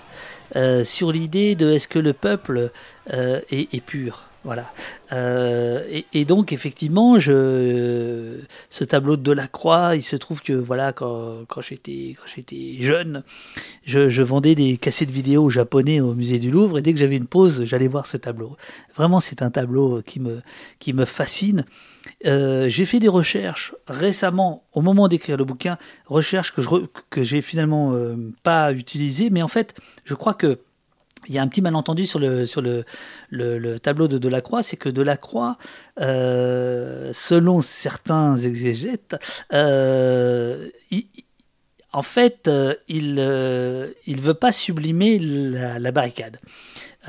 Euh, 0.56 0.84
sur 0.84 1.12
l'idée 1.12 1.54
de 1.56 1.72
est-ce 1.72 1.88
que 1.88 1.98
le 1.98 2.12
peuple 2.12 2.70
euh, 3.12 3.40
est 3.50 3.84
pur? 3.84 4.29
Voilà. 4.42 4.72
Euh, 5.12 6.00
et, 6.14 6.24
donc 6.24 6.52
effectivement, 6.52 7.18
je, 7.18 8.38
ce 8.70 8.84
tableau 8.84 9.16
de 9.16 9.22
Delacroix, 9.22 9.96
il 9.96 10.02
se 10.02 10.16
trouve 10.16 10.40
que 10.42 10.54
voilà, 10.54 10.94
quand, 10.94 11.44
j'étais 11.60 12.16
jeune, 12.80 13.22
je, 13.84 14.08
je 14.08 14.22
vendais 14.22 14.54
des 14.54 14.78
cassettes 14.78 15.10
vidéo 15.10 15.50
japonais 15.50 16.00
au 16.00 16.14
musée 16.14 16.38
du 16.38 16.50
Louvre 16.50 16.78
et 16.78 16.82
dès 16.82 16.94
que 16.94 16.98
j'avais 16.98 17.16
une 17.16 17.26
pause, 17.26 17.64
j'allais 17.64 17.88
voir 17.88 18.06
ce 18.06 18.16
tableau. 18.16 18.56
Vraiment, 18.94 19.20
c'est 19.20 19.42
un 19.42 19.50
tableau 19.50 20.00
qui 20.00 20.20
me 20.20 20.40
qui 20.78 20.94
me 20.94 21.04
fascine. 21.04 21.66
Euh, 22.24 22.68
j'ai 22.70 22.86
fait 22.86 22.98
des 22.98 23.08
recherches 23.08 23.74
récemment, 23.86 24.64
au 24.72 24.80
moment 24.80 25.06
d'écrire 25.08 25.36
le 25.36 25.44
bouquin, 25.44 25.76
recherches 26.06 26.54
que 26.54 26.62
je 26.62 26.68
que 27.10 27.22
j'ai 27.22 27.42
finalement 27.42 27.92
euh, 27.92 28.16
pas 28.42 28.72
utilisées, 28.72 29.28
mais 29.28 29.42
en 29.42 29.48
fait, 29.48 29.74
je 30.04 30.14
crois 30.14 30.32
que 30.32 30.60
il 31.28 31.34
y 31.34 31.38
a 31.38 31.42
un 31.42 31.48
petit 31.48 31.62
malentendu 31.62 32.06
sur 32.06 32.18
le, 32.18 32.46
sur 32.46 32.62
le, 32.62 32.84
le, 33.30 33.58
le 33.58 33.78
tableau 33.78 34.08
de 34.08 34.18
Delacroix, 34.18 34.62
c'est 34.62 34.76
que 34.76 34.88
Delacroix, 34.88 35.56
euh, 36.00 37.10
selon 37.12 37.60
certains 37.60 38.36
exégètes, 38.36 39.16
euh, 39.52 40.68
en 41.92 42.02
fait, 42.02 42.46
euh, 42.48 42.74
il 42.88 43.14
ne 43.14 43.92
il 44.06 44.20
veut 44.20 44.34
pas 44.34 44.52
sublimer 44.52 45.18
la, 45.18 45.92
barricade. 45.92 46.38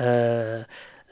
Euh, 0.00 0.62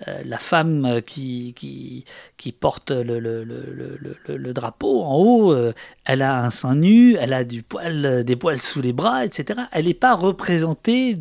euh, 0.08 0.22
la 0.24 0.38
femme 0.38 1.02
qui, 1.06 1.52
qui, 1.54 2.06
qui 2.38 2.52
porte 2.52 2.90
le, 2.90 3.20
le, 3.20 3.44
le, 3.44 3.98
le, 4.26 4.52
drapeau 4.54 5.02
en 5.02 5.14
haut, 5.16 5.52
euh, 5.52 5.74
elle 6.06 6.22
a 6.22 6.42
un 6.42 6.48
sein 6.48 6.74
nu, 6.74 7.16
elle 7.20 7.34
a 7.34 7.44
du 7.44 7.62
poil, 7.62 8.24
des 8.24 8.36
poils 8.36 8.58
sous 8.58 8.80
les 8.80 8.94
bras, 8.94 9.26
etc. 9.26 9.60
Elle 9.72 9.84
n'est 9.84 9.94
pas 9.94 10.14
représentée 10.14 11.16
euh, 11.16 11.18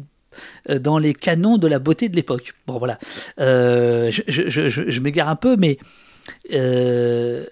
dans 0.67 0.97
les 0.97 1.13
canons 1.13 1.57
de 1.57 1.67
la 1.67 1.79
beauté 1.79 2.09
de 2.09 2.15
l'époque. 2.15 2.53
Bon, 2.67 2.77
voilà. 2.77 2.99
Euh, 3.39 4.11
je 4.11 4.49
je, 4.49 4.99
m'égare 4.99 5.29
un 5.29 5.35
peu, 5.35 5.55
mais 5.57 5.77
euh, 6.53 7.45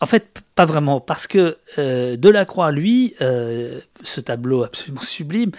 en 0.00 0.06
fait, 0.06 0.42
pas 0.54 0.64
vraiment, 0.64 1.00
parce 1.00 1.26
que 1.26 1.56
euh, 1.78 2.16
Delacroix, 2.16 2.70
lui, 2.70 3.14
euh, 3.20 3.80
ce 4.02 4.20
tableau 4.20 4.64
absolument 4.64 5.00
sublime, 5.00 5.50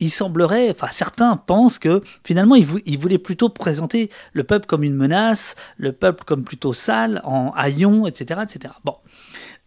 il 0.00 0.10
semblerait, 0.10 0.68
enfin 0.70 0.88
certains 0.90 1.36
pensent 1.36 1.78
que 1.78 2.02
finalement 2.24 2.56
il, 2.56 2.66
vou- 2.66 2.80
il 2.86 2.98
voulait 2.98 3.18
plutôt 3.18 3.48
présenter 3.48 4.10
le 4.32 4.42
peuple 4.42 4.66
comme 4.66 4.82
une 4.82 4.94
menace, 4.94 5.54
le 5.76 5.92
peuple 5.92 6.24
comme 6.24 6.44
plutôt 6.44 6.72
sale, 6.72 7.20
en 7.24 7.52
haillons, 7.52 8.06
etc. 8.06 8.40
etc. 8.42 8.74
Bon. 8.84 8.96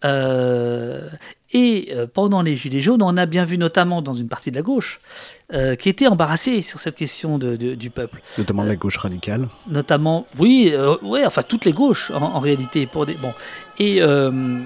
Euh, 0.04 1.10
et 1.52 1.94
euh, 1.96 2.06
pendant 2.06 2.42
les 2.42 2.58
Gilets 2.58 2.82
jaunes, 2.82 3.02
on 3.02 3.16
a 3.16 3.26
bien 3.26 3.46
vu 3.46 3.58
notamment 3.58 4.02
dans 4.02 4.14
une 4.14 4.28
partie 4.28 4.52
de 4.52 4.58
la 4.58 4.62
gauche 4.62 5.00
euh, 5.54 5.76
qui 5.76 5.90
était 5.90 6.08
embarrassée 6.08 6.62
sur 6.62 6.80
cette 6.80 6.96
question 6.96 7.38
de- 7.38 7.56
de- 7.56 7.76
du 7.76 7.90
peuple. 7.90 8.22
Notamment 8.38 8.64
de 8.64 8.70
la 8.70 8.76
gauche 8.76 8.98
radicale. 8.98 9.48
notamment, 9.68 10.26
oui, 10.40 10.72
euh, 10.74 10.96
ouais, 11.04 11.26
enfin 11.26 11.44
toutes 11.44 11.66
les 11.66 11.74
gauches 11.74 12.12
en, 12.12 12.22
en 12.22 12.40
réalité 12.40 12.88
pour 12.88 13.06
des 13.06 13.14
bon. 13.14 13.32
Et 13.78 14.02
euh, 14.02 14.60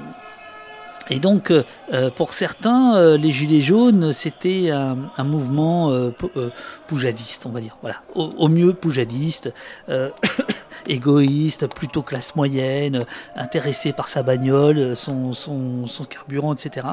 et 1.12 1.20
donc 1.20 1.50
euh, 1.50 1.64
euh, 1.92 2.10
pour 2.12 2.34
certains 2.36 2.96
euh, 2.96 3.18
les 3.18 3.32
gilets 3.32 3.62
jaunes 3.62 4.14
c'était 4.14 4.70
un, 4.70 4.96
un 5.18 5.24
mouvement 5.24 5.90
euh, 5.92 6.12
pou- 6.12 6.30
euh, 6.38 6.50
poujadiste 6.88 7.46
on 7.46 7.50
va 7.50 7.62
dire. 7.62 7.78
Voilà. 7.82 7.98
Au, 8.16 8.26
au 8.38 8.48
mieux 8.48 8.74
poujadiste. 8.74 9.52
Euh, 9.90 10.10
égoïste 10.88 11.68
plutôt 11.68 12.02
classe 12.02 12.36
moyenne 12.36 12.98
euh, 12.98 13.04
intéressé 13.36 13.94
par 13.94 14.10
sa 14.10 14.24
bagnole 14.24 14.96
son, 14.96 15.34
son, 15.34 15.86
carburant 16.10 16.54
etc 16.54 16.88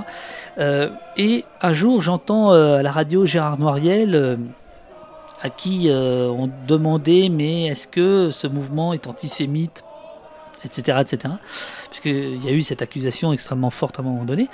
Euh, 0.59 0.91
et 1.17 1.45
un 1.61 1.73
jour 1.73 2.03
j'entends 2.03 2.53
euh, 2.53 2.79
à 2.79 2.83
la 2.83 2.93
radio 2.93 3.27
Gérard 3.27 3.59
Noiriel 3.59 4.15
euh, 4.15 4.37
à 5.43 5.51
qui 5.51 5.89
euh, 5.89 6.29
on 6.29 6.51
demandait 6.67 7.29
mais 7.31 7.67
est-ce 7.67 7.87
que 7.87 8.31
ce 8.31 8.47
mouvement 8.47 8.93
est 8.93 9.07
antisémite? 9.07 9.86
Etc. 10.65 10.99
etc 11.01 11.35
puisqu'il 11.89 12.45
y 12.45 12.49
a 12.49 12.53
eu 12.53 12.63
cette 12.63 12.83
accusation 12.83 13.33
extrêmement 13.33 13.71
forte 13.71 13.99
à 13.99 14.03
un 14.03 14.05
moment 14.05 14.25
donné. 14.25 14.49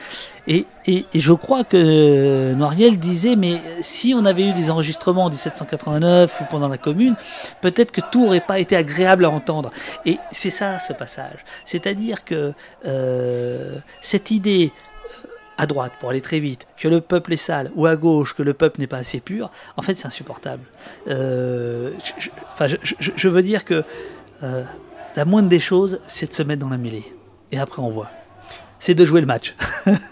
Et, 0.46 0.66
et, 0.86 1.06
je 1.14 1.32
crois 1.32 1.64
que 1.64 2.52
Noiriel 2.54 2.98
disait 2.98 3.36
mais 3.36 3.60
si 3.80 4.14
on 4.16 4.24
avait 4.24 4.48
eu 4.48 4.52
des 4.52 4.70
enregistrements 4.70 5.24
en 5.24 5.30
1789 5.30 6.40
ou 6.40 6.44
pendant 6.50 6.68
la 6.68 6.78
commune 6.78 7.14
peut-être 7.60 7.92
que 7.92 8.00
tout 8.10 8.26
aurait 8.26 8.40
pas 8.40 8.58
été 8.58 8.76
agréable 8.76 9.24
à 9.24 9.30
entendre. 9.30 9.70
Et 10.04 10.18
c'est 10.30 10.50
ça 10.50 10.78
ce 10.78 10.92
passage. 10.92 11.44
C'est-à-dire 11.64 12.24
que 12.24 12.52
euh, 12.86 13.76
cette 14.00 14.30
idée 14.30 14.72
à 15.58 15.66
droite 15.66 15.92
pour 16.00 16.10
aller 16.10 16.20
très 16.20 16.40
vite, 16.40 16.66
que 16.76 16.88
le 16.88 17.00
peuple 17.00 17.34
est 17.34 17.36
sale, 17.36 17.70
ou 17.76 17.86
à 17.86 17.94
gauche 17.94 18.34
que 18.34 18.42
le 18.42 18.54
peuple 18.54 18.80
n'est 18.80 18.86
pas 18.86 18.96
assez 18.96 19.20
pur, 19.20 19.50
en 19.76 19.82
fait 19.82 19.94
c'est 19.94 20.06
insupportable. 20.06 20.64
Euh, 21.08 21.92
je, 22.18 22.30
enfin, 22.52 22.66
je, 22.66 23.28
veux 23.28 23.42
dire 23.42 23.64
que 23.64 23.84
euh, 24.42 24.64
la 25.16 25.24
moindre 25.24 25.48
des 25.48 25.60
choses, 25.60 26.00
c'est 26.06 26.28
de 26.28 26.34
se 26.34 26.42
mettre 26.42 26.60
dans 26.60 26.68
la 26.70 26.78
mêlée. 26.78 27.12
Et 27.50 27.58
après 27.58 27.82
on 27.82 27.90
voit. 27.90 28.08
C'est 28.78 28.94
de 28.94 29.04
jouer 29.04 29.20
le 29.20 29.26
match. 29.26 29.54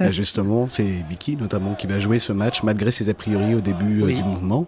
Et 0.00 0.12
justement, 0.12 0.68
c'est 0.68 0.84
Vicky 1.08 1.36
notamment 1.36 1.74
qui 1.74 1.86
va 1.88 1.98
jouer 1.98 2.18
ce 2.20 2.32
match 2.32 2.62
malgré 2.62 2.90
ses 2.92 3.08
a 3.08 3.14
priori 3.14 3.54
au 3.54 3.60
début 3.60 4.02
euh, 4.02 4.06
Oui. 4.06 4.14
du 4.14 4.22
mouvement. 4.22 4.66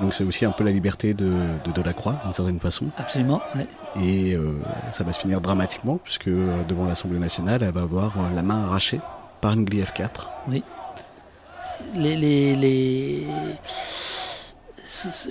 Donc 0.00 0.14
c'est 0.14 0.24
aussi 0.24 0.44
un 0.46 0.50
peu 0.50 0.64
la 0.64 0.70
liberté 0.72 1.12
de, 1.14 1.30
de 1.64 1.72
Delacroix, 1.72 2.18
d'une 2.24 2.32
certaine 2.32 2.58
façon. 2.58 2.86
Absolument. 2.96 3.40
ouais. 3.54 3.66
Et 4.02 4.34
euh, 4.34 4.58
ça 4.92 5.04
va 5.04 5.12
se 5.12 5.20
finir 5.20 5.40
dramatiquement, 5.42 5.98
puisque 5.98 6.28
euh, 6.28 6.62
devant 6.68 6.86
l'Assemblée 6.86 7.18
nationale, 7.18 7.62
elle 7.62 7.72
va 7.72 7.82
avoir 7.82 8.16
euh, 8.18 8.22
la 8.34 8.42
main 8.42 8.64
arrachée 8.64 9.00
par 9.42 9.52
une 9.52 9.64
Glief 9.66 9.92
4. 9.92 10.30
Oui. 10.48 10.64
Les, 11.94 12.16
les, 12.16 12.56
les- 12.56 13.26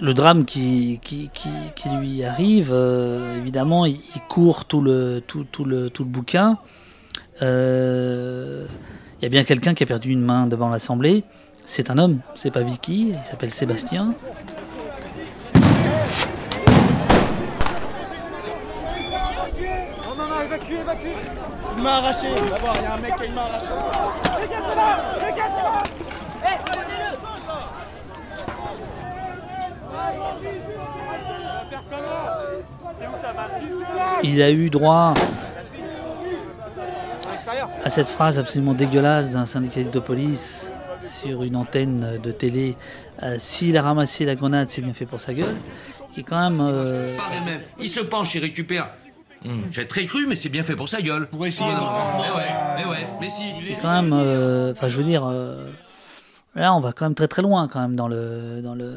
Le 0.02 0.14
drame 0.14 0.46
qui, 0.46 1.00
qui, 1.02 1.30
qui, 1.34 1.50
qui 1.76 1.90
lui 1.90 2.24
arrive, 2.24 2.70
euh, 2.72 3.38
évidemment, 3.38 3.86
il, 3.86 4.00
il 4.16 4.22
court 4.30 4.66
tout 4.66 4.82
le, 4.82 5.22
tout, 5.26 5.46
tout 5.52 5.66
le, 5.66 5.90
tout 5.90 6.04
le 6.04 6.10
bouquin. 6.10 6.58
Euh, 7.42 8.66
Il 9.20 9.24
y 9.24 9.26
a 9.26 9.30
bien 9.30 9.44
quelqu'un 9.44 9.74
qui 9.74 9.84
a 9.84 9.86
perdu 9.86 10.12
une 10.12 10.22
main 10.22 10.48
devant 10.48 10.70
l'Assemblée. 10.70 11.24
C'est 11.66 11.90
un 11.92 11.98
homme, 11.98 12.20
c'est 12.36 12.52
pas 12.52 12.62
Vicky, 12.62 13.10
il 13.10 13.24
s'appelle 13.24 13.52
Sébastien. 13.52 14.14
Non, 20.06 20.16
non, 20.18 20.28
non, 20.30 20.42
évacue, 20.42 20.72
évacue 20.82 21.16
Une 21.78 21.84
main 21.84 21.90
arrachée, 21.98 22.28
on 22.42 22.50
va 22.50 22.58
voir, 22.58 22.76
il 22.78 22.84
y 22.84 22.86
a 22.86 22.94
un 22.94 22.98
mec 22.98 23.16
qui 23.16 23.24
a 23.24 23.26
une 23.26 23.34
main 23.34 23.42
arrachée. 23.42 23.68
Les 24.42 24.48
gars, 24.48 24.62
ça 24.62 24.76
va 24.76 25.28
Les 25.28 25.36
gars, 25.38 25.50
ça 25.50 25.62
va 25.70 25.84
Eh, 26.44 26.58
prenez-le 26.66 27.18
Faire 27.18 27.40
comment 27.42 28.74
C'est 28.76 28.84
où 28.84 28.96
ça 28.96 29.04
va 29.04 29.18
Fils 29.20 29.89
de 29.89 29.89
là 29.89 29.89
Il 34.24 34.42
a 34.42 34.52
eu 34.52 34.70
droit 34.70 35.14
à 37.84 37.90
cette 37.90 38.10
phrase 38.10 38.38
absolument 38.40 38.74
dégueulasse 38.74 39.30
d'un 39.30 39.46
syndicaliste 39.46 39.94
de 39.94 40.00
police 40.00 40.72
sur 41.08 41.44
une 41.44 41.56
antenne 41.56 42.20
de 42.22 42.32
télé 42.32 42.76
euh, 43.24 43.36
S'il 43.40 43.76
a 43.78 43.82
ramassé 43.82 44.26
la 44.26 44.36
grenade, 44.36 44.70
c'est 44.70 44.82
bien 44.82 44.94
fait 44.94 45.06
pour 45.06 45.20
sa 45.20 45.34
gueule, 45.34 45.56
qui 46.14 46.22
est 46.22 46.24
quand 46.24 46.40
même. 46.50 46.60
euh. 46.62 47.14
Il 47.80 47.90
se 47.90 48.00
penche, 48.02 48.36
il 48.36 48.42
récupère. 48.42 48.90
Hum, 49.46 49.64
J'ai 49.72 49.88
très 49.88 50.06
cru, 50.06 50.26
mais 50.28 50.36
c'est 50.36 50.50
bien 50.50 50.64
fait 50.64 50.76
pour 50.76 50.88
sa 50.90 51.02
gueule. 51.02 51.28
Pour 51.28 51.46
essayer 51.46 51.70
de. 51.70 51.76
Mais 51.76 52.38
ouais, 52.38 52.50
mais 52.78 52.86
ouais, 52.92 53.08
mais 53.20 53.30
si. 53.30 53.44
qui 53.66 53.72
est 53.74 53.82
quand 53.82 54.02
même. 54.02 54.14
euh, 54.14 54.72
Enfin, 54.74 54.88
je 54.88 54.98
veux 54.98 55.04
dire. 55.04 55.24
euh, 55.26 55.70
là, 56.56 56.74
on 56.74 56.80
va 56.82 56.92
quand 56.94 57.06
même 57.06 57.16
très 57.16 57.28
très 57.28 57.42
loin, 57.42 57.68
quand 57.68 57.82
même, 57.82 57.96
dans 57.96 58.08
le. 58.08 58.62
Dans 58.62 58.76
le, 58.76 58.96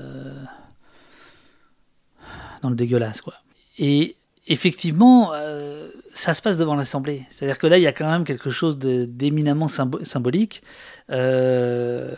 dans 2.63 2.71
le 2.71 2.77
dégueulasse, 2.77 3.21
quoi. 3.21 3.35
Et 3.79 4.17
effectivement, 4.47 5.33
euh, 5.35 5.89
ça 6.15 6.35
se 6.35 6.43
passe 6.43 6.59
devant 6.59 6.75
l'Assemblée. 6.75 7.25
C'est-à-dire 7.31 7.59
que 7.59 7.67
là, 7.67 7.79
il 7.79 7.83
y 7.83 7.87
a 7.87 7.93
quand 7.93 8.11
même 8.11 8.25
quelque 8.25 8.51
chose 8.51 8.79
d'éminemment 8.79 9.67
symbo- 9.67 10.05
symbolique. 10.05 10.63
Euh, 11.11 12.15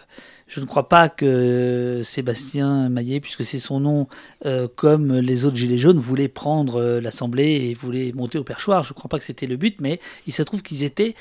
je 0.46 0.60
ne 0.60 0.66
crois 0.66 0.88
pas 0.88 1.08
que 1.08 2.02
Sébastien 2.04 2.88
Maillet, 2.88 3.20
puisque 3.20 3.44
c'est 3.44 3.58
son 3.58 3.80
nom, 3.80 4.06
euh, 4.46 4.68
comme 4.74 5.18
les 5.18 5.44
autres 5.44 5.56
Gilets 5.56 5.78
jaunes, 5.78 5.98
voulait 5.98 6.28
prendre 6.28 6.98
l'Assemblée 7.00 7.68
et 7.68 7.74
voulait 7.74 8.12
monter 8.12 8.38
au 8.38 8.44
perchoir. 8.44 8.82
Je 8.82 8.90
ne 8.90 8.94
crois 8.94 9.08
pas 9.08 9.18
que 9.18 9.24
c'était 9.24 9.46
le 9.46 9.56
but, 9.56 9.80
mais 9.80 10.00
il 10.26 10.32
se 10.32 10.42
trouve 10.42 10.62
qu'ils 10.62 10.82
étaient 10.82 11.14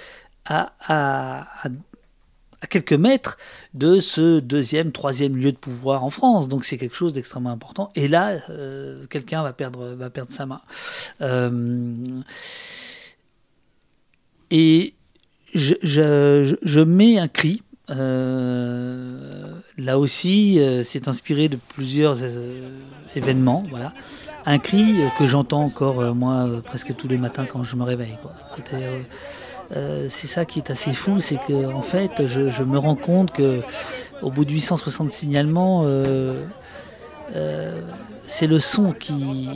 à, 0.45 0.73
à, 0.87 1.69
à, 2.63 2.67
quelques 2.67 2.93
mètres 2.93 3.37
de 3.73 3.99
ce 3.99 4.39
deuxième, 4.39 4.91
troisième 4.91 5.35
lieu 5.35 5.51
de 5.51 5.57
pouvoir 5.57 6.03
en 6.03 6.09
France. 6.09 6.47
Donc 6.47 6.65
c'est 6.65 6.77
quelque 6.77 6.95
chose 6.95 7.13
d'extrêmement 7.13 7.51
important. 7.51 7.89
Et 7.95 8.07
là, 8.07 8.39
euh, 8.49 9.05
quelqu'un 9.07 9.43
va 9.43 9.53
perdre, 9.53 9.95
va 9.95 10.09
perdre 10.09 10.31
sa 10.31 10.45
main. 10.45 10.61
Euh, 11.21 11.93
et 14.51 14.93
je, 15.53 15.75
je, 15.81 16.55
je, 16.61 16.79
mets 16.79 17.17
un 17.17 17.27
cri. 17.27 17.63
Euh, 17.89 19.53
là 19.77 19.99
aussi, 19.99 20.59
c'est 20.83 21.07
inspiré 21.07 21.49
de 21.49 21.57
plusieurs 21.57 22.19
événements. 23.15 23.63
Voilà. 23.69 23.93
Un 24.45 24.59
cri 24.59 24.95
que 25.17 25.25
j'entends 25.25 25.63
encore, 25.63 26.15
moi, 26.15 26.49
presque 26.63 26.95
tous 26.95 27.07
les 27.07 27.17
matins 27.17 27.45
quand 27.45 27.63
je 27.63 27.75
me 27.75 27.83
réveille. 27.83 28.17
C'est 29.71 30.27
ça 30.27 30.45
qui 30.45 30.59
est 30.59 30.69
assez 30.69 30.93
fou, 30.93 31.19
c'est 31.19 31.37
que 31.47 31.73
en 31.73 31.81
fait, 31.81 32.27
je, 32.27 32.49
je, 32.49 32.63
me 32.63 32.77
rends 32.77 32.95
compte 32.95 33.31
que 33.31 33.61
au 34.21 34.29
bout 34.29 34.45
de 34.45 34.51
860 34.51 35.11
signalements, 35.11 35.85
c'est 38.27 38.47
le 38.47 38.59
son 38.59 38.91
qui 38.91 39.49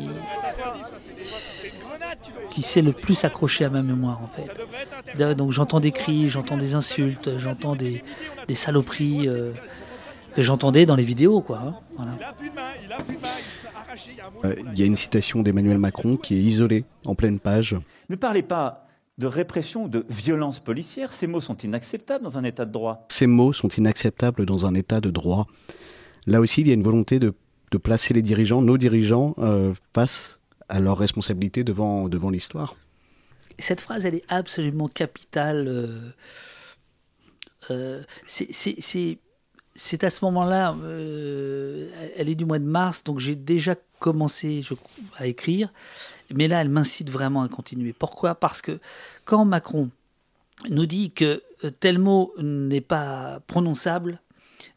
qui 2.57 2.63
s'est 2.63 2.81
le 2.81 2.91
plus 2.91 3.23
accroché 3.23 3.65
à 3.65 3.69
ma 3.69 3.83
mémoire 3.83 4.19
en 4.23 4.27
fait. 4.27 5.35
Donc 5.35 5.51
j'entends 5.51 5.79
des 5.79 5.91
cris, 5.91 6.27
j'entends 6.27 6.57
des 6.57 6.73
insultes, 6.73 7.37
j'entends 7.37 7.75
des, 7.75 8.03
des, 8.47 8.55
saloperies 8.55 9.27
euh, 9.27 9.51
que 10.33 10.41
j'entendais 10.41 10.87
dans 10.87 10.95
les 10.95 11.03
vidéos 11.03 11.41
quoi. 11.41 11.59
Hein. 11.59 11.75
Voilà. 11.95 12.13
Euh, 14.43 14.55
il 14.73 14.79
y 14.79 14.81
a 14.81 14.87
une 14.87 14.97
citation 14.97 15.43
d'Emmanuel 15.43 15.77
Macron 15.77 16.17
qui 16.17 16.33
est 16.33 16.41
isolée 16.41 16.83
en 17.05 17.13
pleine 17.13 17.39
page. 17.39 17.75
Ne 18.09 18.15
parlez 18.15 18.41
pas 18.41 18.86
de 19.17 19.27
répression 19.27 19.85
ou 19.85 19.89
de 19.89 20.05
violence 20.09 20.59
policière, 20.59 21.11
ces 21.11 21.27
mots 21.27 21.41
sont 21.41 21.57
inacceptables 21.57 22.23
dans 22.23 22.37
un 22.37 22.43
état 22.43 22.65
de 22.65 22.71
droit. 22.71 23.05
Ces 23.09 23.27
mots 23.27 23.53
sont 23.53 23.69
inacceptables 23.69 24.45
dans 24.45 24.65
un 24.65 24.73
état 24.75 25.01
de 25.01 25.09
droit. 25.09 25.47
Là 26.27 26.39
aussi, 26.39 26.61
il 26.61 26.67
y 26.67 26.71
a 26.71 26.73
une 26.73 26.83
volonté 26.83 27.19
de, 27.19 27.33
de 27.71 27.77
placer 27.77 28.13
les 28.13 28.21
dirigeants, 28.21 28.61
nos 28.61 28.77
dirigeants, 28.77 29.33
euh, 29.39 29.73
face 29.93 30.39
à 30.69 30.79
leur 30.79 30.97
responsabilité 30.97 31.63
devant, 31.63 32.09
devant 32.09 32.29
l'histoire. 32.29 32.75
Cette 33.59 33.81
phrase, 33.81 34.05
elle 34.05 34.15
est 34.15 34.25
absolument 34.27 34.87
capitale. 34.87 35.65
Euh, 35.67 36.11
euh, 37.71 38.03
c'est 38.27 40.03
à 40.03 40.09
ce 40.09 40.25
moment-là, 40.25 40.75
euh, 40.83 41.89
elle 42.15 42.29
est 42.29 42.35
du 42.35 42.45
mois 42.45 42.59
de 42.59 42.65
mars, 42.65 43.03
donc 43.03 43.19
j'ai 43.19 43.35
déjà 43.35 43.75
commencé 43.99 44.61
je, 44.61 44.73
à 45.17 45.27
écrire, 45.27 45.71
mais 46.33 46.47
là, 46.47 46.61
elle 46.61 46.69
m'incite 46.69 47.09
vraiment 47.09 47.43
à 47.43 47.49
continuer. 47.49 47.93
Pourquoi? 47.93 48.35
Parce 48.35 48.61
que 48.61 48.79
quand 49.25 49.45
Macron 49.45 49.89
nous 50.69 50.85
dit 50.85 51.11
que 51.11 51.43
tel 51.79 51.99
mot 51.99 52.33
n'est 52.39 52.81
pas 52.81 53.39
prononçable, 53.47 54.19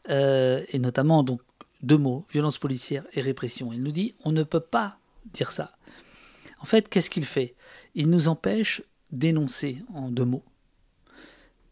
euh, 0.09 0.63
et 0.69 0.79
notamment 0.79 1.23
donc 1.23 1.41
deux 1.81 1.97
mots, 1.97 2.25
violence 2.29 2.57
policière 2.57 3.05
et 3.13 3.21
répression, 3.21 3.73
il 3.73 3.83
nous 3.83 3.91
dit 3.91 4.15
on 4.23 4.31
ne 4.31 4.43
peut 4.43 4.59
pas 4.59 4.97
dire 5.33 5.51
ça. 5.51 5.75
En 6.59 6.65
fait, 6.65 6.87
qu'est-ce 6.89 7.09
qu'il 7.09 7.25
fait? 7.25 7.55
Il 7.95 8.09
nous 8.09 8.27
empêche 8.27 8.83
d'énoncer 9.11 9.83
en 9.93 10.09
deux 10.09 10.25
mots 10.25 10.45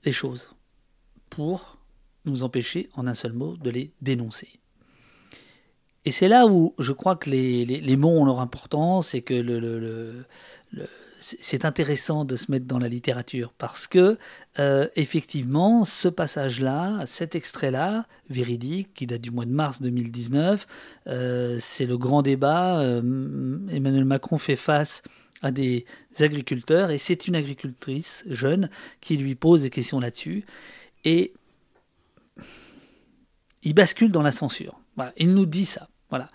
les 0.03 0.11
choses 0.11 0.53
pour 1.29 1.77
nous 2.25 2.43
empêcher 2.43 2.89
en 2.95 3.07
un 3.07 3.13
seul 3.13 3.33
mot 3.33 3.55
de 3.57 3.69
les 3.69 3.91
dénoncer. 4.01 4.58
Et 6.05 6.11
c'est 6.11 6.27
là 6.27 6.47
où 6.47 6.73
je 6.79 6.93
crois 6.93 7.15
que 7.15 7.29
les, 7.29 7.65
les, 7.65 7.97
mots 7.97 8.21
ont 8.21 8.25
leur 8.25 8.39
importance 8.39 9.13
et 9.13 9.21
que 9.21 9.33
le, 9.33 10.25
c'est 11.19 11.65
intéressant 11.65 12.25
de 12.25 12.35
se 12.35 12.51
mettre 12.51 12.65
dans 12.65 12.79
la 12.79 12.87
littérature 12.87 13.53
parce 13.57 13.87
que 13.87 14.17
euh, 14.59 14.87
effectivement 14.95 15.83
ce 15.85 16.07
passage-là, 16.07 17.03
cet 17.05 17.35
extrait-là, 17.35 18.05
véridique, 18.29 18.93
qui 18.93 19.05
date 19.05 19.21
du 19.21 19.31
mois 19.31 19.45
de 19.45 19.51
mars 19.51 19.81
2019, 19.81 20.67
euh, 21.07 21.57
c'est 21.59 21.85
le 21.85 21.97
grand 21.97 22.21
débat. 22.21 22.79
Euh, 22.79 22.99
Emmanuel 23.69 24.05
Macron 24.05 24.37
fait 24.37 24.55
face 24.55 25.03
à 25.41 25.51
des 25.51 25.85
agriculteurs 26.19 26.91
et 26.91 26.97
c'est 26.97 27.27
une 27.27 27.35
agricultrice 27.35 28.23
jeune 28.29 28.69
qui 29.01 29.17
lui 29.17 29.35
pose 29.35 29.61
des 29.61 29.69
questions 29.69 29.99
là-dessus 29.99 30.45
et 31.03 31.33
il 33.63 33.73
bascule 33.73 34.11
dans 34.11 34.21
la 34.21 34.31
censure. 34.31 34.79
Voilà, 34.95 35.13
il 35.17 35.33
nous 35.33 35.45
dit 35.45 35.65
ça. 35.65 35.88
Voilà. 36.09 36.29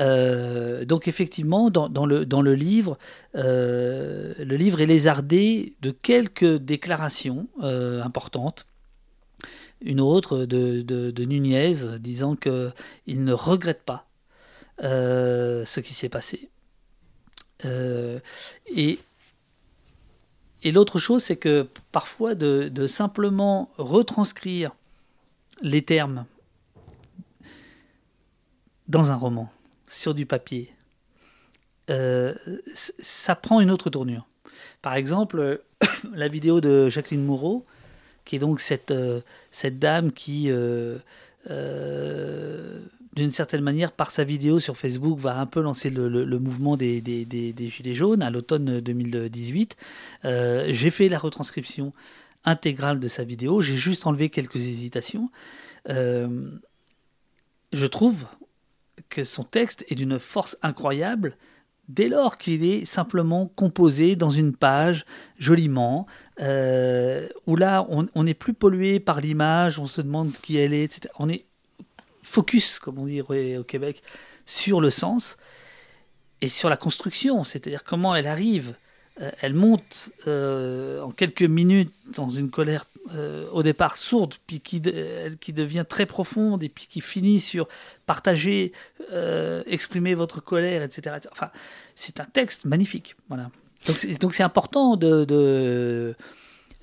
Euh, 0.00 0.84
donc 0.84 1.06
effectivement, 1.06 1.70
dans, 1.70 2.06
le, 2.06 2.26
dans 2.26 2.42
le 2.42 2.54
livre, 2.54 2.98
euh, 3.36 4.34
le 4.38 4.56
livre 4.56 4.80
est 4.80 4.86
lézardé 4.86 5.74
de 5.80 5.90
quelques 5.90 6.56
déclarations 6.56 7.46
euh, 7.62 8.02
importantes. 8.02 8.66
Une 9.80 10.00
autre 10.00 10.44
de, 10.44 10.82
de, 10.82 11.24
Nunez 11.24 11.98
disant 11.98 12.36
qu'il 12.36 13.24
ne 13.24 13.32
regrette 13.32 13.82
pas 13.82 14.06
ce 14.80 15.80
qui 15.80 15.94
s'est 15.94 16.08
passé. 16.08 16.50
Et 17.64 18.98
et 20.64 20.70
l'autre 20.70 21.00
chose, 21.00 21.24
c'est 21.24 21.36
que 21.36 21.66
parfois 21.90 22.36
de, 22.36 22.68
de 22.68 22.86
simplement 22.86 23.70
retranscrire 23.78 24.70
les 25.60 25.82
termes 25.82 26.24
dans 28.88 29.10
un 29.10 29.16
roman, 29.16 29.50
sur 29.88 30.14
du 30.14 30.26
papier, 30.26 30.72
euh, 31.90 32.34
ça 32.74 33.34
prend 33.34 33.60
une 33.60 33.70
autre 33.70 33.90
tournure. 33.90 34.26
Par 34.80 34.94
exemple, 34.94 35.62
la 36.14 36.28
vidéo 36.28 36.60
de 36.60 36.88
Jacqueline 36.88 37.24
Moreau, 37.24 37.64
qui 38.24 38.36
est 38.36 38.38
donc 38.38 38.60
cette, 38.60 38.90
euh, 38.90 39.20
cette 39.50 39.78
dame 39.78 40.12
qui, 40.12 40.46
euh, 40.50 40.98
d'une 43.14 43.30
certaine 43.30 43.62
manière, 43.62 43.92
par 43.92 44.10
sa 44.10 44.24
vidéo 44.24 44.60
sur 44.60 44.76
Facebook, 44.76 45.18
va 45.18 45.38
un 45.38 45.46
peu 45.46 45.60
lancer 45.60 45.90
le, 45.90 46.38
mouvement 46.38 46.76
des, 46.76 47.00
des, 47.00 47.24
des, 47.24 47.68
Gilets 47.68 47.94
jaunes 47.94 48.22
à 48.22 48.30
l'automne 48.30 48.80
2018. 48.80 49.76
Euh, 50.24 50.66
j'ai 50.70 50.90
fait 50.90 51.08
la 51.08 51.18
retranscription 51.18 51.92
intégrale 52.44 52.98
de 52.98 53.08
sa 53.08 53.24
vidéo, 53.24 53.60
j'ai 53.60 53.76
juste 53.76 54.06
enlevé 54.06 54.28
quelques 54.28 54.56
hésitations. 54.56 55.30
Je 55.86 57.86
trouve 57.86 58.26
son 59.24 59.44
texte 59.44 59.84
est 59.88 59.94
d'une 59.94 60.18
force 60.18 60.56
incroyable 60.62 61.36
dès 61.88 62.08
lors 62.08 62.38
qu'il 62.38 62.64
est 62.64 62.84
simplement 62.84 63.46
composé 63.54 64.16
dans 64.16 64.30
une 64.30 64.56
page 64.56 65.04
joliment, 65.38 66.06
euh, 66.40 67.28
où 67.46 67.56
là 67.56 67.86
on 67.88 68.22
n'est 68.22 68.34
plus 68.34 68.54
pollué 68.54 69.00
par 69.00 69.20
l'image, 69.20 69.78
on 69.78 69.86
se 69.86 70.00
demande 70.00 70.32
qui 70.32 70.56
elle 70.56 70.72
est, 70.72 70.84
etc. 70.84 71.12
On 71.18 71.28
est 71.28 71.44
focus, 72.22 72.78
comme 72.78 72.98
on 72.98 73.06
dit 73.06 73.20
au 73.20 73.64
Québec, 73.64 74.02
sur 74.46 74.80
le 74.80 74.90
sens 74.90 75.36
et 76.40 76.48
sur 76.48 76.68
la 76.68 76.76
construction, 76.76 77.44
c'est-à-dire 77.44 77.84
comment 77.84 78.14
elle 78.14 78.26
arrive 78.26 78.74
elle 79.16 79.54
monte 79.54 80.10
euh, 80.26 81.02
en 81.02 81.10
quelques 81.10 81.42
minutes 81.42 81.92
dans 82.14 82.30
une 82.30 82.50
colère 82.50 82.86
euh, 83.14 83.46
au 83.50 83.62
départ 83.62 83.96
sourde, 83.96 84.34
puis 84.46 84.60
qui, 84.60 84.80
de, 84.80 85.34
qui, 85.40 85.52
devient 85.52 85.84
très 85.86 86.06
profonde, 86.06 86.62
et 86.62 86.68
puis 86.68 86.86
qui 86.88 87.00
finit 87.00 87.40
sur 87.40 87.68
partager, 88.06 88.72
euh, 89.12 89.62
exprimer 89.66 90.14
votre 90.14 90.40
colère, 90.40 90.82
etc. 90.82 91.16
Enfin, 91.30 91.50
c'est 91.94 92.20
un 92.20 92.24
texte 92.24 92.64
magnifique. 92.64 93.16
Voilà. 93.28 93.50
Donc 94.20 94.32
c'est 94.32 94.44
important 94.44 94.96
de, 94.96 96.14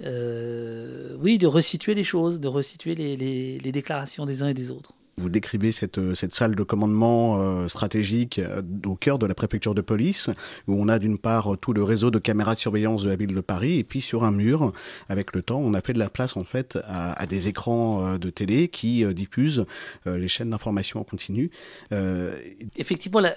euh, 0.03 1.15
oui, 1.19 1.37
de 1.37 1.47
resituer 1.47 1.95
les 1.95 2.03
choses, 2.03 2.39
de 2.39 2.47
resituer 2.47 2.95
les 2.95 3.71
déclarations 3.71 4.25
des 4.25 4.43
uns 4.43 4.49
et 4.49 4.53
des 4.53 4.69
autres. 4.71 4.93
Vous 5.19 5.29
décrivez 5.29 5.71
cette, 5.71 6.15
cette 6.15 6.33
salle 6.33 6.55
de 6.55 6.63
commandement 6.63 7.37
euh, 7.39 7.67
stratégique 7.67 8.41
au 8.85 8.95
cœur 8.95 9.19
de 9.19 9.25
la 9.25 9.35
préfecture 9.35 9.75
de 9.75 9.81
police, 9.81 10.29
où 10.67 10.75
on 10.81 10.87
a 10.87 10.99
d'une 10.99 11.17
part 11.17 11.57
tout 11.57 11.73
le 11.73 11.83
réseau 11.83 12.11
de 12.11 12.19
caméras 12.19 12.55
de 12.55 12.59
surveillance 12.59 13.03
de 13.03 13.09
la 13.09 13.15
ville 13.15 13.35
de 13.35 13.41
Paris, 13.41 13.79
et 13.79 13.83
puis 13.83 14.01
sur 14.01 14.23
un 14.23 14.31
mur, 14.31 14.73
avec 15.09 15.35
le 15.35 15.41
temps, 15.41 15.59
on 15.59 15.73
a 15.73 15.81
fait 15.81 15.93
de 15.93 15.99
la 15.99 16.09
place 16.09 16.37
en 16.37 16.43
fait 16.43 16.79
à, 16.87 17.25
des 17.25 17.47
écrans 17.47 18.05
euh, 18.05 18.17
de 18.17 18.29
télé 18.29 18.67
qui 18.67 19.03
euh, 19.03 19.13
diffusent 19.13 19.65
euh, 20.07 20.17
les 20.17 20.27
chaînes 20.27 20.49
d'information 20.51 20.99
en 20.99 21.03
continu. 21.03 21.51
Euh, 21.91 22.37
Effectivement, 22.77 23.19
la, 23.19 23.35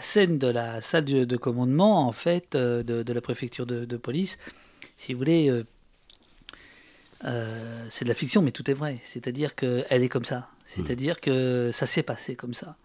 scène 0.00 0.38
de 0.38 0.48
la 0.48 0.80
salle 0.80 1.04
de, 1.04 1.24
de 1.24 1.36
commandement, 1.36 2.06
en 2.06 2.12
fait, 2.12 2.56
de, 2.56 3.12
la 3.12 3.20
préfecture 3.20 3.66
de 3.66 3.96
police, 3.96 4.38
si 4.96 5.12
vous 5.12 5.18
voulez 5.18 5.62
euh, 7.24 7.86
c'est 7.90 8.04
de 8.04 8.08
la 8.08 8.14
fiction, 8.14 8.42
mais 8.42 8.50
tout 8.50 8.68
est 8.70 8.74
vrai. 8.74 8.98
C'est-à-dire 9.02 9.54
qu'elle 9.54 9.84
est 10.02 10.08
comme 10.08 10.24
ça. 10.24 10.48
C'est-à-dire 10.64 11.20
que 11.20 11.70
ça 11.72 11.86
s'est 11.86 12.02
passé 12.02 12.34
comme 12.36 12.54
ça. 12.54 12.76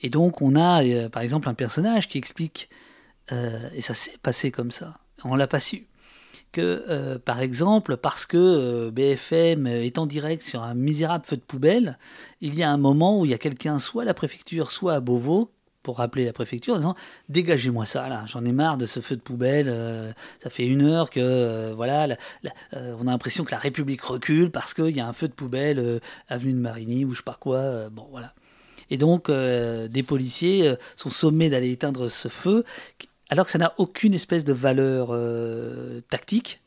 Et 0.00 0.10
donc, 0.10 0.42
on 0.42 0.56
a, 0.56 0.84
euh, 0.84 1.08
par 1.08 1.22
exemple, 1.22 1.48
un 1.48 1.54
personnage 1.54 2.08
qui 2.08 2.18
explique, 2.18 2.68
euh, 3.30 3.68
et 3.74 3.80
ça 3.80 3.94
s'est 3.94 4.14
passé 4.22 4.50
comme 4.50 4.70
ça. 4.70 4.98
On 5.24 5.36
l'a 5.36 5.46
pas 5.46 5.60
su. 5.60 5.86
que, 6.50 7.16
par 7.24 7.40
exemple, 7.40 7.96
parce 7.96 8.26
que 8.26 8.90
BFM 8.90 9.66
est 9.66 9.96
en 9.96 10.04
direct 10.04 10.42
sur 10.42 10.62
un 10.62 10.74
misérable 10.74 11.24
feu 11.24 11.36
de 11.36 11.42
poubelle, 11.42 11.98
il 12.42 12.54
y 12.54 12.62
a 12.62 12.70
un 12.70 12.76
moment 12.76 13.18
où 13.18 13.24
il 13.24 13.30
y 13.30 13.34
a 13.34 13.38
quelqu'un, 13.38 13.78
soit 13.78 14.02
à 14.02 14.04
la 14.04 14.12
préfecture, 14.12 14.70
soit 14.70 14.92
à 14.94 15.00
Beauvau, 15.00 15.50
pour 15.82 15.98
rappeler 15.98 16.24
la 16.24 16.32
préfecture 16.32 16.74
en 16.74 16.78
disant 16.78 16.94
dégagez-moi 17.28 17.86
ça 17.86 18.08
là, 18.08 18.24
j'en 18.26 18.44
ai 18.44 18.52
marre 18.52 18.76
de 18.76 18.86
ce 18.86 19.00
feu 19.00 19.16
de 19.16 19.20
poubelle, 19.20 19.68
euh, 19.68 20.12
ça 20.42 20.50
fait 20.50 20.66
une 20.66 20.82
heure 20.82 21.10
que 21.10 21.20
euh, 21.20 21.72
voilà, 21.74 22.16
euh, 22.74 22.96
on 23.00 23.06
a 23.06 23.10
l'impression 23.10 23.44
que 23.44 23.50
la 23.50 23.58
République 23.58 24.02
recule 24.02 24.50
parce 24.50 24.74
qu'il 24.74 24.90
y 24.90 25.00
a 25.00 25.06
un 25.06 25.12
feu 25.12 25.28
de 25.28 25.32
poubelle 25.32 26.00
avenue 26.28 26.52
de 26.52 26.58
Marigny 26.58 27.04
ou 27.04 27.12
je 27.12 27.18
sais 27.18 27.22
pas 27.22 27.36
quoi, 27.38 27.88
bon 27.90 28.06
voilà. 28.10 28.34
Et 28.90 28.98
donc 28.98 29.30
des 29.30 30.02
policiers 30.02 30.74
sont 30.96 31.10
sommés 31.10 31.50
d'aller 31.50 31.72
éteindre 31.72 32.08
ce 32.10 32.28
feu 32.28 32.64
alors 33.30 33.46
que 33.46 33.52
ça 33.52 33.58
n'a 33.58 33.72
aucune 33.78 34.12
espèce 34.12 34.44
de 34.44 34.52
valeur 34.52 35.16
tactique 36.08 36.60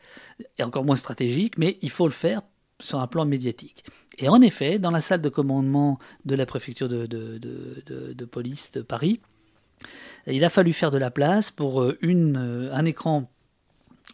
et 0.57 0.63
encore 0.63 0.83
moins 0.83 0.95
stratégique, 0.95 1.57
mais 1.57 1.77
il 1.81 1.91
faut 1.91 2.07
le 2.07 2.13
faire 2.13 2.41
sur 2.81 2.99
un 2.99 3.07
plan 3.07 3.25
médiatique. 3.25 3.83
Et 4.17 4.29
en 4.29 4.41
effet, 4.41 4.79
dans 4.79 4.91
la 4.91 5.01
salle 5.01 5.21
de 5.21 5.29
commandement 5.29 5.99
de 6.25 6.35
la 6.35 6.45
préfecture 6.45 6.87
de, 6.89 8.25
police 8.25 8.71
de 8.71 8.81
Paris, 8.81 9.19
il 10.27 10.43
a 10.43 10.49
fallu 10.49 10.73
faire 10.73 10.91
de 10.91 10.97
la 10.97 11.11
place 11.11 11.51
pour 11.51 11.81
euh, 11.81 11.97
une, 12.01 12.37
euh, 12.37 12.73
un 12.73 12.85
écran 12.85 13.29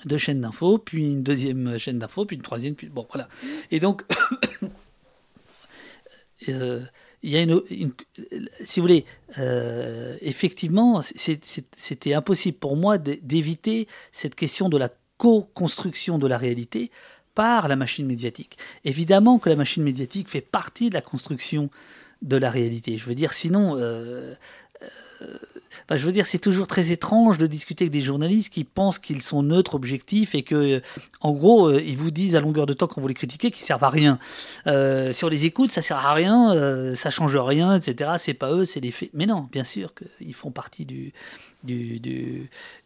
de 0.06 0.18
chaîne 0.18 0.42
d'info, 0.42 0.80
puis 0.80 1.12
une 1.12 1.24
deuxième 1.24 1.78
chaîne 1.78 2.00
d'info, 2.00 2.26
puis 2.26 2.36
une 2.36 2.42
troisième, 2.42 2.74
puis 2.74 2.88
bon 2.88 3.08
voilà. 3.12 3.30
Et 3.70 3.80
donc, 3.80 4.04
euh, 6.50 6.84
y 7.22 7.38
a 7.38 7.46
si 8.64 8.80
vous 8.80 8.84
voulez, 8.84 9.06
effectivement, 10.22 11.02
c'était 11.04 12.14
impossible 12.16 12.58
pour 12.58 12.76
moi 12.76 12.98
d'é- 12.98 13.20
d'éviter 13.22 13.88
cette 14.12 14.34
question 14.34 14.70
de 14.70 14.78
la 14.78 14.90
co-construction 15.18 16.18
de 16.18 16.26
la 16.26 16.40
réalité 16.40 16.90
par 17.36 17.68
la 17.68 17.76
machine 17.76 18.06
médiatique. 18.06 18.58
Évidemment 18.86 19.40
que 19.40 19.50
la 19.50 19.56
machine 19.56 19.84
médiatique 19.84 20.30
fait 20.30 20.42
partie 20.42 20.90
de 20.90 20.96
la 20.96 21.02
construction 21.02 21.70
de 22.22 22.38
la 22.38 22.50
réalité. 22.52 22.98
Je 22.98 23.06
veux 23.06 23.16
dire, 23.16 23.34
sinon, 23.34 23.76
euh, 23.78 24.36
euh, 24.84 25.26
enfin, 25.86 25.96
je 25.96 26.06
veux 26.06 26.12
dire, 26.12 26.26
c'est 26.28 26.38
toujours 26.40 26.68
très 26.68 26.92
étrange 26.92 27.38
de 27.40 27.48
discuter 27.48 27.86
avec 27.86 27.92
des 27.94 28.02
journalistes 28.02 28.54
qui 28.54 28.64
pensent 28.64 29.00
qu'ils 29.00 29.22
sont 29.24 29.42
neutres, 29.42 29.74
objectifs 29.76 30.36
et 30.36 30.44
que, 30.44 30.56
euh, 30.56 30.80
en 31.22 31.32
gros, 31.32 31.72
ils 31.72 31.98
vous 31.98 32.12
disent 32.12 32.36
à 32.36 32.40
longueur 32.42 32.66
de 32.68 32.74
temps 32.74 32.86
quand 32.88 33.02
vous 33.02 33.08
les 33.08 33.14
critiquez 33.16 33.50
qu'ils 33.50 33.64
servent 33.66 33.84
à 33.84 33.90
rien. 33.90 34.20
Si 34.66 35.24
on 35.26 35.30
les 35.30 35.46
écoute, 35.46 35.72
ça 35.72 35.82
sert 35.82 35.98
à 35.98 36.14
rien, 36.14 36.54
euh, 36.56 36.96
ça 36.96 37.10
change 37.10 37.36
rien, 37.36 37.76
etc. 37.76 38.12
C'est 38.18 38.34
pas 38.36 38.52
eux, 38.52 38.66
c'est 38.66 38.80
les 38.82 38.92
faits. 38.92 39.10
Mais 39.14 39.26
non, 39.26 39.48
bien 39.52 39.64
sûr 39.64 39.94
qu'ils 39.96 40.36
font 40.36 40.52
partie 40.52 40.86
du, 40.86 41.14
du- 41.64 42.00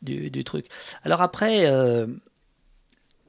du 0.03 0.43
truc. 0.45 0.67
Alors 1.03 1.21
après. 1.21 1.65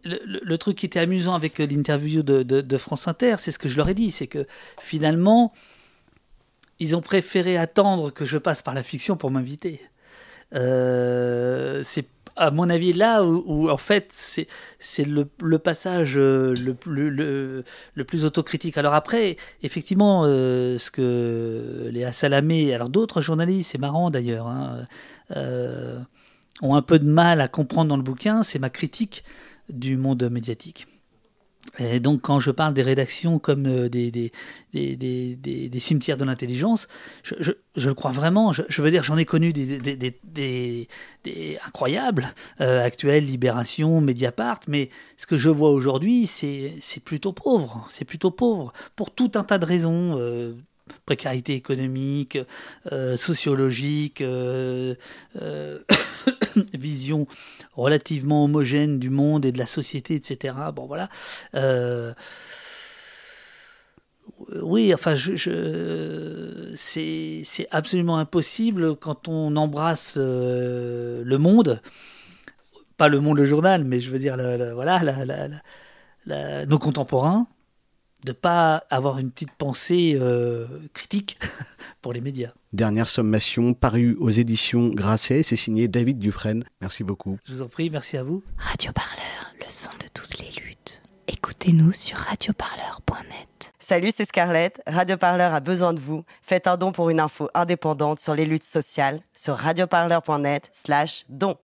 Euh, 0.07 0.19
le, 0.43 0.59
truc 0.59 0.79
qui 0.79 0.87
était 0.87 0.99
amusant 0.99 1.35
avec 1.35 1.59
l'interview 1.59 2.23
de, 2.23 2.77
France 2.79 3.09
Inter, 3.09 3.37
c'est 3.39 3.51
ce 3.51 3.59
que 3.59 3.69
je 3.69 3.77
leur 3.77 3.89
ai 3.89 3.95
dit, 3.95 4.11
c'est 4.11 4.27
que 4.27 4.47
finalement, 4.81 5.53
ils 6.79 6.97
ont 6.97 7.01
préféré 7.01 7.57
attendre 7.57 8.11
que 8.11 8.25
je 8.25 8.39
passe 8.39 8.63
par 8.63 8.75
la 8.75 8.83
fiction 8.83 9.17
pour 9.17 9.31
m'inviter. 9.31 9.81
Euh, 10.55 11.83
c'est 11.83 12.07
à 12.37 12.51
mon 12.51 12.69
avis 12.69 12.93
là 12.93 13.25
où, 13.25 13.71
en 13.71 13.79
fait 13.79 14.09
c'est 14.13 15.05
le, 15.05 15.59
passage 15.59 16.17
euh, 16.19 16.55
le, 16.55 16.75
plus- 18.05 18.25
autocritique. 18.25 18.77
Alors 18.79 18.95
après, 18.95 19.37
effectivement, 19.63 20.23
euh, 20.25 20.79
ce 20.79 20.91
que 20.91 21.89
Léa 21.91 22.13
Salamé, 22.13 22.75
alors 22.75 22.91
d'autres 22.91 23.23
journalistes, 23.23 23.73
c'est 23.73 23.79
marrant 23.79 24.11
d'ailleurs, 24.11 24.47
hein, 24.47 24.85
euh, 25.35 25.99
ont 26.63 26.75
un 26.75 26.83
peu 26.83 26.99
de 26.99 27.09
mal 27.09 27.41
à 27.41 27.49
comprendre 27.49 27.89
dans 27.89 27.97
le 27.97 28.03
bouquin, 28.03 28.43
c'est 28.43 28.59
ma 28.59 28.71
critique 28.71 29.25
du 29.69 29.97
monde 29.97 30.29
médiatique. 30.31 30.87
Et 31.79 32.01
donc, 32.01 32.23
quand 32.23 32.41
je 32.41 32.51
parle 32.51 32.75
des 32.75 32.83
rédactions 32.83 33.39
comme 33.39 33.67
euh, 33.67 33.89
des, 33.89 34.11
des, 34.11 34.33
des, 34.73 35.37
des, 35.37 35.81
cimetières 35.81 36.17
de 36.17 36.25
l'intelligence, 36.25 36.89
je, 37.23 37.35
je, 37.41 37.53
je 37.77 37.89
le 37.89 37.95
crois 37.95 38.13
vraiment. 38.13 38.53
Je, 38.53 38.83
veux 38.83 38.91
dire, 38.91 39.03
j'en 39.03 39.17
ai 39.17 39.25
connu 39.25 39.53
des, 39.53 40.89
incroyables, 41.67 42.33
euh, 42.61 42.85
Actuel, 42.85 43.27
Libération, 43.27 44.01
Mediapart, 44.01 44.61
mais 44.69 44.91
ce 45.17 45.27
que 45.27 45.39
je 45.39 45.49
vois 45.49 45.71
aujourd'hui, 45.71 46.27
c'est 46.27 46.75
c'est 46.81 47.03
plutôt 47.03 47.33
pauvre. 47.33 47.87
C'est 47.91 48.05
plutôt 48.05 48.31
pauvre, 48.31 48.73
pour 48.95 49.11
tout 49.11 49.33
un 49.35 49.45
tas 49.45 49.59
de 49.59 49.67
raisons. 49.67 50.17
euh, 50.19 50.55
précarité 51.05 51.55
économique, 51.55 52.39
euh, 52.93 53.17
sociologique, 53.17 54.21
euh, 54.21 54.95
euh, 55.41 55.79
vision 56.75 57.27
relativement 57.75 58.45
homogène 58.45 58.99
du 58.99 59.11
monde 59.11 59.47
et 59.47 59.53
de 59.53 59.59
la 59.59 59.67
société, 59.67 60.15
etc. 60.15 60.55
Bon, 60.75 60.87
voilà. 60.87 61.09
Oui, 64.63 64.93
enfin, 64.93 65.17
c'est 66.77 67.69
absolument 67.71 68.19
impossible 68.19 68.97
quand 68.97 69.29
on 69.29 69.57
embrasse 69.57 70.17
le 70.17 71.37
monde, 71.39 71.81
pas 72.97 73.09
le 73.09 73.21
monde, 73.21 73.39
le 73.39 73.45
journal, 73.45 73.85
mais 73.85 74.01
je 74.01 74.11
veux 74.11 74.19
dire, 74.19 74.37
voilà, 74.75 75.01
nos 76.67 76.79
contemporains, 76.79 77.47
de 78.27 78.33
pas 78.33 78.85
avoir 78.91 79.19
une 79.19 79.31
petite 79.31 79.53
pensée 79.53 80.19
euh, 80.21 80.67
critique 80.93 81.39
pour 82.03 82.13
les 82.13 82.21
médias. 82.21 82.51
Dernière 82.73 83.09
sommation 83.09 83.73
parue 83.73 84.17
aux 84.19 84.31
éditions 84.31 84.89
Grasset, 84.89 85.45
c'est 85.45 85.57
signé 85.57 85.87
David 85.87 86.19
Dufresne. 86.19 86.65
Merci 86.81 87.05
beaucoup. 87.05 87.39
Je 87.45 87.55
vous 87.55 87.63
en 87.63 87.69
prie, 87.69 87.89
merci 87.89 88.17
à 88.17 88.25
vous. 88.25 88.43
Radio 88.59 88.91
Parleur, 88.93 89.55
le 89.61 89.67
son 89.71 89.91
de 89.93 90.09
toutes 90.13 90.39
les 90.41 90.51
luttes. 90.61 91.03
Écoutez-nous 91.29 91.93
sur 91.93 92.17
radioparleur.net. 92.17 93.73
Salut, 93.79 94.11
c'est 94.13 94.25
Scarlett. 94.25 94.83
Radio 94.87 95.17
Parleur 95.17 95.55
a 95.55 95.61
besoin 95.61 95.95
de 95.95 96.01
vous. 96.01 96.25
Faites 96.43 96.67
un 96.67 96.77
don 96.77 96.91
pour 96.91 97.11
une 97.11 97.21
info 97.21 97.49
indépendante 97.55 98.19
sur 98.19 98.35
les 98.35 98.45
luttes 98.45 98.65
sociales 98.65 99.21
sur 99.35 99.55
radioparleur.net 99.55 100.69
slash 100.73 101.25
don. 101.29 101.57